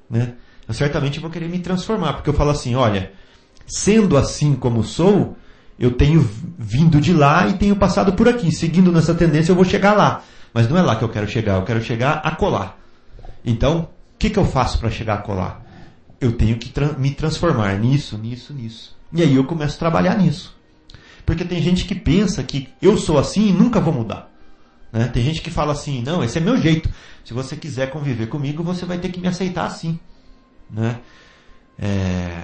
[0.09, 0.35] Né?
[0.65, 3.11] Eu certamente vou querer me transformar, porque eu falo assim, olha,
[3.67, 5.35] sendo assim como sou,
[5.77, 6.21] eu tenho
[6.57, 8.53] vindo de lá e tenho passado por aqui.
[8.53, 10.23] Seguindo nessa tendência, eu vou chegar lá.
[10.53, 12.79] Mas não é lá que eu quero chegar, eu quero chegar a colar.
[13.43, 15.61] Então, o que, que eu faço para chegar a colar?
[16.21, 18.95] Eu tenho que tra me transformar nisso, nisso, nisso.
[19.11, 20.55] E aí eu começo a trabalhar nisso.
[21.25, 24.29] Porque tem gente que pensa que eu sou assim e nunca vou mudar.
[24.91, 25.07] Né?
[25.07, 26.89] Tem gente que fala assim, não, esse é meu jeito.
[27.23, 29.99] Se você quiser conviver comigo, você vai ter que me aceitar assim.
[30.69, 30.99] Né?
[31.79, 32.43] É...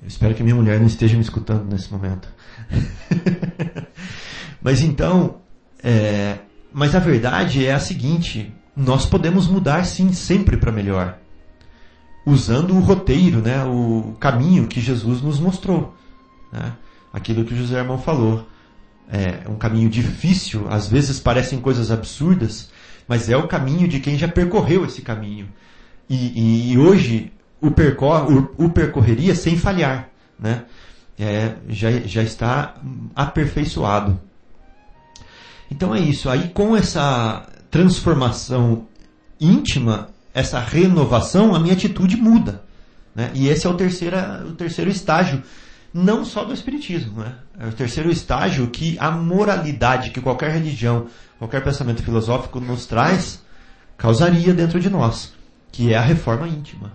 [0.00, 2.28] Eu espero que minha mulher não esteja me escutando nesse momento.
[4.60, 5.40] mas então,
[5.82, 6.38] é...
[6.72, 11.18] mas a verdade é a seguinte: nós podemos mudar sim sempre para melhor,
[12.26, 15.94] usando o roteiro, né, o caminho que Jesus nos mostrou,
[16.52, 16.72] né?
[17.12, 18.48] Aquilo que o José Irmão falou.
[19.10, 22.70] É um caminho difícil, às vezes parecem coisas absurdas,
[23.06, 25.48] mas é o caminho de quem já percorreu esse caminho.
[26.08, 30.08] E, e, e hoje o, percor, o, o, percorreria sem falhar,
[30.38, 30.64] né?
[31.18, 32.74] É, já, já está
[33.14, 34.18] aperfeiçoado.
[35.70, 36.28] Então é isso.
[36.28, 38.86] Aí com essa transformação
[39.38, 42.62] íntima, essa renovação, a minha atitude muda.
[43.14, 43.30] Né?
[43.34, 44.16] E esse é o terceiro,
[44.48, 45.42] o terceiro estágio
[45.92, 47.20] não só do Espiritismo.
[47.20, 47.34] Né?
[47.58, 51.06] É o terceiro estágio que a moralidade que qualquer religião,
[51.38, 53.40] qualquer pensamento filosófico nos traz,
[53.96, 55.32] causaria dentro de nós,
[55.70, 56.92] que é a reforma íntima.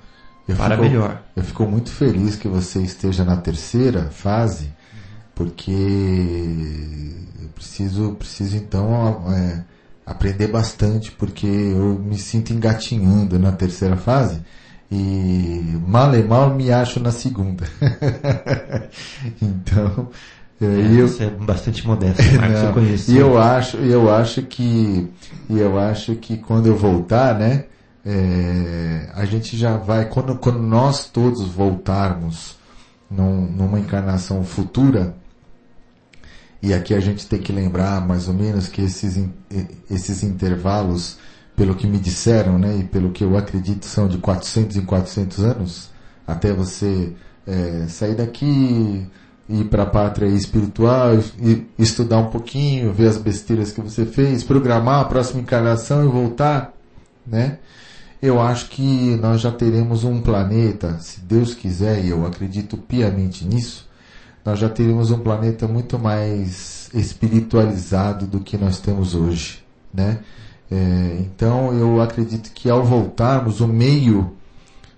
[0.47, 1.21] Eu para fico- melhor.
[1.35, 4.71] Eu fico muito feliz que você esteja na terceira fase,
[5.35, 5.71] porque
[7.41, 9.63] eu preciso, preciso então é,
[10.05, 14.41] aprender bastante, porque eu me sinto engatinhando na terceira fase
[14.91, 17.65] e mal e mal me acho na segunda.
[19.41, 20.09] então,
[20.61, 23.11] É, eu, Você é bastante modesto, Marcos, não, eu conheço.
[23.11, 25.07] E eu acho, eu acho que,
[25.49, 27.65] eu acho que quando eu voltar, né,
[28.05, 32.55] é, a gente já vai, quando, quando nós todos voltarmos
[33.09, 35.15] num- numa encarnação futura,
[36.61, 39.19] e aqui a gente tem que lembrar mais ou menos que esses,
[39.91, 41.17] esses intervalos,
[41.57, 45.43] pelo que me disseram, né, e pelo que eu acredito, são de 400 em 400
[45.43, 45.89] anos,
[46.25, 47.13] até você
[47.47, 49.07] é, sair daqui,
[49.49, 54.43] ir para a pátria espiritual, e, estudar um pouquinho, ver as besteiras que você fez,
[54.43, 56.73] programar a próxima encarnação e voltar,
[57.25, 57.57] né?
[58.21, 63.43] Eu acho que nós já teremos um planeta, se Deus quiser, e eu acredito piamente
[63.45, 63.89] nisso,
[64.45, 70.19] nós já teremos um planeta muito mais espiritualizado do que nós temos hoje, né?
[70.69, 74.33] É, então eu acredito que ao voltarmos o meio,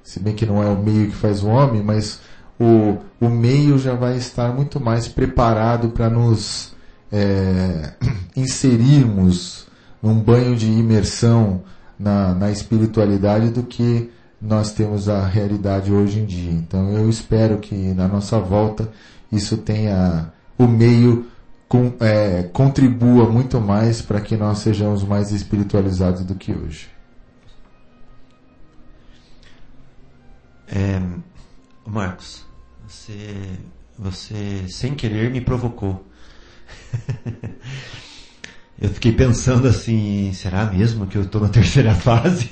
[0.03, 2.19] se bem que não é o meio que faz o homem, mas
[2.59, 6.73] o, o meio já vai estar muito mais preparado para nos
[7.11, 7.93] é,
[8.35, 9.67] inserirmos
[10.01, 11.61] num banho de imersão
[11.97, 14.09] na, na espiritualidade do que
[14.41, 16.51] nós temos a realidade hoje em dia.
[16.51, 18.89] Então eu espero que na nossa volta
[19.31, 21.25] isso tenha o meio
[21.69, 26.89] com, é, contribua muito mais para que nós sejamos mais espiritualizados do que hoje.
[30.67, 30.99] É,
[31.85, 32.43] Marcos,
[32.87, 33.35] você,
[33.97, 36.07] você sem querer me provocou.
[38.81, 42.49] eu fiquei pensando assim, será mesmo que eu estou na terceira fase?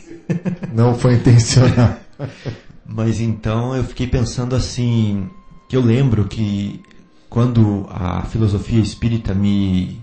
[0.72, 1.98] Não foi intencional.
[2.86, 5.28] Mas então eu fiquei pensando assim,
[5.68, 6.82] que eu lembro que
[7.30, 10.02] quando a filosofia espírita me,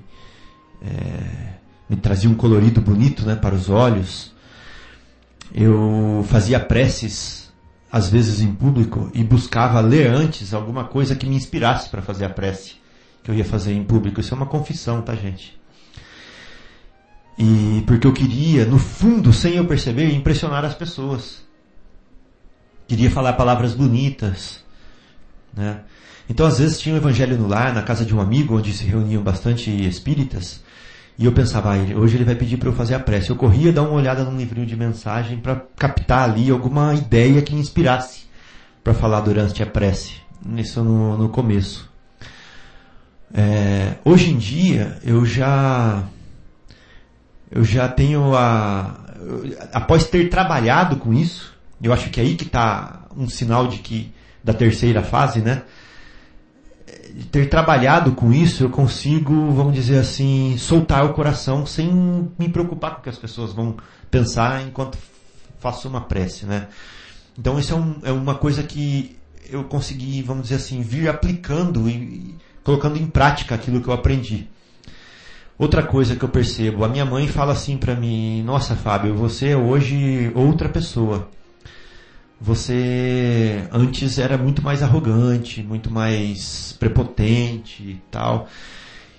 [0.83, 1.55] é,
[1.89, 4.33] me trazia um colorido bonito né, para os olhos,
[5.55, 7.53] eu fazia preces,
[7.91, 12.25] às vezes em público, e buscava ler antes alguma coisa que me inspirasse para fazer
[12.25, 12.75] a prece
[13.23, 14.21] que eu ia fazer em público.
[14.21, 15.59] Isso é uma confissão, tá, gente?
[17.39, 21.43] E porque eu queria, no fundo, sem eu perceber, impressionar as pessoas.
[22.87, 24.63] Queria falar palavras bonitas,
[25.55, 25.81] né?
[26.29, 28.85] Então, às vezes, tinha um evangelho no lar, na casa de um amigo, onde se
[28.85, 30.63] reuniam bastante espíritas,
[31.19, 33.31] e eu pensava, ah, hoje ele vai pedir para eu fazer a prece.
[33.31, 37.55] Eu corria dar uma olhada num livrinho de mensagem para captar ali alguma ideia que
[37.55, 38.25] me inspirasse
[38.83, 40.15] para falar durante a prece.
[40.57, 41.89] Isso no, no começo.
[43.33, 46.05] É, hoje em dia, eu já
[47.51, 49.01] eu já tenho a
[49.73, 53.79] após ter trabalhado com isso, eu acho que é aí que está um sinal de
[53.79, 55.63] que da terceira fase, né?
[57.31, 61.89] Ter trabalhado com isso, eu consigo, vamos dizer assim, soltar o coração sem
[62.39, 63.77] me preocupar com o que as pessoas vão
[64.11, 64.99] pensar enquanto
[65.61, 66.67] faço uma prece, né?
[67.39, 69.17] Então isso é, um- é uma coisa que
[69.49, 72.35] eu consegui, vamos dizer assim, vir aplicando e,
[72.65, 74.49] colocando em prática aquilo que eu aprendi.
[75.57, 79.51] Outra coisa que eu percebo, a minha mãe fala assim pra mim, nossa Fábio, você
[79.51, 81.29] é hoje outra pessoa.
[82.41, 88.49] Você antes era muito mais arrogante, muito mais prepotente e tal.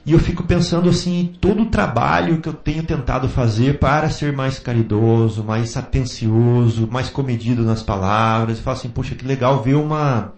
[0.06, 4.32] E eu fico pensando assim, todo o trabalho que eu tenho tentado fazer para ser
[4.34, 8.58] mais caridoso, mais atencioso, mais comedido nas palavras.
[8.58, 10.34] Eu falo assim, puxa, que legal ver uma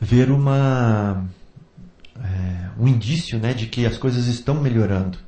[0.00, 1.24] ver uma
[2.16, 5.18] é, um indício né, de que as coisas estão melhorando.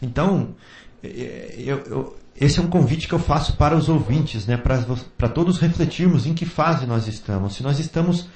[0.00, 0.54] Então,
[1.02, 4.84] é, eu- eu- esse é um convite que eu faço para os ouvintes, né, para,
[5.16, 7.54] para todos refletirmos em que fase nós estamos.
[7.54, 8.28] Se nós estamos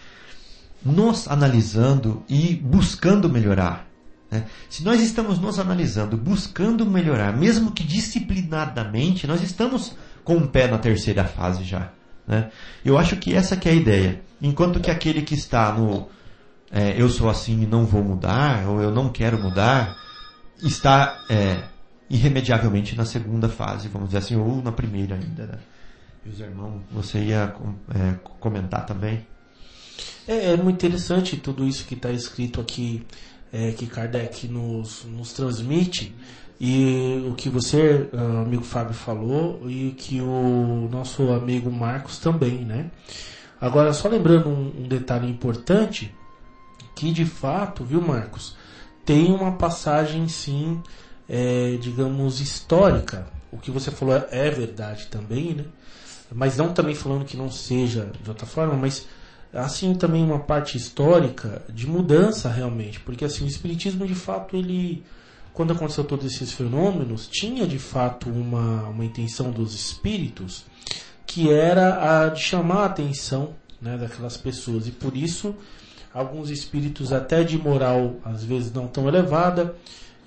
[0.85, 3.87] nos analisando e buscando melhorar.
[4.31, 4.45] né?
[4.71, 10.69] Se nós estamos nos analisando, buscando melhorar, mesmo que disciplinadamente, nós estamos com o pé
[10.69, 11.91] na terceira fase já.
[12.27, 12.51] né?
[12.85, 14.23] Eu acho que essa que é a ideia.
[14.41, 16.09] Enquanto que aquele que está no
[16.71, 19.97] é, eu sou assim e não vou mudar, ou eu não quero mudar,
[20.63, 21.63] está é,
[22.11, 25.47] irremediavelmente na segunda fase, vamos dizer assim, ou na primeira ainda.
[25.47, 25.59] Né?
[26.27, 27.55] José irmão, você ia
[27.95, 29.27] é, comentar também?
[30.27, 33.07] É, é muito interessante tudo isso que está escrito aqui,
[33.53, 36.15] é, que Kardec nos, nos transmite,
[36.61, 42.65] e o que você, ah, amigo Fábio, falou, e que o nosso amigo Marcos também,
[42.65, 42.91] né?
[43.61, 46.13] Agora, só lembrando um, um detalhe importante,
[46.97, 48.57] que de fato, viu, Marcos,
[49.05, 50.83] tem uma passagem sim,
[51.29, 53.27] é, digamos, histórica.
[53.53, 55.65] O que você falou é, é verdade também, né?
[56.33, 59.07] Mas não também falando que não seja de outra forma, mas
[59.53, 65.03] assim também uma parte histórica de mudança realmente, porque assim o espiritismo de fato ele
[65.55, 70.65] quando aconteceu todos esses fenômenos tinha de fato uma, uma intenção dos espíritos
[71.27, 75.55] que era a de chamar a atenção né, daquelas pessoas e por isso
[76.13, 79.75] alguns espíritos até de moral às vezes não tão elevada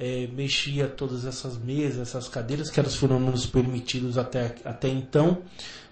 [0.02, 5.44] é, mexia todas essas mesas, essas cadeiras que eram os fenômenos permitidos até, até então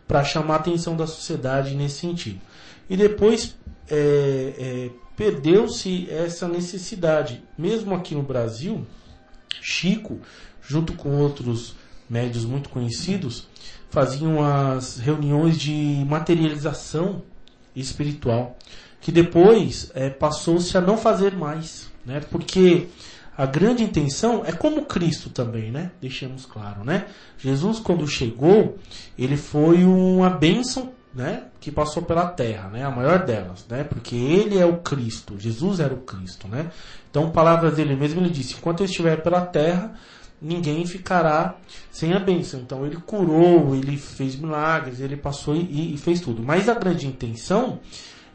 [0.07, 2.41] para chamar a atenção da sociedade nesse sentido.
[2.90, 3.56] E depois
[3.88, 7.44] é, é, perdeu-se essa necessidade.
[7.56, 8.84] Mesmo aqui no Brasil,
[9.61, 10.19] Chico,
[10.60, 11.76] junto com outros
[12.10, 13.48] médios muito conhecidos,
[13.91, 17.22] faziam as reuniões de materialização
[17.76, 18.57] espiritual,
[18.99, 22.19] que depois é, passou-se a não fazer mais, né?
[22.31, 22.88] Porque
[23.40, 25.91] a grande intenção é como Cristo também, né?
[26.02, 27.06] Deixemos claro, né?
[27.38, 28.78] Jesus quando chegou,
[29.18, 31.44] ele foi uma bênção, né?
[31.57, 32.84] Que passou pela terra, né?
[32.84, 33.86] A maior delas, né?
[33.86, 36.70] Porque ele é o Cristo, Jesus era o Cristo, né?
[37.10, 39.94] Então, palavras dele mesmo, ele disse: enquanto eu estiver pela terra,
[40.41, 41.56] ninguém ficará
[41.90, 42.60] sem a bênção.
[42.60, 46.44] Então, ele curou, ele fez milagres, ele passou e, e fez tudo.
[46.44, 47.80] Mas a grande intenção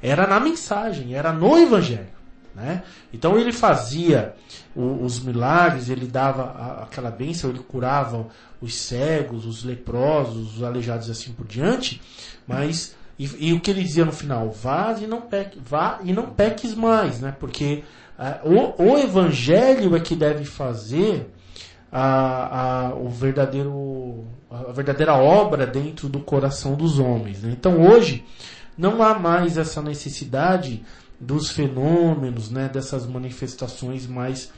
[0.01, 2.14] era na mensagem, era no Evangelho.
[2.55, 2.83] Né?
[3.13, 4.35] Então ele fazia
[4.77, 8.27] os milagres, ele dava aquela bênção, ele curava
[8.61, 12.01] os cegos, os leprosos, os aleijados e assim por diante,
[12.47, 16.13] mas e, e, o que ele dizia no final, vá e não peque, vá e
[16.13, 17.35] não peques mais, né?
[17.39, 17.83] Porque
[18.45, 21.31] o, o evangelho é que deve fazer
[21.91, 27.43] a, a, o verdadeiro, a verdadeira obra dentro do coração dos homens.
[27.43, 27.53] Né?
[27.53, 28.25] Então hoje
[28.77, 30.85] não há mais essa necessidade
[31.20, 34.51] dos fenômenos, né, dessas manifestações mais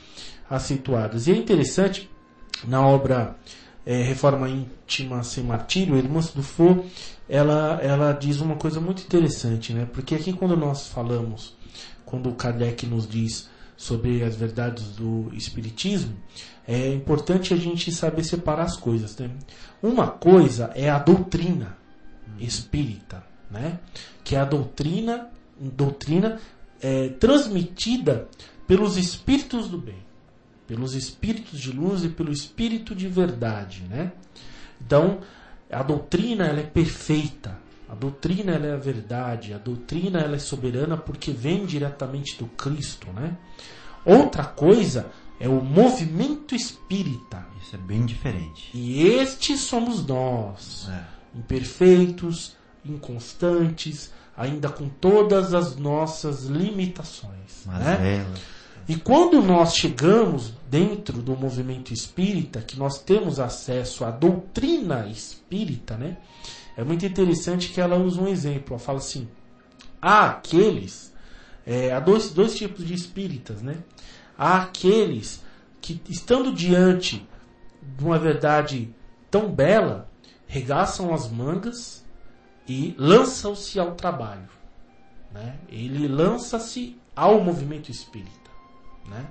[0.49, 1.27] acentuadas.
[1.27, 2.11] E é interessante,
[2.67, 3.37] na obra
[3.85, 6.85] é, Reforma Íntima Sem Martírio, irmã Dufour,
[7.29, 9.89] ela, ela diz uma coisa muito interessante, né?
[9.93, 11.57] porque aqui quando nós falamos,
[12.05, 16.17] quando Kardec nos diz sobre as verdades do Espiritismo,
[16.67, 19.17] é importante a gente saber separar as coisas.
[19.17, 19.31] Né?
[19.83, 21.77] Uma coisa é a doutrina
[22.39, 23.79] espírita, né?
[24.25, 25.29] que é a doutrina,
[25.59, 26.41] doutrina
[26.81, 28.29] é, transmitida
[28.67, 30.05] pelos espíritos do bem,
[30.67, 34.13] pelos espíritos de luz e pelo espírito de verdade, né?
[34.85, 35.21] Então,
[35.71, 37.59] a doutrina ela é perfeita,
[37.89, 42.47] a doutrina ela é a verdade, a doutrina ela é soberana porque vem diretamente do
[42.47, 43.37] Cristo, né?
[44.05, 47.47] Outra coisa é o movimento espírita.
[47.63, 48.71] Isso é bem diferente.
[48.75, 51.05] E estes somos nós, é.
[51.39, 57.65] imperfeitos, inconstantes, ainda com todas as nossas limitações.
[57.65, 58.27] Né?
[58.89, 65.97] E quando nós chegamos dentro do movimento espírita, que nós temos acesso à doutrina espírita,
[65.97, 66.19] né?
[66.77, 68.75] É muito interessante que ela usa um exemplo.
[68.75, 69.27] Ela fala assim:
[70.01, 71.13] há aqueles,
[71.67, 73.79] é, há dois, dois tipos de espíritas, né?
[74.39, 75.43] Há aqueles
[75.81, 77.27] que, estando diante
[77.83, 78.95] de uma verdade
[79.31, 80.09] tão bela,
[80.47, 82.06] regaçam as mangas
[82.69, 84.49] e lançam-se ao trabalho.
[85.33, 85.57] Né?
[85.69, 88.51] Ele lança-se ao movimento espírita.
[89.07, 89.27] Né?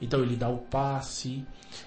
[0.00, 1.44] Então ele dá o passe,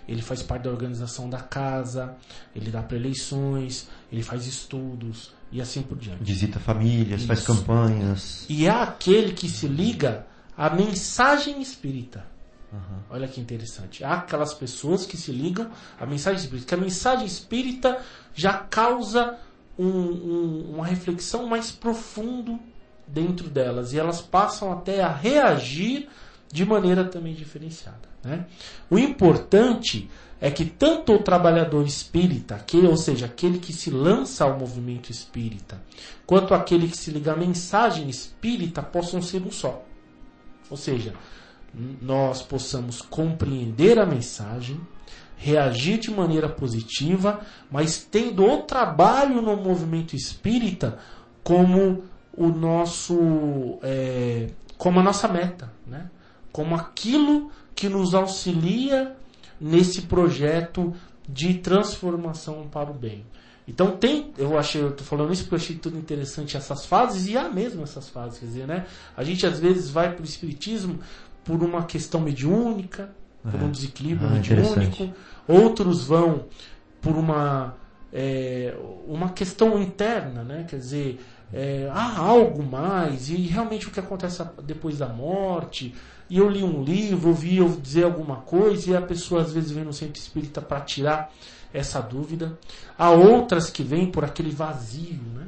[0.07, 2.15] ele faz parte da organização da casa,
[2.55, 6.23] ele dá eleições, ele faz estudos e assim por diante.
[6.23, 7.27] Visita famílias, Isso.
[7.27, 8.45] faz campanhas.
[8.47, 10.25] E é aquele que se liga
[10.55, 12.25] à mensagem espírita.
[12.71, 12.99] Uhum.
[13.09, 14.03] Olha que interessante.
[14.03, 15.69] Há aquelas pessoas que se ligam
[15.99, 16.67] à mensagem espírita.
[16.67, 18.01] Que a mensagem espírita
[18.33, 19.37] já causa
[19.77, 22.59] um, um, uma reflexão mais profundo
[23.07, 26.07] dentro delas e elas passam até a reagir
[26.51, 28.07] de maneira também diferenciada.
[28.23, 28.45] Né?
[28.89, 30.09] O importante
[30.39, 35.09] é que tanto o trabalhador espírita, aquele, ou seja, aquele que se lança ao movimento
[35.09, 35.81] espírita,
[36.25, 39.83] quanto aquele que se liga à mensagem espírita possam ser um só.
[40.69, 41.13] Ou seja,
[42.01, 44.79] nós possamos compreender a mensagem,
[45.37, 50.99] reagir de maneira positiva, mas tendo o trabalho no movimento espírita
[51.43, 52.03] como
[52.35, 56.09] o nosso é, como a nossa meta, né?
[56.51, 59.15] como aquilo que nos auxilia
[59.59, 60.93] nesse projeto
[61.27, 63.25] de transformação para o bem.
[63.67, 67.27] Então tem, eu achei, eu tô falando isso porque eu achei tudo interessante essas fases
[67.27, 68.85] e há mesmo essas fases, quer dizer, né?
[69.15, 70.99] A gente às vezes vai para o espiritismo
[71.45, 73.15] por uma questão mediúnica,
[73.49, 75.13] por um desequilíbrio ah, mediúnico,
[75.47, 76.45] outros vão
[77.01, 77.75] por uma
[78.13, 78.75] é,
[79.07, 80.65] uma questão interna, né?
[80.69, 81.19] Quer dizer,
[81.51, 85.95] é, há algo mais, e realmente o que acontece depois da morte.
[86.29, 89.71] E eu li um livro, ouvi eu dizer alguma coisa, e a pessoa às vezes
[89.71, 91.31] vem no centro espírita para tirar
[91.73, 92.57] essa dúvida.
[92.97, 95.47] Há outras que vêm por aquele vazio, né?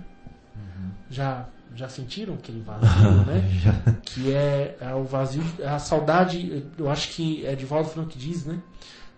[1.10, 1.46] Já,
[1.76, 4.00] já sentiram aquele vazio, né?
[4.04, 8.18] Que é, é o vazio, é a saudade, eu acho que é Divaldo Franco que
[8.18, 8.62] diz, né?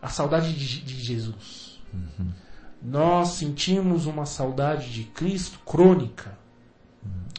[0.02, 1.80] A saudade de, de Jesus.
[2.82, 6.38] Nós sentimos uma saudade de Cristo crônica.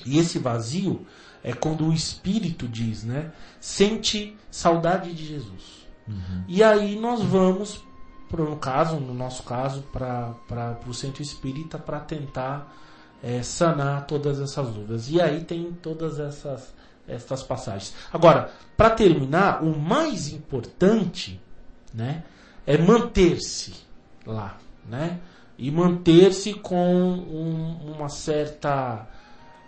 [0.06, 1.06] E esse vazio
[1.42, 3.32] é quando o Espírito diz, né?
[3.60, 5.78] Sente saudade de Jesus.
[6.46, 7.84] E aí nós vamos,
[8.28, 12.72] pro, no caso, no nosso caso, para o centro espírita para tentar
[13.22, 15.10] eh, sanar todas essas dúvidas.
[15.10, 16.74] E aí tem todas essas,
[17.06, 17.94] essas passagens.
[18.12, 21.40] Agora, para terminar, o mais importante
[21.92, 22.22] né,
[22.66, 23.74] é manter-se
[24.26, 24.58] lá.
[24.88, 25.18] Né?
[25.58, 29.06] E manter-se com um- uma certa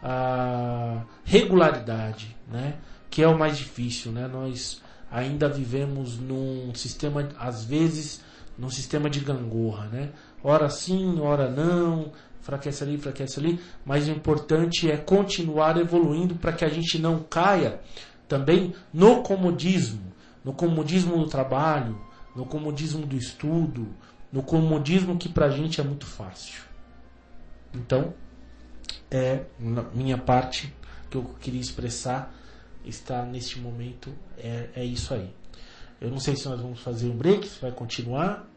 [0.03, 2.77] ah, regularidade, né?
[3.11, 4.13] que é o mais difícil.
[4.13, 4.27] Né?
[4.29, 8.23] Nós ainda vivemos num sistema, às vezes,
[8.57, 9.87] num sistema de gangorra.
[9.87, 10.11] Né?
[10.43, 16.53] Ora sim, ora não, enfraquece ali, enfraquece ali, mas o importante é continuar evoluindo para
[16.53, 17.81] que a gente não caia
[18.29, 20.13] também no comodismo,
[20.45, 22.01] no comodismo do trabalho,
[22.35, 23.89] no comodismo do estudo,
[24.33, 26.63] no comodismo que pra gente é muito fácil.
[27.75, 28.15] Então,
[29.11, 29.45] é
[29.93, 30.75] minha parte
[31.11, 32.35] que eu queria expressar
[32.85, 35.35] está neste momento é, é isso aí.
[36.01, 38.49] Eu não sei se nós vamos fazer um break, se vai continuar.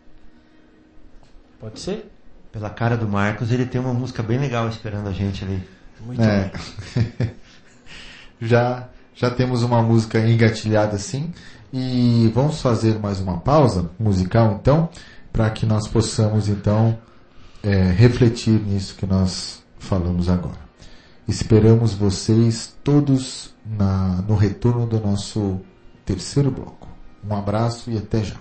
[1.60, 2.10] Pode ser?
[2.54, 5.62] Pela cara do Marcos, ele tem uma música bem legal esperando a gente ali.
[6.00, 6.52] Muito É.
[6.96, 7.32] bem.
[8.40, 11.34] já, já temos uma música engatilhada assim.
[11.74, 14.88] E vamos fazer mais uma pausa musical então,
[15.32, 16.96] para que nós possamos então
[17.64, 20.62] é, refletir nisso que nós falamos agora.
[21.28, 25.60] Esperamos vocês todos na, no retorno do nosso
[26.06, 26.88] terceiro bloco.
[27.28, 28.36] Um abraço e até já.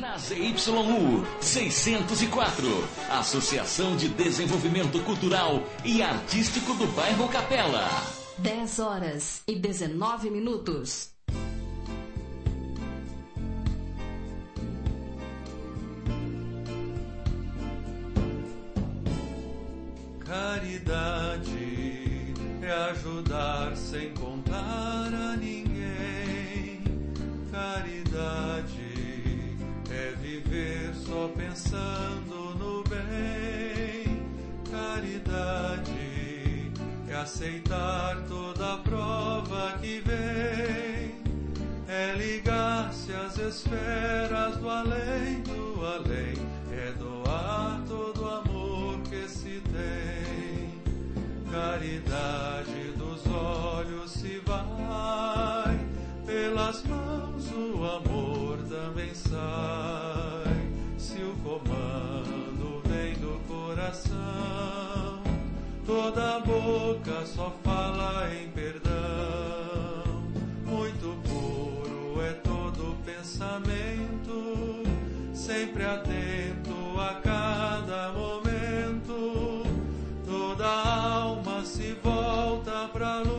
[0.00, 7.88] Na ZYU 604, Associação de Desenvolvimento Cultural e Artístico do Bairro Capela.
[8.38, 11.10] 10 horas e 19 minutos.
[20.26, 26.82] Caridade é ajudar sem contar a ninguém.
[27.50, 28.95] Caridade é
[30.56, 34.22] viver só pensando no bem.
[34.70, 36.72] Caridade
[37.08, 41.14] é aceitar toda prova que vem.
[41.88, 46.34] É ligar-se às esferas do além do além.
[46.72, 50.74] É doar todo o amor que se tem.
[51.50, 55.78] Caridade dos olhos se vai,
[56.26, 60.15] pelas mãos o amor também sai.
[61.46, 65.22] Comando vem do coração,
[65.86, 68.92] toda boca só fala em perdão.
[70.64, 74.82] Muito puro é todo pensamento,
[75.32, 79.62] sempre atento a cada momento.
[80.26, 83.35] Toda alma se volta para luz,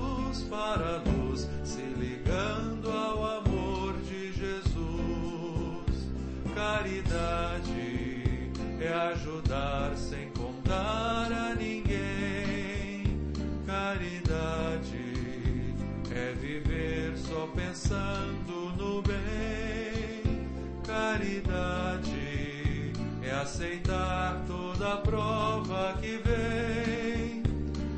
[23.57, 27.41] aceitar toda prova que vem.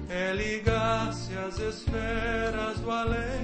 [0.09, 3.38] É ligar-se às esferas do além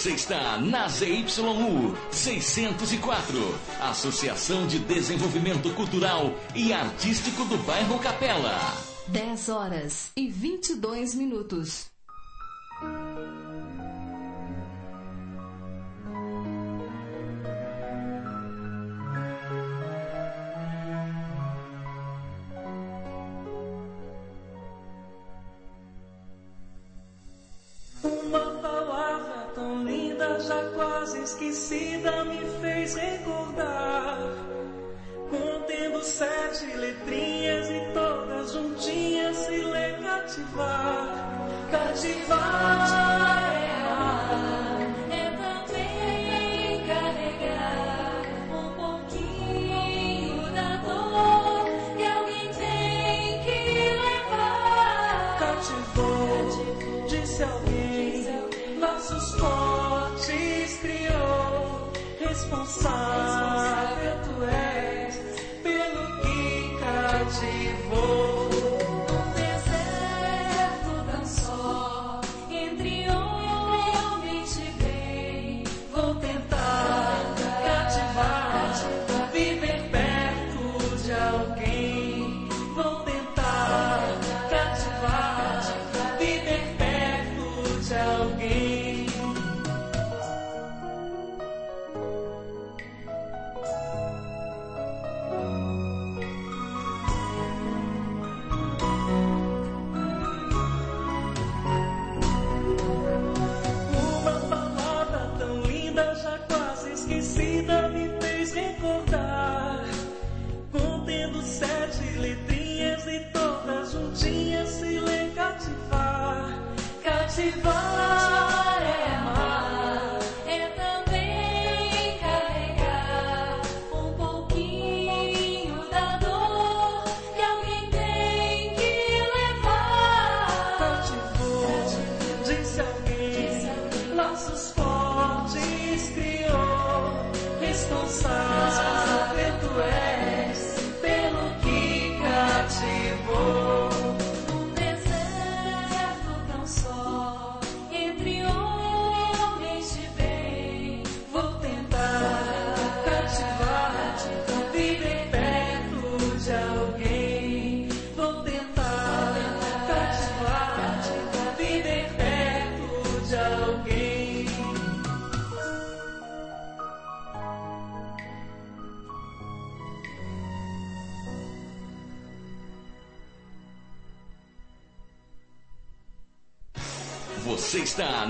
[0.00, 3.38] Você está na ZYU 604,
[3.82, 8.58] Associação de Desenvolvimento Cultural e Artístico do Bairro Capela.
[9.08, 11.90] 10 horas e 22 minutos.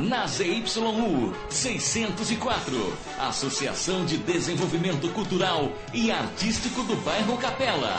[0.00, 7.94] Na ZYU 604, Associação de Desenvolvimento Cultural e Artístico do Bairro Capela.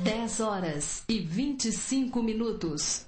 [0.00, 3.06] 10 horas e 25 minutos.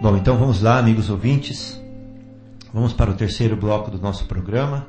[0.00, 1.80] Bom, então vamos lá, amigos ouvintes.
[2.74, 4.88] Vamos para o terceiro bloco do nosso programa,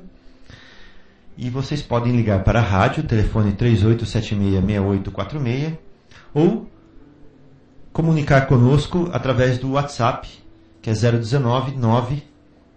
[1.36, 5.76] E vocês podem ligar para a rádio, telefone 38766846,
[6.32, 6.70] ou
[7.92, 10.26] comunicar conosco através do WhatsApp,
[10.86, 11.72] que é 019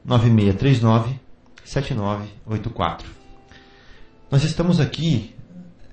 [0.04, 1.20] 9639
[1.64, 3.08] 7984.
[4.32, 5.36] Nós estamos aqui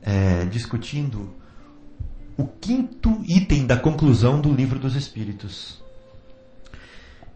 [0.00, 1.34] é, discutindo
[2.34, 5.82] o quinto item da conclusão do Livro dos Espíritos.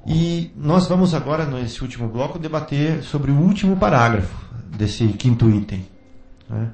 [0.07, 4.35] E nós vamos agora, nesse último bloco, debater sobre o último parágrafo
[4.79, 5.87] desse quinto item.
[6.49, 6.71] né?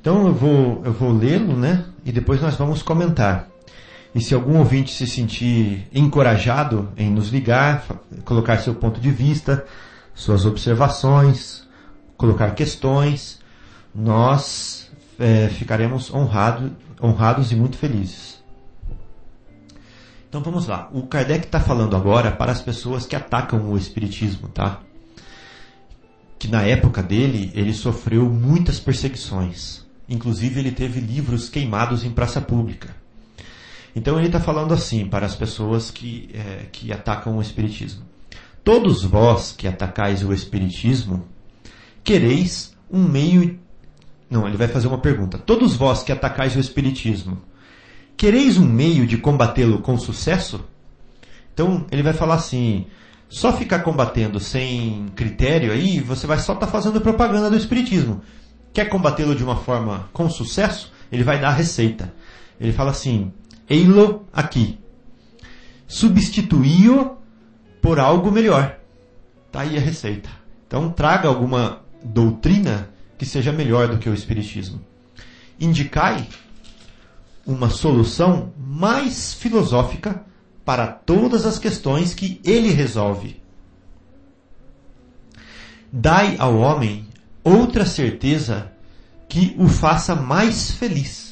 [0.00, 1.84] Então eu vou, eu vou lê-lo, né?
[2.02, 3.50] E depois nós vamos comentar.
[4.14, 7.84] E se algum ouvinte se sentir encorajado em nos ligar,
[8.24, 9.64] colocar seu ponto de vista,
[10.14, 11.66] suas observações,
[12.16, 13.38] colocar questões,
[13.94, 18.36] nós eh, ficaremos honrado, honrados e muito felizes.
[20.28, 20.88] Então vamos lá.
[20.92, 24.80] O Kardec está falando agora para as pessoas que atacam o Espiritismo, tá?
[26.38, 29.86] Que na época dele ele sofreu muitas perseguições.
[30.08, 32.94] Inclusive ele teve livros queimados em praça pública.
[33.96, 38.04] Então ele está falando assim para as pessoas que, eh, que atacam o Espiritismo.
[38.62, 41.26] Todos vós que atacais o Espiritismo,
[42.04, 43.58] quereis um meio.
[44.28, 45.38] Não, ele vai fazer uma pergunta.
[45.38, 47.40] Todos vós que atacais o Espiritismo,
[48.18, 50.62] quereis um meio de combatê-lo com sucesso?
[51.54, 52.84] Então ele vai falar assim:
[53.30, 58.20] só ficar combatendo sem critério aí, você vai só estar fazendo propaganda do Espiritismo.
[58.74, 60.92] Quer combatê-lo de uma forma com sucesso?
[61.10, 62.12] Ele vai dar a receita.
[62.60, 63.32] Ele fala assim:
[63.68, 64.78] ei-lo aqui.
[65.86, 67.16] Substituí-o
[67.80, 68.78] por algo melhor.
[69.52, 70.28] Tá aí a receita.
[70.66, 74.80] Então traga alguma doutrina que seja melhor do que o Espiritismo.
[75.58, 76.26] Indicai
[77.46, 80.24] uma solução mais filosófica
[80.64, 83.40] para todas as questões que ele resolve.
[85.92, 87.06] Dai ao homem
[87.44, 88.72] outra certeza
[89.28, 91.25] que o faça mais feliz.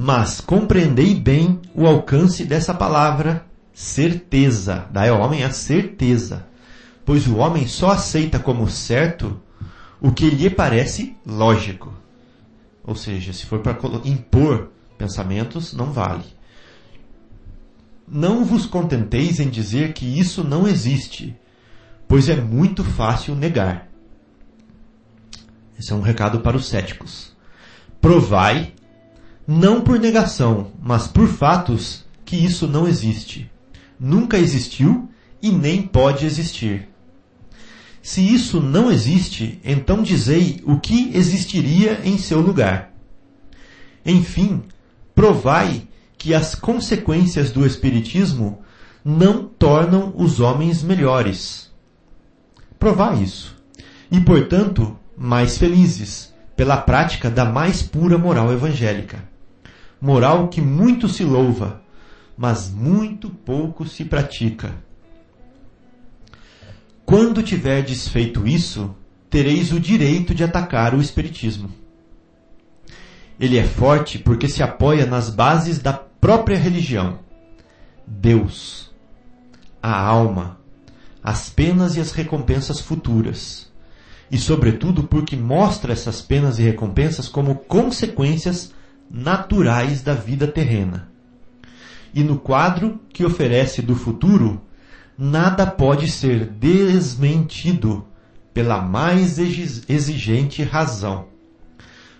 [0.00, 3.44] Mas compreendei bem o alcance dessa palavra
[3.74, 4.86] certeza.
[4.92, 6.46] Dai ao homem a certeza,
[7.04, 9.42] pois o homem só aceita como certo
[10.00, 11.92] o que lhe parece lógico.
[12.84, 16.26] Ou seja, se for para impor pensamentos, não vale.
[18.06, 21.36] Não vos contenteis em dizer que isso não existe,
[22.06, 23.88] pois é muito fácil negar.
[25.76, 27.36] Esse é um recado para os céticos.
[28.00, 28.74] Provai,
[29.50, 33.50] não por negação, mas por fatos, que isso não existe.
[33.98, 35.08] Nunca existiu
[35.40, 36.86] e nem pode existir.
[38.02, 42.92] Se isso não existe, então dizei o que existiria em seu lugar.
[44.04, 44.64] Enfim,
[45.14, 45.88] provai
[46.18, 48.60] que as consequências do Espiritismo
[49.02, 51.70] não tornam os homens melhores.
[52.78, 53.56] Provai isso.
[54.10, 59.27] E, portanto, mais felizes, pela prática da mais pura moral evangélica.
[60.00, 61.82] Moral que muito se louva,
[62.36, 64.74] mas muito pouco se pratica.
[67.04, 68.94] Quando tiverdes feito isso,
[69.28, 71.70] tereis o direito de atacar o Espiritismo.
[73.40, 77.20] Ele é forte porque se apoia nas bases da própria religião.
[78.06, 78.90] Deus,
[79.82, 80.58] a alma,
[81.22, 83.70] as penas e as recompensas futuras.
[84.30, 88.72] E, sobretudo, porque mostra essas penas e recompensas como consequências
[89.10, 91.08] naturais da vida terrena.
[92.14, 94.60] E no quadro que oferece do futuro,
[95.16, 98.06] nada pode ser desmentido
[98.52, 101.28] pela mais exigente razão.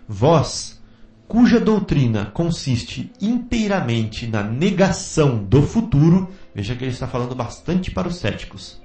[0.09, 0.81] Vós,
[1.27, 8.09] cuja doutrina consiste inteiramente na negação do futuro, veja que ele está falando bastante para
[8.09, 8.81] os céticos.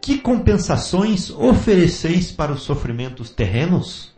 [0.00, 4.13] Que compensações ofereceis para os sofrimentos terrenos?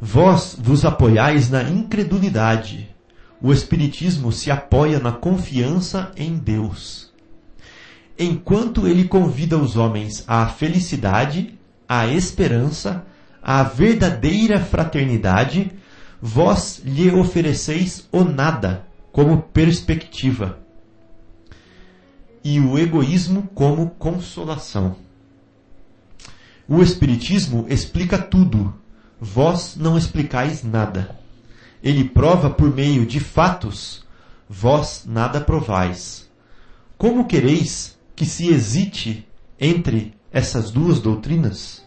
[0.00, 2.94] Vós vos apoiais na incredulidade.
[3.40, 7.12] O Espiritismo se apoia na confiança em Deus.
[8.18, 11.58] Enquanto ele convida os homens à felicidade,
[11.88, 13.04] à esperança,
[13.42, 15.72] à verdadeira fraternidade,
[16.20, 20.58] vós lhe ofereceis o nada como perspectiva
[22.44, 24.96] e o egoísmo como consolação.
[26.68, 28.74] O Espiritismo explica tudo,
[29.24, 31.18] vós não explicais nada.
[31.82, 34.04] Ele prova por meio de fatos,
[34.48, 36.28] vós nada provais.
[36.98, 39.26] Como quereis que se hesite
[39.58, 41.82] entre essas duas doutrinas?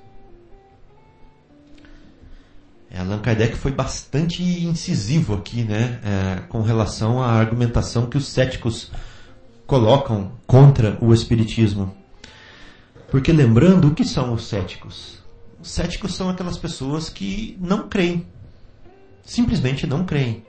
[2.98, 8.92] Allan Kardec foi bastante incisivo aqui, né, é, com relação à argumentação que os céticos
[9.68, 11.96] colocam contra o Espiritismo.
[13.12, 15.17] Porque lembrando, o que são os céticos?
[15.60, 18.26] Os céticos são aquelas pessoas que não creem.
[19.24, 20.46] Simplesmente não creem.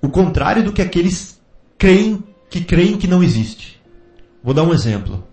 [0.00, 1.40] O contrário do que aqueles
[1.76, 3.80] creem que creem que não existe.
[4.42, 5.26] Vou dar um exemplo.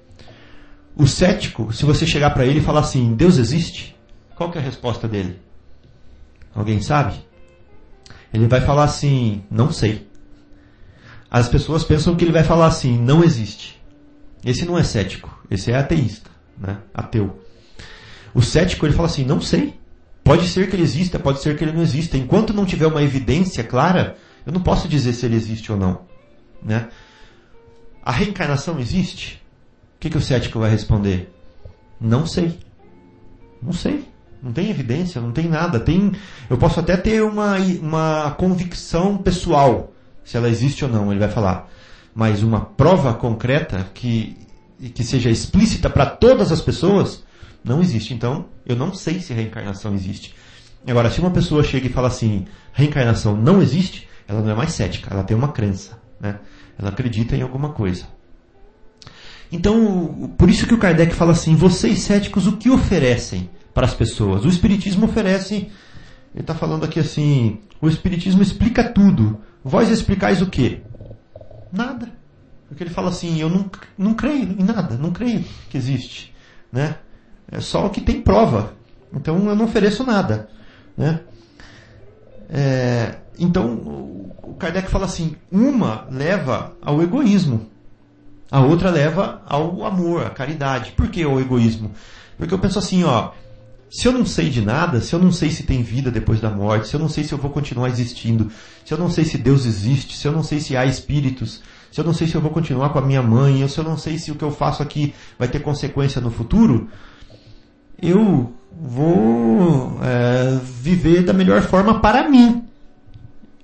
[0.96, 3.96] O cético, se você chegar para ele e falar assim, Deus existe,
[4.36, 5.40] qual é a resposta dele?
[6.54, 7.16] Alguém sabe?
[8.34, 10.08] Ele vai falar assim, não sei.
[11.30, 13.82] As pessoas pensam que ele vai falar assim, não existe.
[14.44, 16.80] Esse não é cético, esse é ateísta, né?
[16.94, 17.45] Ateu.
[18.36, 19.74] O cético ele fala assim, não sei.
[20.24, 22.18] Pode ser que ele exista, pode ser que ele não exista.
[22.18, 26.02] Enquanto não tiver uma evidência clara, eu não posso dizer se ele existe ou não,
[26.62, 26.90] né?
[28.04, 29.42] A reencarnação existe?
[29.96, 31.34] O que, que o cético vai responder?
[32.00, 32.60] Não sei.
[33.62, 34.06] Não sei.
[34.44, 35.80] Não tem evidência, não tem nada.
[35.80, 36.12] Tem,
[36.50, 39.96] eu posso até ter uma, uma convicção pessoal
[40.26, 41.70] se ela existe ou não, ele vai falar.
[42.14, 44.36] Mas uma prova concreta que,
[44.94, 47.24] que seja explícita para todas as pessoas,
[47.66, 48.14] não existe.
[48.14, 50.36] Então, eu não sei se reencarnação existe.
[50.88, 54.72] Agora, se uma pessoa chega e fala assim, reencarnação não existe, ela não é mais
[54.72, 56.00] cética, ela tem uma crença.
[56.20, 56.40] Né?
[56.78, 58.06] Ela acredita em alguma coisa.
[59.52, 63.94] Então, por isso que o Kardec fala assim, vocês céticos, o que oferecem para as
[63.94, 64.46] pessoas?
[64.46, 65.56] O Espiritismo oferece,
[66.34, 69.42] ele está falando aqui assim, o Espiritismo explica tudo.
[69.64, 70.82] Vós explicais o quê?
[71.72, 72.12] Nada.
[72.68, 76.34] Porque ele fala assim, eu não, não creio em nada, não creio que existe.
[76.72, 76.96] Né?
[77.52, 78.74] É só o que tem prova.
[79.14, 80.50] Então eu não ofereço nada.
[80.98, 81.22] Né?
[82.50, 83.74] É, então
[84.44, 87.70] o Kardec fala assim, uma leva ao egoísmo.
[88.52, 90.92] A outra leva ao amor, à caridade.
[90.92, 91.92] Por que o egoísmo?
[92.38, 93.32] Porque eu penso assim, ó,
[93.90, 96.50] se eu não sei de nada, se eu não sei se tem vida depois da
[96.50, 98.52] morte, se eu não sei se eu vou continuar existindo,
[98.84, 101.62] se eu não sei se Deus existe, se eu não sei se há espíritos,
[101.92, 103.98] se eu não sei se eu vou continuar com a minha mãe, se eu não
[103.98, 106.90] sei se o que eu faço aqui vai ter consequência no futuro,
[108.02, 112.64] eu vou é, viver da melhor forma para mim.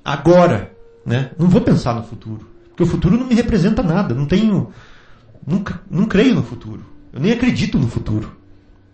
[0.03, 0.71] Agora,
[1.05, 1.31] né?
[1.37, 2.47] Não vou pensar no futuro.
[2.69, 4.13] Porque o futuro não me representa nada.
[4.15, 4.71] Não tenho.
[5.45, 6.85] Nunca, não creio no futuro.
[7.13, 8.35] Eu nem acredito no futuro.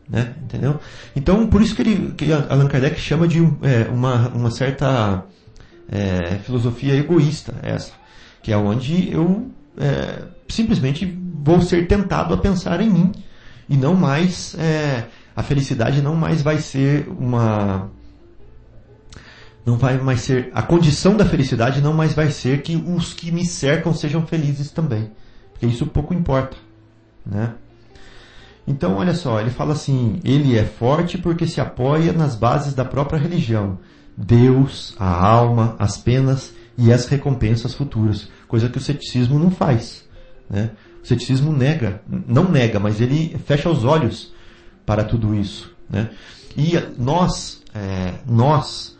[0.09, 0.33] Né?
[0.41, 0.79] Entendeu?
[1.15, 5.23] Então, por isso que, ele, que Allan Kardec chama de é, uma, uma certa
[5.89, 7.91] é, filosofia egoísta, essa.
[8.41, 11.05] Que é onde eu é, simplesmente
[11.43, 13.11] vou ser tentado a pensar em mim.
[13.69, 14.55] E não mais.
[14.57, 15.05] é,
[15.37, 17.91] a felicidade não mais vai ser uma.
[19.63, 20.49] Não vai mais ser.
[20.51, 24.71] A condição da felicidade não mais vai ser que os que me cercam sejam felizes
[24.71, 25.11] também.
[25.51, 26.57] Porque isso pouco importa.
[27.23, 27.53] Né?
[28.65, 32.83] Então, olha só, ele fala assim: ele é forte porque se apoia nas bases da
[32.83, 33.77] própria religião.
[34.17, 38.27] Deus, a alma, as penas e as recompensas futuras.
[38.47, 40.03] Coisa que o ceticismo não faz.
[40.49, 40.71] Né?
[41.03, 44.35] O ceticismo nega, não nega, mas ele fecha os olhos
[44.87, 45.69] para tudo isso.
[45.89, 46.09] Né?
[46.55, 48.97] E nós, é, nós,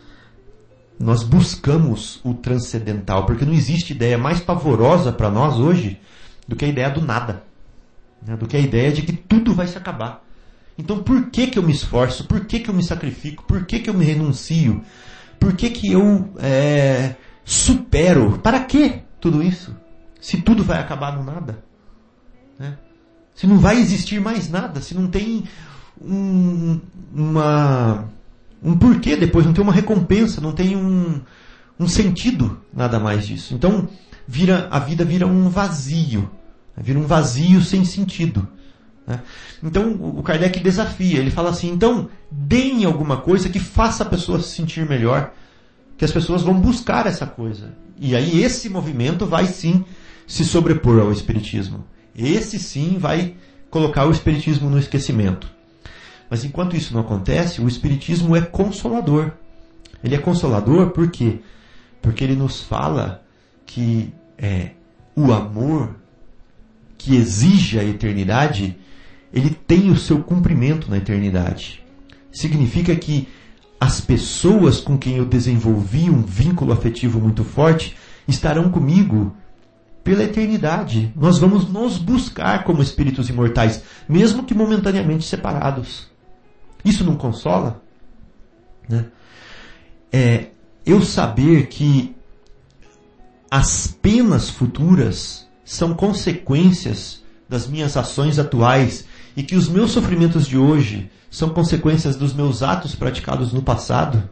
[1.00, 5.98] nós buscamos o transcendental, porque não existe ideia mais pavorosa para nós hoje
[6.46, 7.42] do que a ideia do nada,
[8.24, 8.36] né?
[8.36, 10.22] do que a ideia de que tudo vai se acabar.
[10.76, 12.26] Então por que, que eu me esforço?
[12.26, 13.42] Por que, que eu me sacrifico?
[13.44, 14.82] Por que, que eu me renuncio?
[15.40, 18.38] Por que, que eu é, supero?
[18.40, 19.74] Para que tudo isso?
[20.20, 21.64] Se tudo vai acabar no nada.
[22.58, 22.76] Né?
[23.34, 25.44] Se não vai existir mais nada, se não tem
[26.00, 26.80] um,
[27.14, 28.04] uma,
[28.62, 31.20] um porquê depois, não tem uma recompensa, não tem um,
[31.78, 33.54] um sentido nada mais disso.
[33.54, 33.88] Então,
[34.26, 36.30] vira, a vida vira um vazio,
[36.76, 38.46] vira um vazio sem sentido.
[39.06, 39.20] né?
[39.62, 44.40] Então, o Kardec desafia, ele fala assim, então, deem alguma coisa que faça a pessoa
[44.40, 45.32] se sentir melhor,
[45.96, 47.74] que as pessoas vão buscar essa coisa.
[47.98, 49.84] E aí esse movimento vai sim
[50.26, 51.84] se sobrepor ao Espiritismo.
[52.14, 53.34] Esse sim vai
[53.70, 55.57] colocar o Espiritismo no esquecimento.
[56.30, 59.32] Mas enquanto isso não acontece, o Espiritismo é consolador.
[60.02, 61.40] Ele é consolador por quê?
[62.00, 63.22] Porque ele nos fala
[63.66, 64.70] que é,
[65.16, 65.96] o amor
[66.96, 68.76] que exige a eternidade,
[69.32, 71.82] ele tem o seu cumprimento na eternidade.
[72.32, 73.28] Significa que
[73.80, 77.96] as pessoas com quem eu desenvolvi um vínculo afetivo muito forte
[78.26, 79.34] estarão comigo
[80.02, 81.12] pela eternidade.
[81.14, 86.07] Nós vamos nos buscar como espíritos imortais, mesmo que momentaneamente separados.
[86.84, 87.82] Isso não consola?
[88.88, 89.06] Né?
[90.12, 90.46] É,
[90.84, 92.14] eu saber que
[93.50, 99.04] as penas futuras são consequências das minhas ações atuais
[99.36, 104.28] e que os meus sofrimentos de hoje são consequências dos meus atos praticados no passado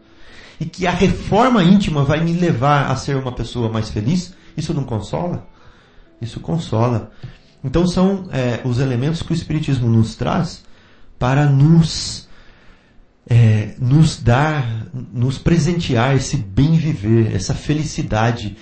[0.58, 4.72] e que a reforma íntima vai me levar a ser uma pessoa mais feliz, isso
[4.72, 5.46] não consola?
[6.20, 7.10] Isso consola.
[7.62, 10.64] Então são é, os elementos que o Espiritismo nos traz
[11.18, 12.25] para nos
[13.28, 18.56] é, nos dar, nos presentear esse bem viver, essa felicidade,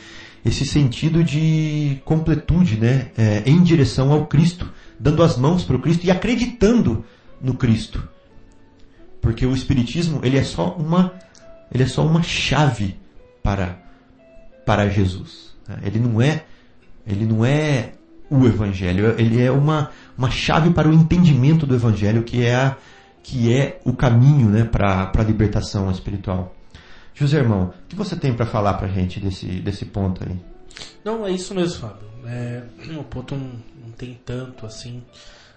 [0.45, 5.81] esse sentido de completude, né, é, em direção ao Cristo, dando as mãos para o
[5.81, 7.05] Cristo e acreditando
[7.41, 8.09] no Cristo,
[9.20, 11.12] porque o Espiritismo ele é só uma,
[11.73, 12.97] ele é só uma chave
[13.43, 13.82] para
[14.65, 15.55] para Jesus.
[15.69, 15.77] né?
[15.85, 16.45] Ele não é,
[17.07, 17.93] ele não é
[18.31, 22.77] o Evangelho, ele é uma uma chave para o entendimento do Evangelho que é a
[23.25, 26.55] que é o caminho né, para a libertação espiritual.
[27.15, 30.39] José Irmão, o que você tem para falar para a gente desse, desse ponto aí?
[31.03, 32.07] Não, é isso mesmo, Fábio.
[32.27, 32.63] É,
[32.99, 33.53] o ponto não,
[33.83, 35.03] não tem tanto assim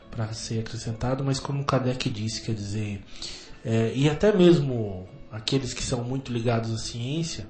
[0.10, 3.04] para ser acrescentado, mas como o Kardec disse, quer dizer,
[3.66, 7.46] é, e até mesmo aqueles que são muito ligados à ciência,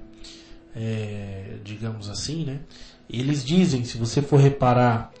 [0.74, 2.60] é, digamos assim, né?
[3.08, 5.12] Eles dizem, se você for reparar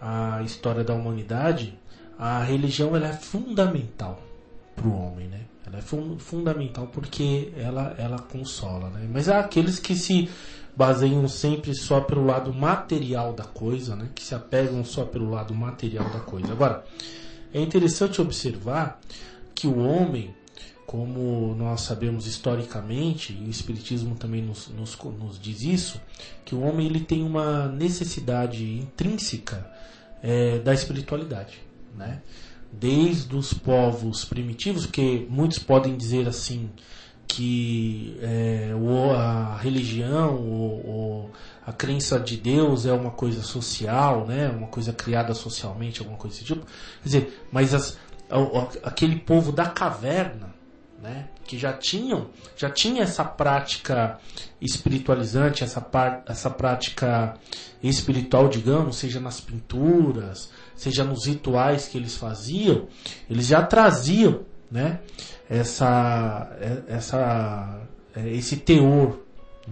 [0.00, 1.78] a história da humanidade,
[2.18, 4.27] a religião ela é fundamental
[4.78, 5.40] para o homem, né?
[5.66, 9.08] Ela é fun fundamental porque ela, ela consola, né?
[9.12, 10.30] Mas há aqueles que se
[10.74, 14.08] baseiam sempre só pelo lado material da coisa, né?
[14.14, 16.52] Que se apegam só pelo lado material da coisa.
[16.52, 16.84] Agora,
[17.52, 19.00] é interessante observar
[19.54, 20.34] que o homem,
[20.86, 26.00] como nós sabemos historicamente, e o Espiritismo também nos, nos, nos diz isso,
[26.44, 29.68] que o homem ele tem uma necessidade intrínseca
[30.22, 31.58] é, da espiritualidade,
[31.96, 32.22] né?
[32.70, 36.70] Desde os povos primitivos, porque muitos podem dizer assim
[37.26, 38.72] que é,
[39.14, 41.30] a religião, o, o,
[41.66, 44.48] a crença de Deus é uma coisa social, né?
[44.48, 46.64] Uma coisa criada socialmente, alguma coisa desse tipo.
[46.64, 47.98] Quer dizer, mas as-
[48.82, 50.54] aquele povo da caverna,
[51.02, 51.28] né?
[51.44, 54.18] Que já tinham, já tinha essa prática
[54.60, 57.36] espiritualizante, essa, par, essa prática
[57.82, 62.86] espiritual, digamos, seja nas pinturas, seja nos rituais que eles faziam,
[63.28, 64.40] eles já traziam,
[64.70, 65.00] né?
[65.50, 67.80] Essa, é- essa,
[68.14, 69.18] é, esse teor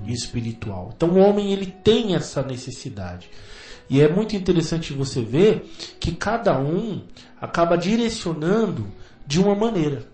[0.06, 0.92] espiritual.
[0.94, 3.30] Então o homem ele tem essa necessidade.
[3.88, 5.70] E é muito interessante você ver
[6.00, 7.02] que cada um
[7.40, 8.86] acaba direcionando
[9.26, 10.06] de uma maneira.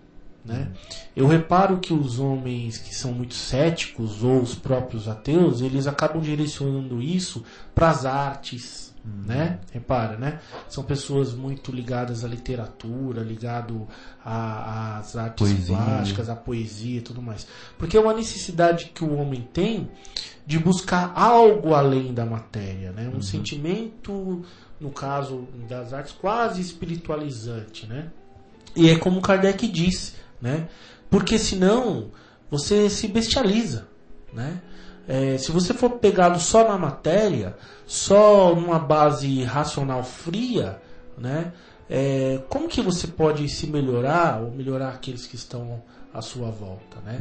[0.45, 0.69] Né?
[1.15, 6.21] Eu reparo que os homens que são muito céticos ou os próprios ateus, eles acabam
[6.21, 7.45] direcionando isso
[7.75, 9.59] para as artes, né?
[9.73, 10.41] Repara, né?
[10.69, 13.87] São pessoas muito ligadas à literatura, ligado
[14.25, 15.77] às artes Poesia.
[15.77, 17.47] plásticas, à poesia e tudo mais.
[17.77, 19.91] Porque é uma necessidade que o homem tem
[20.47, 23.11] de buscar algo além da matéria, né?
[23.13, 24.45] Um sentimento,
[24.81, 28.11] no caso das artes, quase espiritualizante, né?
[28.75, 30.69] E é como Kardec diz, né?
[31.11, 32.11] Porque senão
[32.51, 33.89] você se bestializa,
[34.33, 34.61] né?
[35.13, 37.55] É, se você for pegado só na matéria,
[37.87, 40.81] só numa base racional fria,
[41.19, 41.53] né?
[41.91, 45.83] É, como que você pode se melhorar ou melhorar aqueles que estão
[46.15, 47.19] à sua volta, né?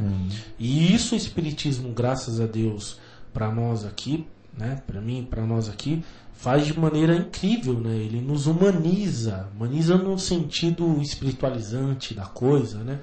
[0.58, 2.98] E isso o espiritismo, graças a Deus,
[3.30, 4.82] para nós aqui, né?
[4.86, 6.02] Para mim, para nós aqui,
[6.32, 7.94] faz de maneira incrível, né?
[7.94, 13.00] Ele nos humaniza, humaniza no sentido espiritualizante da coisa, né?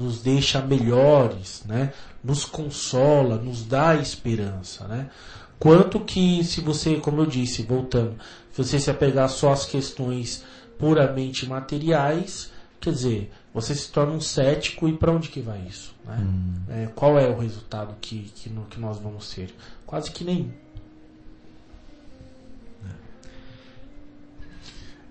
[0.00, 1.92] Nos deixa melhores, né?
[2.24, 5.10] Nos consola, nos dá esperança, né?
[5.58, 8.14] Quanto que se você, como eu disse, voltando,
[8.50, 10.42] se você se apegar só às questões
[10.78, 12.50] puramente materiais,
[12.80, 15.94] quer dizer, você se torna um cético e para onde que vai isso?
[16.06, 16.26] Né?
[16.70, 19.54] É, qual é o resultado que, que, no- que nós vamos ter?
[19.86, 20.50] Quase que nenhum.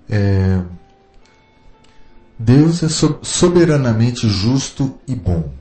[0.10, 0.64] É,
[2.40, 5.52] Deus é so- soberanamente justo e bom.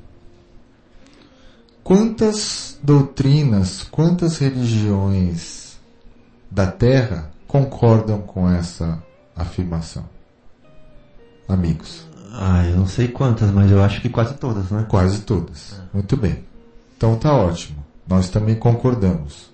[1.82, 5.78] Quantas doutrinas, quantas religiões
[6.50, 9.02] da Terra concordam com essa
[9.34, 10.04] afirmação?
[11.48, 12.06] Amigos,
[12.40, 14.84] Ah, eu não sei quantas, mas eu acho que quase todas, né?
[14.88, 15.74] quase todas.
[15.92, 16.44] Muito bem.
[16.96, 17.84] Então tá ótimo.
[18.06, 19.50] Nós também concordamos.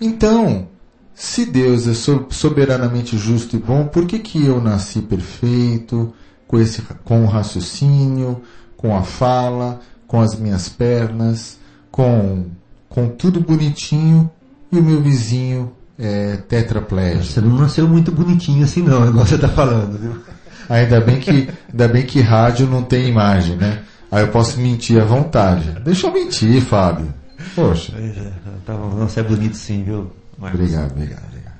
[0.00, 0.66] Então,
[1.14, 6.12] se Deus é so- soberanamente justo e bom, por que, que eu nasci perfeito,
[6.54, 8.40] com, esse, com o raciocínio,
[8.76, 11.58] com a fala, com as minhas pernas,
[11.90, 12.46] com,
[12.88, 14.30] com tudo bonitinho,
[14.70, 17.24] e o meu vizinho é tetraplégico?
[17.24, 20.22] Você não nasceu muito bonitinho assim não, igual você tá falando, viu?
[20.68, 23.82] Ainda bem que, ainda bem que rádio não tem imagem, né?
[24.10, 25.72] Aí eu posso mentir à vontade.
[25.84, 27.12] Deixa eu mentir, Fábio.
[27.56, 27.92] Poxa.
[27.96, 28.30] É,
[28.64, 28.90] tá bom.
[28.90, 30.12] Você é bonito sim, viu?
[30.38, 30.60] Marcos?
[30.60, 31.54] Obrigado, obrigado, obrigado.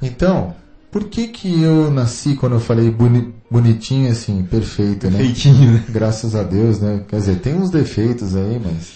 [0.00, 0.54] Então,
[0.96, 5.18] por que que eu nasci quando eu falei boni- bonitinho assim, perfeito, né?
[5.18, 5.84] Feitinho, né?
[5.90, 7.04] Graças a Deus, né?
[7.06, 8.94] Quer dizer, tem uns defeitos aí, mas.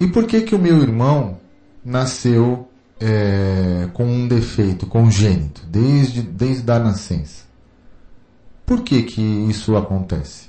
[0.00, 1.36] E por que que o meu irmão
[1.84, 2.66] nasceu
[2.98, 7.44] é, com um defeito congênito, desde, desde a nascença?
[8.64, 10.46] Por que que isso acontece?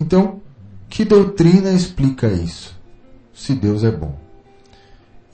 [0.00, 0.40] Então,
[0.88, 2.74] que doutrina explica isso?
[3.34, 4.18] Se Deus é bom.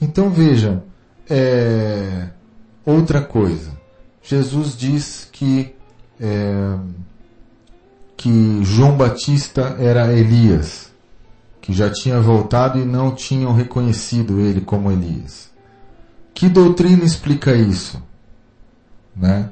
[0.01, 0.83] Então vejam,
[1.29, 2.27] é,
[2.85, 3.79] outra coisa.
[4.23, 5.73] Jesus diz que
[6.19, 6.77] é,
[8.15, 10.91] que João Batista era Elias,
[11.59, 15.49] que já tinha voltado e não tinham reconhecido ele como Elias.
[16.33, 18.01] Que doutrina explica isso?
[19.15, 19.49] Né?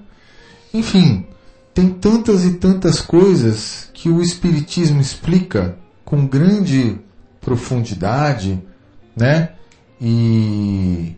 [0.73, 1.25] Enfim,
[1.73, 6.97] tem tantas e tantas coisas que o Espiritismo explica com grande
[7.41, 8.61] profundidade,
[9.15, 9.53] né?
[10.01, 11.15] E,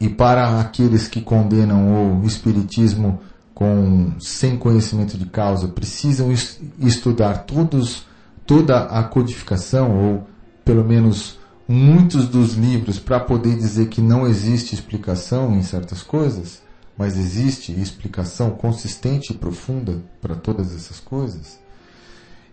[0.00, 3.20] e para aqueles que condenam o Espiritismo
[3.54, 8.06] com sem conhecimento de causa, precisam es- estudar todos,
[8.46, 10.26] toda a codificação, ou
[10.64, 16.62] pelo menos muitos dos livros, para poder dizer que não existe explicação em certas coisas,
[16.96, 21.58] mas existe explicação consistente e profunda para todas essas coisas.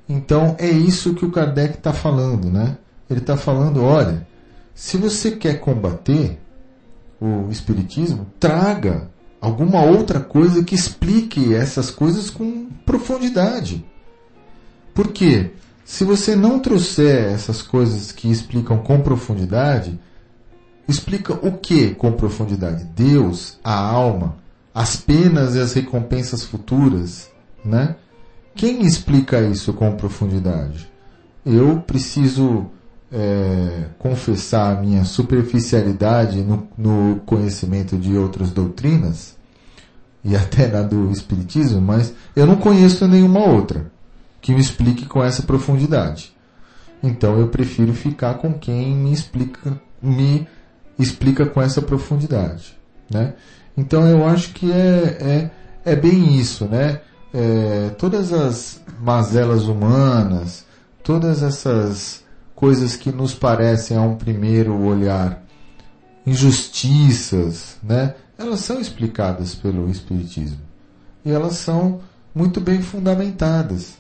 [0.10, 2.78] Então é isso que o Kardec está falando, né?
[3.10, 4.28] Ele está falando, olha,
[4.76, 6.40] se você quer combater
[7.20, 9.10] o espiritismo, traga
[9.42, 13.86] alguma outra coisa que explique essas coisas com profundidade.
[14.94, 15.52] Por quê?
[15.86, 20.00] Se você não trouxer essas coisas que explicam com profundidade,
[20.88, 22.84] explica o que com profundidade?
[22.96, 24.36] Deus, a alma,
[24.74, 27.30] as penas e as recompensas futuras,
[27.64, 27.96] né?
[28.54, 30.90] Quem explica isso com profundidade?
[31.46, 32.70] Eu preciso
[33.12, 39.36] é, confessar a minha superficialidade no, no conhecimento de outras doutrinas,
[40.24, 43.90] e até na do Espiritismo, mas eu não conheço nenhuma outra
[44.42, 46.36] que me explique com essa profundidade.
[47.02, 50.48] Então eu prefiro ficar com quem me explica, me
[51.00, 52.78] explica com essa profundidade.
[53.10, 53.36] Né?
[53.78, 55.50] Então eu acho que é,
[55.86, 57.00] é, é bem isso, né?
[57.34, 60.66] É, todas as mazelas humanas,
[61.04, 62.24] todas essas
[62.58, 65.44] coisas que nos parecem a um primeiro olhar
[66.26, 68.16] injustiças, né?
[68.36, 70.60] Elas são explicadas pelo Espiritismo.
[71.24, 72.02] E elas são
[72.34, 74.00] muito bem fundamentadas.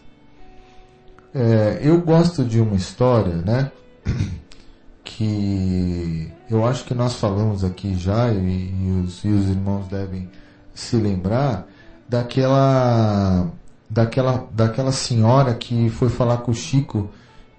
[1.35, 3.71] É, eu gosto de uma história, né?
[5.03, 10.29] Que eu acho que nós falamos aqui já, e, e, os, e os irmãos devem
[10.73, 11.65] se lembrar,
[12.09, 13.49] daquela,
[13.89, 17.09] daquela, daquela senhora que foi falar com o Chico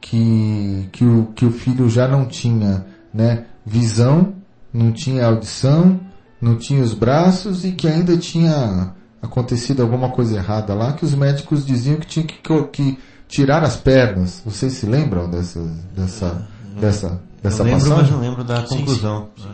[0.00, 4.34] que, que, o, que o filho já não tinha né, visão,
[4.72, 6.00] não tinha audição,
[6.40, 11.14] não tinha os braços e que ainda tinha acontecido alguma coisa errada lá, que os
[11.14, 14.42] médicos diziam que tinha que, que tirar as pernas.
[14.44, 15.60] Vocês se lembram dessa,
[15.94, 16.48] dessa,
[16.80, 18.02] dessa, dessa eu lembro, passagem?
[18.02, 19.28] mas não lembro da conclusão.
[19.36, 19.48] sim.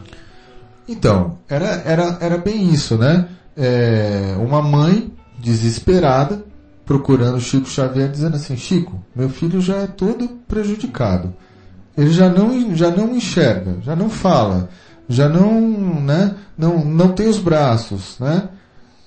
[0.86, 3.26] Então, era, era, era bem isso, né?
[3.56, 6.44] É, uma mãe desesperada
[6.84, 11.34] procurando Chico Xavier dizendo assim, Chico, meu filho já é todo prejudicado.
[11.96, 14.68] Ele já não, já não enxerga, já não fala,
[15.08, 15.60] já não,
[16.00, 18.48] né, não, não tem os braços, né?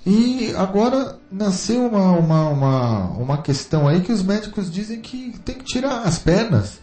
[0.06, 5.56] E agora nasceu uma, uma, uma, uma questão aí que os médicos dizem que tem
[5.56, 6.80] que tirar as pernas.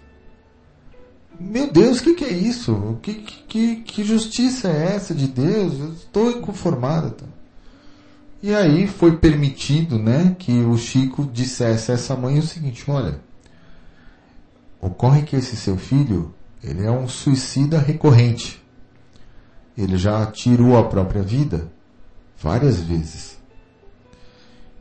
[1.40, 2.98] Meu Deus, o que, que é isso?
[3.00, 5.80] Que, que, que justiça é essa de Deus?
[5.80, 7.12] Eu estou inconformado.
[7.12, 7.24] Tá?
[8.46, 13.18] E aí foi permitido né, que o Chico dissesse a essa mãe o seguinte, olha,
[14.78, 18.62] ocorre que esse seu filho, ele é um suicida recorrente.
[19.78, 21.72] Ele já tirou a própria vida
[22.38, 23.38] várias vezes.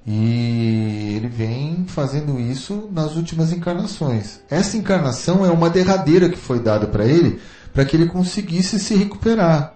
[0.05, 4.41] E ele vem fazendo isso nas últimas encarnações.
[4.49, 7.39] Essa encarnação é uma derradeira que foi dada para ele
[7.71, 9.73] para que ele conseguisse se recuperar.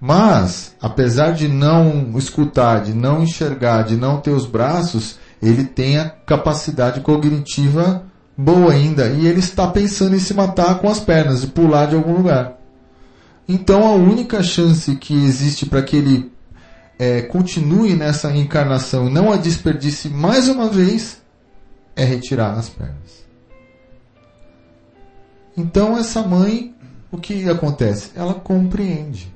[0.00, 5.98] Mas, apesar de não escutar, de não enxergar, de não ter os braços, ele tem
[5.98, 8.04] a capacidade cognitiva
[8.36, 9.08] boa ainda.
[9.08, 12.58] E ele está pensando em se matar com as pernas, de pular de algum lugar.
[13.48, 16.32] Então a única chance que existe para que ele
[16.98, 21.22] é, continue nessa encarnação e não a desperdice mais uma vez
[21.96, 23.26] é retirar as pernas.
[25.56, 26.74] Então essa mãe,
[27.10, 28.10] o que acontece?
[28.14, 29.34] Ela compreende,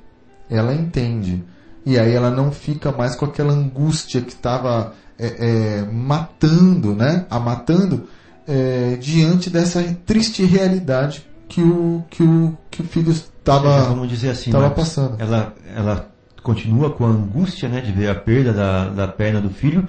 [0.55, 1.43] ela entende.
[1.85, 7.25] E aí ela não fica mais com aquela angústia que estava é, é, matando, né?
[7.29, 8.07] A matando
[8.47, 14.29] é, diante dessa triste realidade que o, que o, que o filho estava vamos dizer
[14.29, 15.21] assim, tava passando.
[15.21, 16.09] Ela, ela
[16.41, 19.87] continua com a angústia né, de ver a perda da, da perna do filho,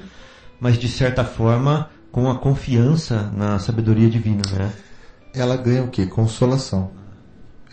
[0.60, 4.72] mas de certa forma com a confiança na sabedoria divina, né?
[5.34, 6.06] Ela ganha o que?
[6.06, 6.90] Consolação.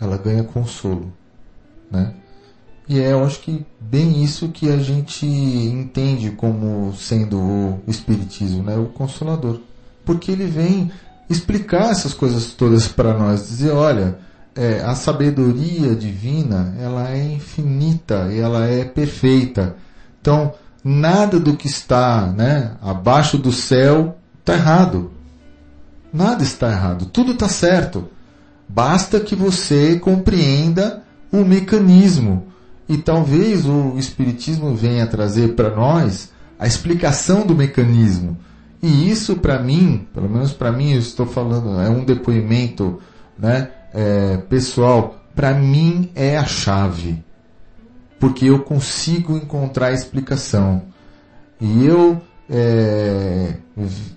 [0.00, 1.12] Ela ganha consolo,
[1.90, 2.12] né?
[2.88, 8.62] E é, eu acho que bem isso que a gente entende como sendo o Espiritismo,
[8.62, 8.76] né?
[8.76, 9.60] O Consolador.
[10.04, 10.90] Porque ele vem
[11.30, 14.18] explicar essas coisas todas para nós, dizer, olha,
[14.54, 19.76] é, a sabedoria divina ela é infinita e ela é perfeita.
[20.20, 20.52] Então,
[20.84, 25.10] nada do que está né, abaixo do céu está errado.
[26.12, 27.06] Nada está errado.
[27.06, 28.08] Tudo está certo.
[28.68, 31.02] Basta que você compreenda
[31.32, 32.51] o mecanismo.
[32.92, 38.36] E talvez o Espiritismo venha trazer para nós a explicação do mecanismo.
[38.82, 43.00] E isso para mim, pelo menos para mim, eu estou falando, é um depoimento
[43.38, 47.24] né, é, pessoal, para mim é a chave.
[48.20, 50.82] Porque eu consigo encontrar a explicação.
[51.58, 52.20] E eu
[52.50, 53.54] é,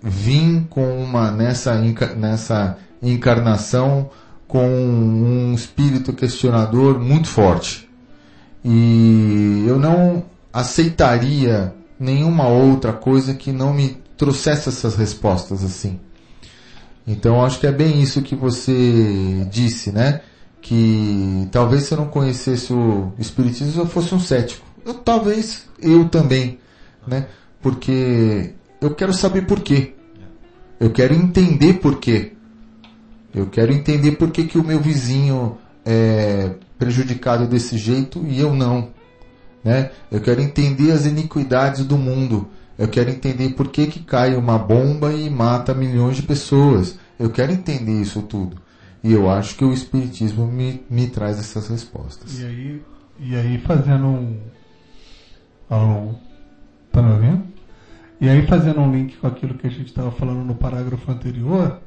[0.04, 1.82] vim com uma nessa,
[2.18, 4.10] nessa encarnação
[4.50, 7.85] com um espírito questionador muito forte.
[8.68, 16.00] E eu não aceitaria nenhuma outra coisa que não me trouxesse essas respostas assim.
[17.06, 20.22] Então acho que é bem isso que você disse, né?
[20.62, 24.66] Que talvez se eu não conhecesse o Espiritismo eu fosse um cético.
[24.84, 26.58] Eu, talvez eu também,
[27.06, 27.28] né?
[27.62, 29.94] Porque eu quero saber por quê.
[30.80, 32.32] Eu quero entender por quê.
[33.32, 38.54] Eu quero entender por que, que o meu vizinho é prejudicado desse jeito e eu
[38.54, 38.90] não.
[39.64, 39.92] Né?
[40.12, 42.48] Eu quero entender as iniquidades do mundo.
[42.78, 47.00] Eu quero entender por que, que cai uma bomba e mata milhões de pessoas.
[47.18, 48.58] Eu quero entender isso tudo.
[49.04, 52.40] E eu acho que o Espiritismo me, me traz essas respostas.
[52.40, 52.82] E aí,
[53.20, 54.40] e aí fazendo um.
[55.70, 56.16] Alô?
[56.92, 57.44] Tá me ouvindo?
[58.20, 61.80] E aí fazendo um link com aquilo que a gente estava falando no parágrafo anterior,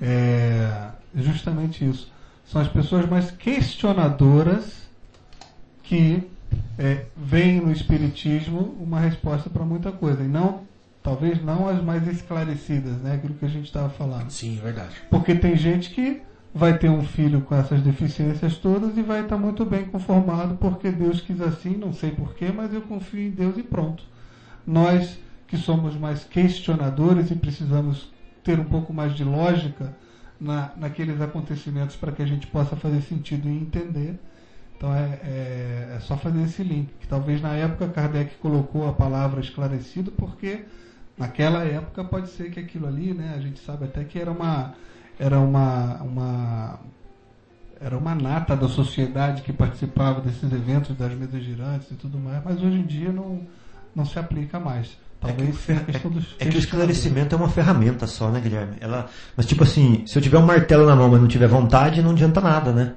[0.00, 2.10] é justamente isso.
[2.46, 4.86] São as pessoas mais questionadoras
[5.82, 6.22] que
[6.78, 10.22] é, veem no Espiritismo uma resposta para muita coisa.
[10.22, 10.62] E não,
[11.02, 13.14] talvez não as mais esclarecidas, né?
[13.14, 14.30] Aquilo que a gente estava falando.
[14.30, 14.94] Sim, é verdade.
[15.10, 16.22] Porque tem gente que
[16.54, 20.90] vai ter um filho com essas deficiências todas e vai estar muito bem conformado porque
[20.90, 24.02] Deus quis assim, não sei porquê, mas eu confio em Deus e pronto.
[24.66, 28.10] Nós que somos mais questionadores e precisamos
[28.42, 29.94] ter um pouco mais de lógica
[30.40, 34.18] na, naqueles acontecimentos para que a gente possa fazer sentido e entender.
[34.76, 38.92] Então é, é, é só fazer esse link, que talvez na época Kardec colocou a
[38.92, 40.64] palavra esclarecido porque
[41.16, 44.74] naquela época pode ser que aquilo ali, né, a gente sabe até que era uma
[45.18, 46.80] era uma, uma
[47.80, 52.42] era uma nata da sociedade que participava desses eventos das mesas girantes e tudo mais,
[52.44, 53.46] mas hoje em dia não,
[53.94, 54.96] não se aplica mais.
[55.20, 58.40] Talvez É que, a questão dos é que o esclarecimento é uma ferramenta só, né,
[58.40, 58.76] Guilherme?
[58.80, 62.02] Ela, mas tipo assim, se eu tiver um martelo na mão, mas não tiver vontade,
[62.02, 62.92] não adianta nada, né?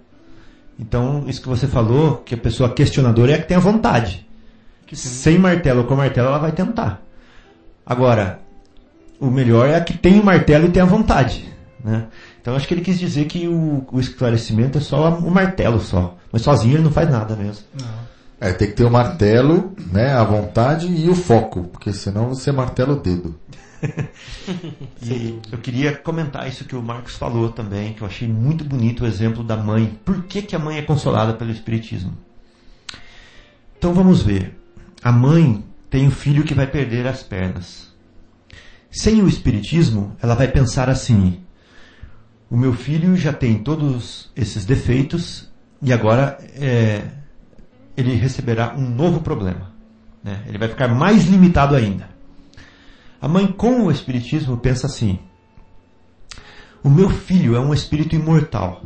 [0.77, 4.25] Então, isso que você falou, que a pessoa questionadora é a que tem a vontade.
[4.93, 7.01] Sem martelo ou com martelo, ela vai tentar.
[7.85, 8.39] Agora,
[9.19, 11.53] o melhor é a que tem o martelo e tem a vontade.
[11.83, 12.05] Né?
[12.41, 16.17] Então, acho que ele quis dizer que o, o esclarecimento é só o martelo só.
[16.31, 17.65] Mas sozinho ele não faz nada mesmo.
[18.39, 22.51] É, tem que ter o martelo, né, a vontade e o foco, porque senão você
[22.51, 23.37] martela o dedo.
[25.51, 29.07] Eu queria comentar isso que o Marcos falou também, que eu achei muito bonito o
[29.07, 29.97] exemplo da mãe.
[30.03, 32.17] Por que, que a mãe é consolada pelo Espiritismo?
[33.77, 34.57] Então vamos ver.
[35.01, 37.87] A mãe tem um filho que vai perder as pernas.
[38.91, 41.39] Sem o Espiritismo, ela vai pensar assim:
[42.49, 45.49] o meu filho já tem todos esses defeitos
[45.81, 47.03] e agora é,
[47.99, 49.71] ele receberá um novo problema.
[50.23, 50.43] né?
[50.47, 52.09] Ele vai ficar mais limitado ainda.
[53.21, 55.19] A mãe com o Espiritismo pensa assim:
[56.81, 58.81] o meu filho é um espírito imortal,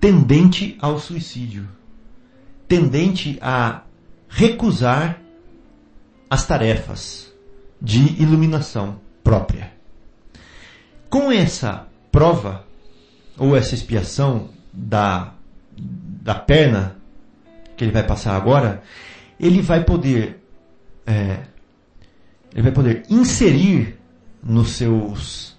[0.00, 1.68] tendente ao suicídio,
[2.66, 3.82] tendente a
[4.28, 5.20] recusar
[6.30, 7.32] as tarefas
[7.80, 9.72] de iluminação própria.
[11.10, 12.64] Com essa prova,
[13.38, 15.34] ou essa expiação da,
[15.76, 16.95] da perna
[17.76, 18.82] que ele vai passar agora,
[19.38, 20.42] ele vai poder
[21.06, 21.40] é,
[22.52, 23.98] ele vai poder inserir
[24.42, 25.56] nos seus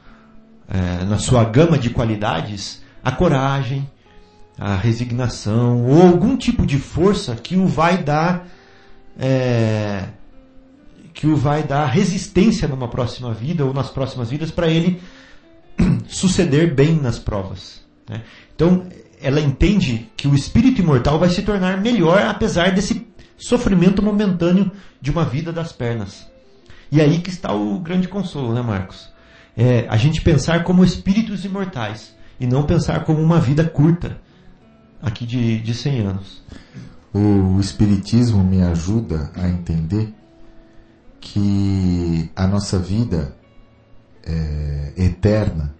[0.68, 3.89] é, na sua gama de qualidades a coragem,
[4.57, 8.48] a resignação ou algum tipo de força que o vai dar
[9.19, 10.06] é,
[11.14, 15.02] que o vai dar resistência numa próxima vida ou nas próximas vidas para ele
[16.07, 17.81] suceder bem nas provas.
[18.10, 18.23] né?
[18.56, 18.88] Então,
[19.22, 23.07] ela entende que o espírito imortal vai se tornar melhor apesar desse
[23.38, 24.72] sofrimento momentâneo
[25.02, 26.27] de uma vida das pernas.
[26.91, 29.11] E aí que está o grande consolo, né, Marcos?
[29.56, 34.18] É a gente pensar como espíritos imortais e não pensar como uma vida curta,
[35.02, 36.44] aqui de, de 100 anos.
[37.14, 40.14] O Espiritismo me ajuda a entender
[41.19, 43.35] que a nossa vida
[44.23, 45.73] é, eterna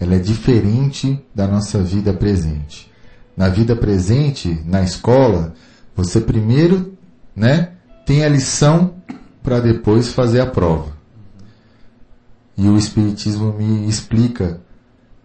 [0.00, 2.90] ela é diferente da nossa vida presente.
[3.36, 5.52] Na vida presente, na escola,
[5.94, 6.94] você primeiro
[7.36, 7.72] né,
[8.06, 8.94] tem a lição
[9.42, 10.98] para depois fazer a prova.
[12.56, 14.60] E o Espiritismo me explica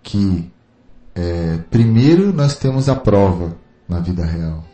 [0.03, 0.51] que
[1.15, 3.57] é, primeiro nós temos a prova
[3.87, 4.65] na vida real,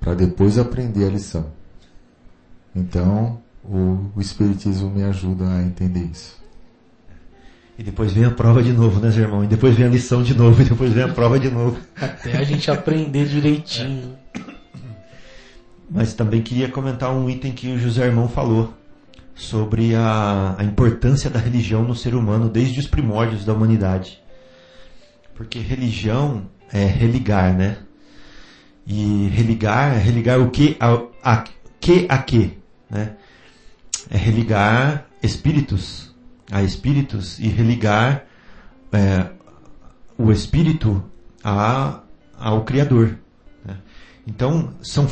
[0.00, 1.46] para depois aprender a lição.
[2.74, 6.43] Então, o, o Espiritismo me ajuda a entender isso.
[7.76, 9.42] E depois vem a prova de novo, né, irmão?
[9.42, 11.78] E depois vem a lição de novo, e depois vem a prova de novo.
[12.00, 14.16] Até a gente aprender direitinho.
[15.90, 18.72] Mas também queria comentar um item que o José Irmão falou
[19.34, 24.22] sobre a, a importância da religião no ser humano desde os primórdios da humanidade.
[25.34, 27.78] Porque religião é religar, né?
[28.86, 31.44] E religar é religar o que a, a
[31.80, 32.56] que a que,
[32.88, 33.16] né?
[34.10, 36.13] É religar espíritos
[36.50, 38.24] a espíritos e religar
[38.92, 39.26] é,
[40.16, 41.02] o espírito
[41.42, 42.00] a,
[42.38, 43.18] ao Criador.
[43.64, 43.76] né?
[44.26, 45.06] Então, são,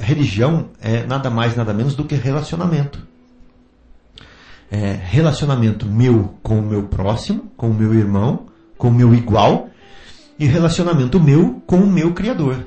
[0.00, 3.06] religião é nada mais, nada menos do que relacionamento.
[4.70, 8.46] É relacionamento meu com o meu próximo, com o meu irmão,
[8.76, 9.70] com o meu igual,
[10.38, 12.66] e relacionamento meu com o meu Criador.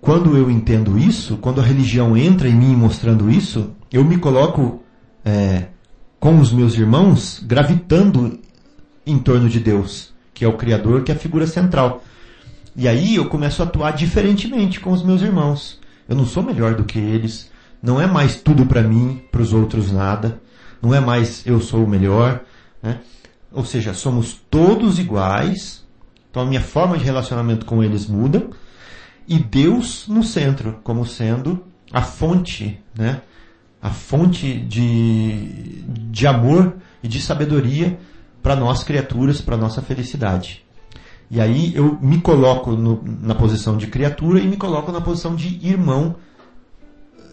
[0.00, 4.82] Quando eu entendo isso, quando a religião entra em mim mostrando isso, eu me coloco
[5.24, 5.66] é,
[6.20, 8.38] com os meus irmãos gravitando
[9.04, 10.10] em torno de Deus
[10.40, 12.02] que é o Criador, que é a figura central.
[12.74, 15.78] E aí eu começo a atuar diferentemente com os meus irmãos.
[16.08, 17.50] Eu não sou melhor do que eles.
[17.82, 20.40] Não é mais tudo para mim, para os outros nada.
[20.80, 22.40] Não é mais eu sou o melhor.
[22.82, 23.00] Né?
[23.52, 25.84] Ou seja, somos todos iguais.
[26.30, 28.48] Então a minha forma de relacionamento com eles muda.
[29.28, 33.20] E Deus no centro, como sendo a fonte, né?
[33.82, 37.98] A fonte de, de amor e de sabedoria
[38.42, 40.64] para nós criaturas, para nossa felicidade.
[41.30, 45.34] E aí eu me coloco no, na posição de criatura e me coloco na posição
[45.36, 46.16] de irmão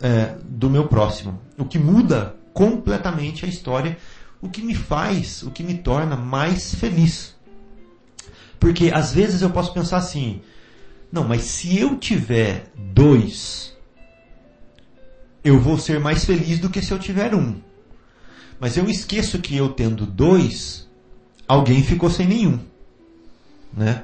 [0.02, 1.40] é, do meu próximo.
[1.58, 3.98] O que muda completamente a história,
[4.42, 7.36] o que me faz, o que me torna mais feliz.
[8.60, 10.42] Porque às vezes eu posso pensar assim,
[11.12, 13.76] não, mas se eu tiver dois,
[15.44, 17.56] eu vou ser mais feliz do que se eu tiver um.
[18.60, 20.88] Mas eu esqueço que eu tendo dois,
[21.48, 22.60] alguém ficou sem nenhum.
[23.76, 24.04] Né?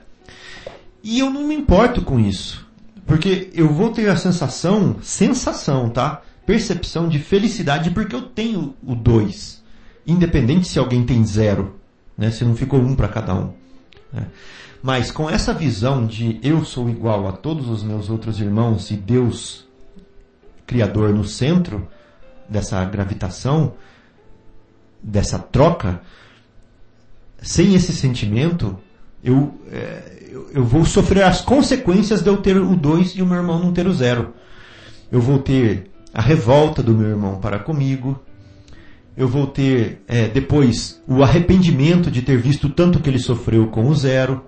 [1.03, 2.65] E eu não me importo com isso.
[3.05, 6.21] Porque eu vou ter a sensação, sensação, tá?
[6.45, 9.61] Percepção de felicidade porque eu tenho o dois.
[10.05, 11.75] Independente se alguém tem zero.
[12.17, 12.31] Né?
[12.31, 13.53] Se não ficou um para cada um.
[14.11, 14.27] Né?
[14.81, 18.95] Mas com essa visão de eu sou igual a todos os meus outros irmãos e
[18.95, 19.65] Deus,
[20.73, 21.87] Criador, no centro
[22.49, 23.75] dessa gravitação,
[25.03, 26.01] dessa troca,
[27.39, 28.75] sem esse sentimento,
[29.23, 33.25] eu, é, eu, eu, vou sofrer as consequências de eu ter o 2 e o
[33.27, 34.33] meu irmão não ter o zero.
[35.11, 38.19] Eu vou ter a revolta do meu irmão para comigo.
[39.15, 43.87] Eu vou ter é, depois o arrependimento de ter visto tanto que ele sofreu com
[43.89, 44.43] o zero.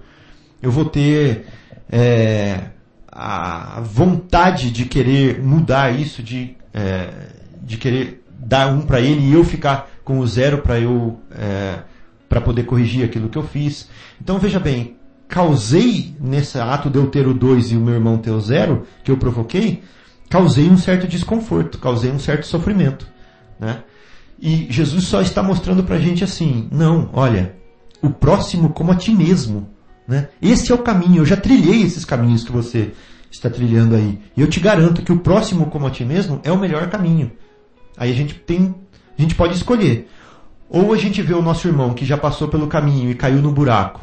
[0.59, 1.45] Eu vou ter
[1.87, 2.71] é,
[3.15, 7.09] a vontade de querer mudar isso, de, é,
[7.63, 11.79] de querer dar um para ele e eu ficar com o zero para eu é,
[12.27, 13.89] para poder corrigir aquilo que eu fiz.
[14.21, 14.97] Então veja bem,
[15.29, 18.85] causei nesse ato de eu ter o 2 e o meu irmão ter o zero,
[19.03, 19.81] que eu provoquei,
[20.29, 23.07] causei um certo desconforto, causei um certo sofrimento.
[23.57, 23.81] Né?
[24.37, 27.55] E Jesus só está mostrando para gente assim, não, olha,
[28.01, 29.69] o próximo como a ti mesmo.
[30.07, 30.29] Né?
[30.41, 32.91] Esse é o caminho, eu já trilhei esses caminhos que você
[33.31, 34.19] está trilhando aí.
[34.35, 37.31] E eu te garanto que o próximo como a ti mesmo é o melhor caminho.
[37.97, 38.75] Aí a gente tem,
[39.17, 40.09] a gente pode escolher.
[40.69, 43.51] Ou a gente vê o nosso irmão que já passou pelo caminho e caiu no
[43.51, 44.01] buraco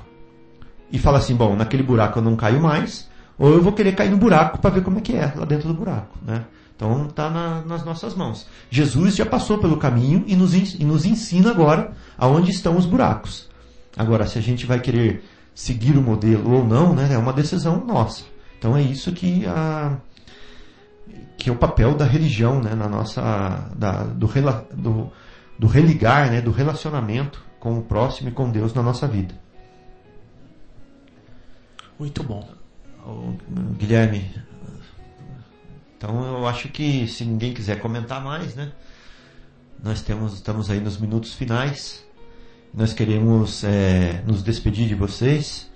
[0.92, 3.08] e fala assim, bom, naquele buraco eu não caio mais,
[3.38, 5.68] ou eu vou querer cair no buraco para ver como é que é lá dentro
[5.68, 6.44] do buraco, né?
[6.76, 8.46] Então está na, nas nossas mãos.
[8.70, 13.48] Jesus já passou pelo caminho e nos, e nos ensina agora aonde estão os buracos.
[13.96, 15.22] Agora, se a gente vai querer
[15.54, 18.24] seguir o modelo ou não, né, é uma decisão nossa.
[18.58, 19.96] Então é isso que a
[21.36, 24.28] que é o papel da religião, né, na nossa da, do,
[24.74, 25.12] do,
[25.58, 29.34] do religar, né, do relacionamento com o próximo e com Deus na nossa vida.
[31.98, 32.48] Muito bom.
[33.76, 34.30] Guilherme,
[36.02, 38.72] então eu acho que se ninguém quiser comentar mais, né?
[39.80, 42.04] Nós temos, estamos aí nos minutos finais.
[42.74, 45.70] Nós queremos é, nos despedir de vocês,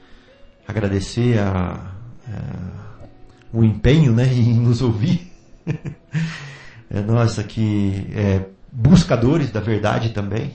[0.67, 1.93] agradecer a,
[2.27, 3.07] a,
[3.53, 5.31] o empenho né, em nos ouvir.
[6.91, 10.55] é nós aqui é, buscadores da verdade também.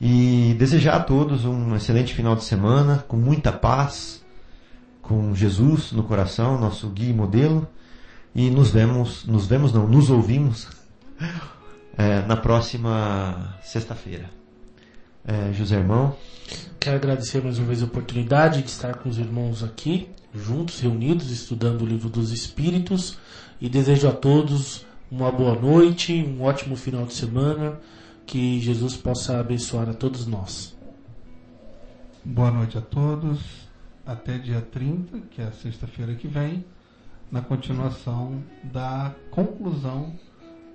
[0.00, 4.24] E desejar a todos um excelente final de semana, com muita paz,
[5.02, 7.66] com Jesus no coração, nosso guia e modelo.
[8.32, 10.68] E nos vemos, nos vemos não, nos ouvimos
[11.98, 14.35] é, na próxima sexta-feira.
[15.26, 16.16] É, José Irmão.
[16.78, 21.32] Quero agradecer mais uma vez a oportunidade de estar com os irmãos aqui, juntos, reunidos,
[21.32, 23.18] estudando o livro dos Espíritos.
[23.60, 27.80] E desejo a todos uma boa noite, um ótimo final de semana.
[28.24, 30.76] Que Jesus possa abençoar a todos nós.
[32.24, 33.40] Boa noite a todos.
[34.06, 36.64] Até dia 30, que é a sexta-feira que vem
[37.32, 40.12] na continuação da conclusão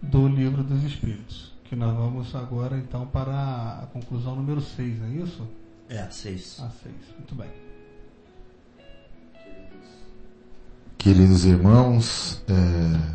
[0.02, 1.51] do livro dos Espíritos.
[1.72, 5.48] Que nós vamos agora então para a conclusão número 6, não é isso?
[5.88, 6.60] É, a 6.
[6.60, 7.48] A 6, muito bem.
[10.98, 13.14] Queridos irmãos, é,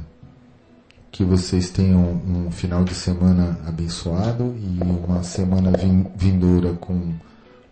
[1.12, 5.72] que vocês tenham um final de semana abençoado e uma semana
[6.16, 7.12] vindoura com,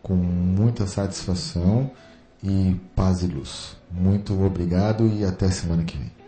[0.03, 1.91] com muita satisfação
[2.43, 3.75] e paz e luz.
[3.91, 6.24] Muito obrigado e até semana que vem.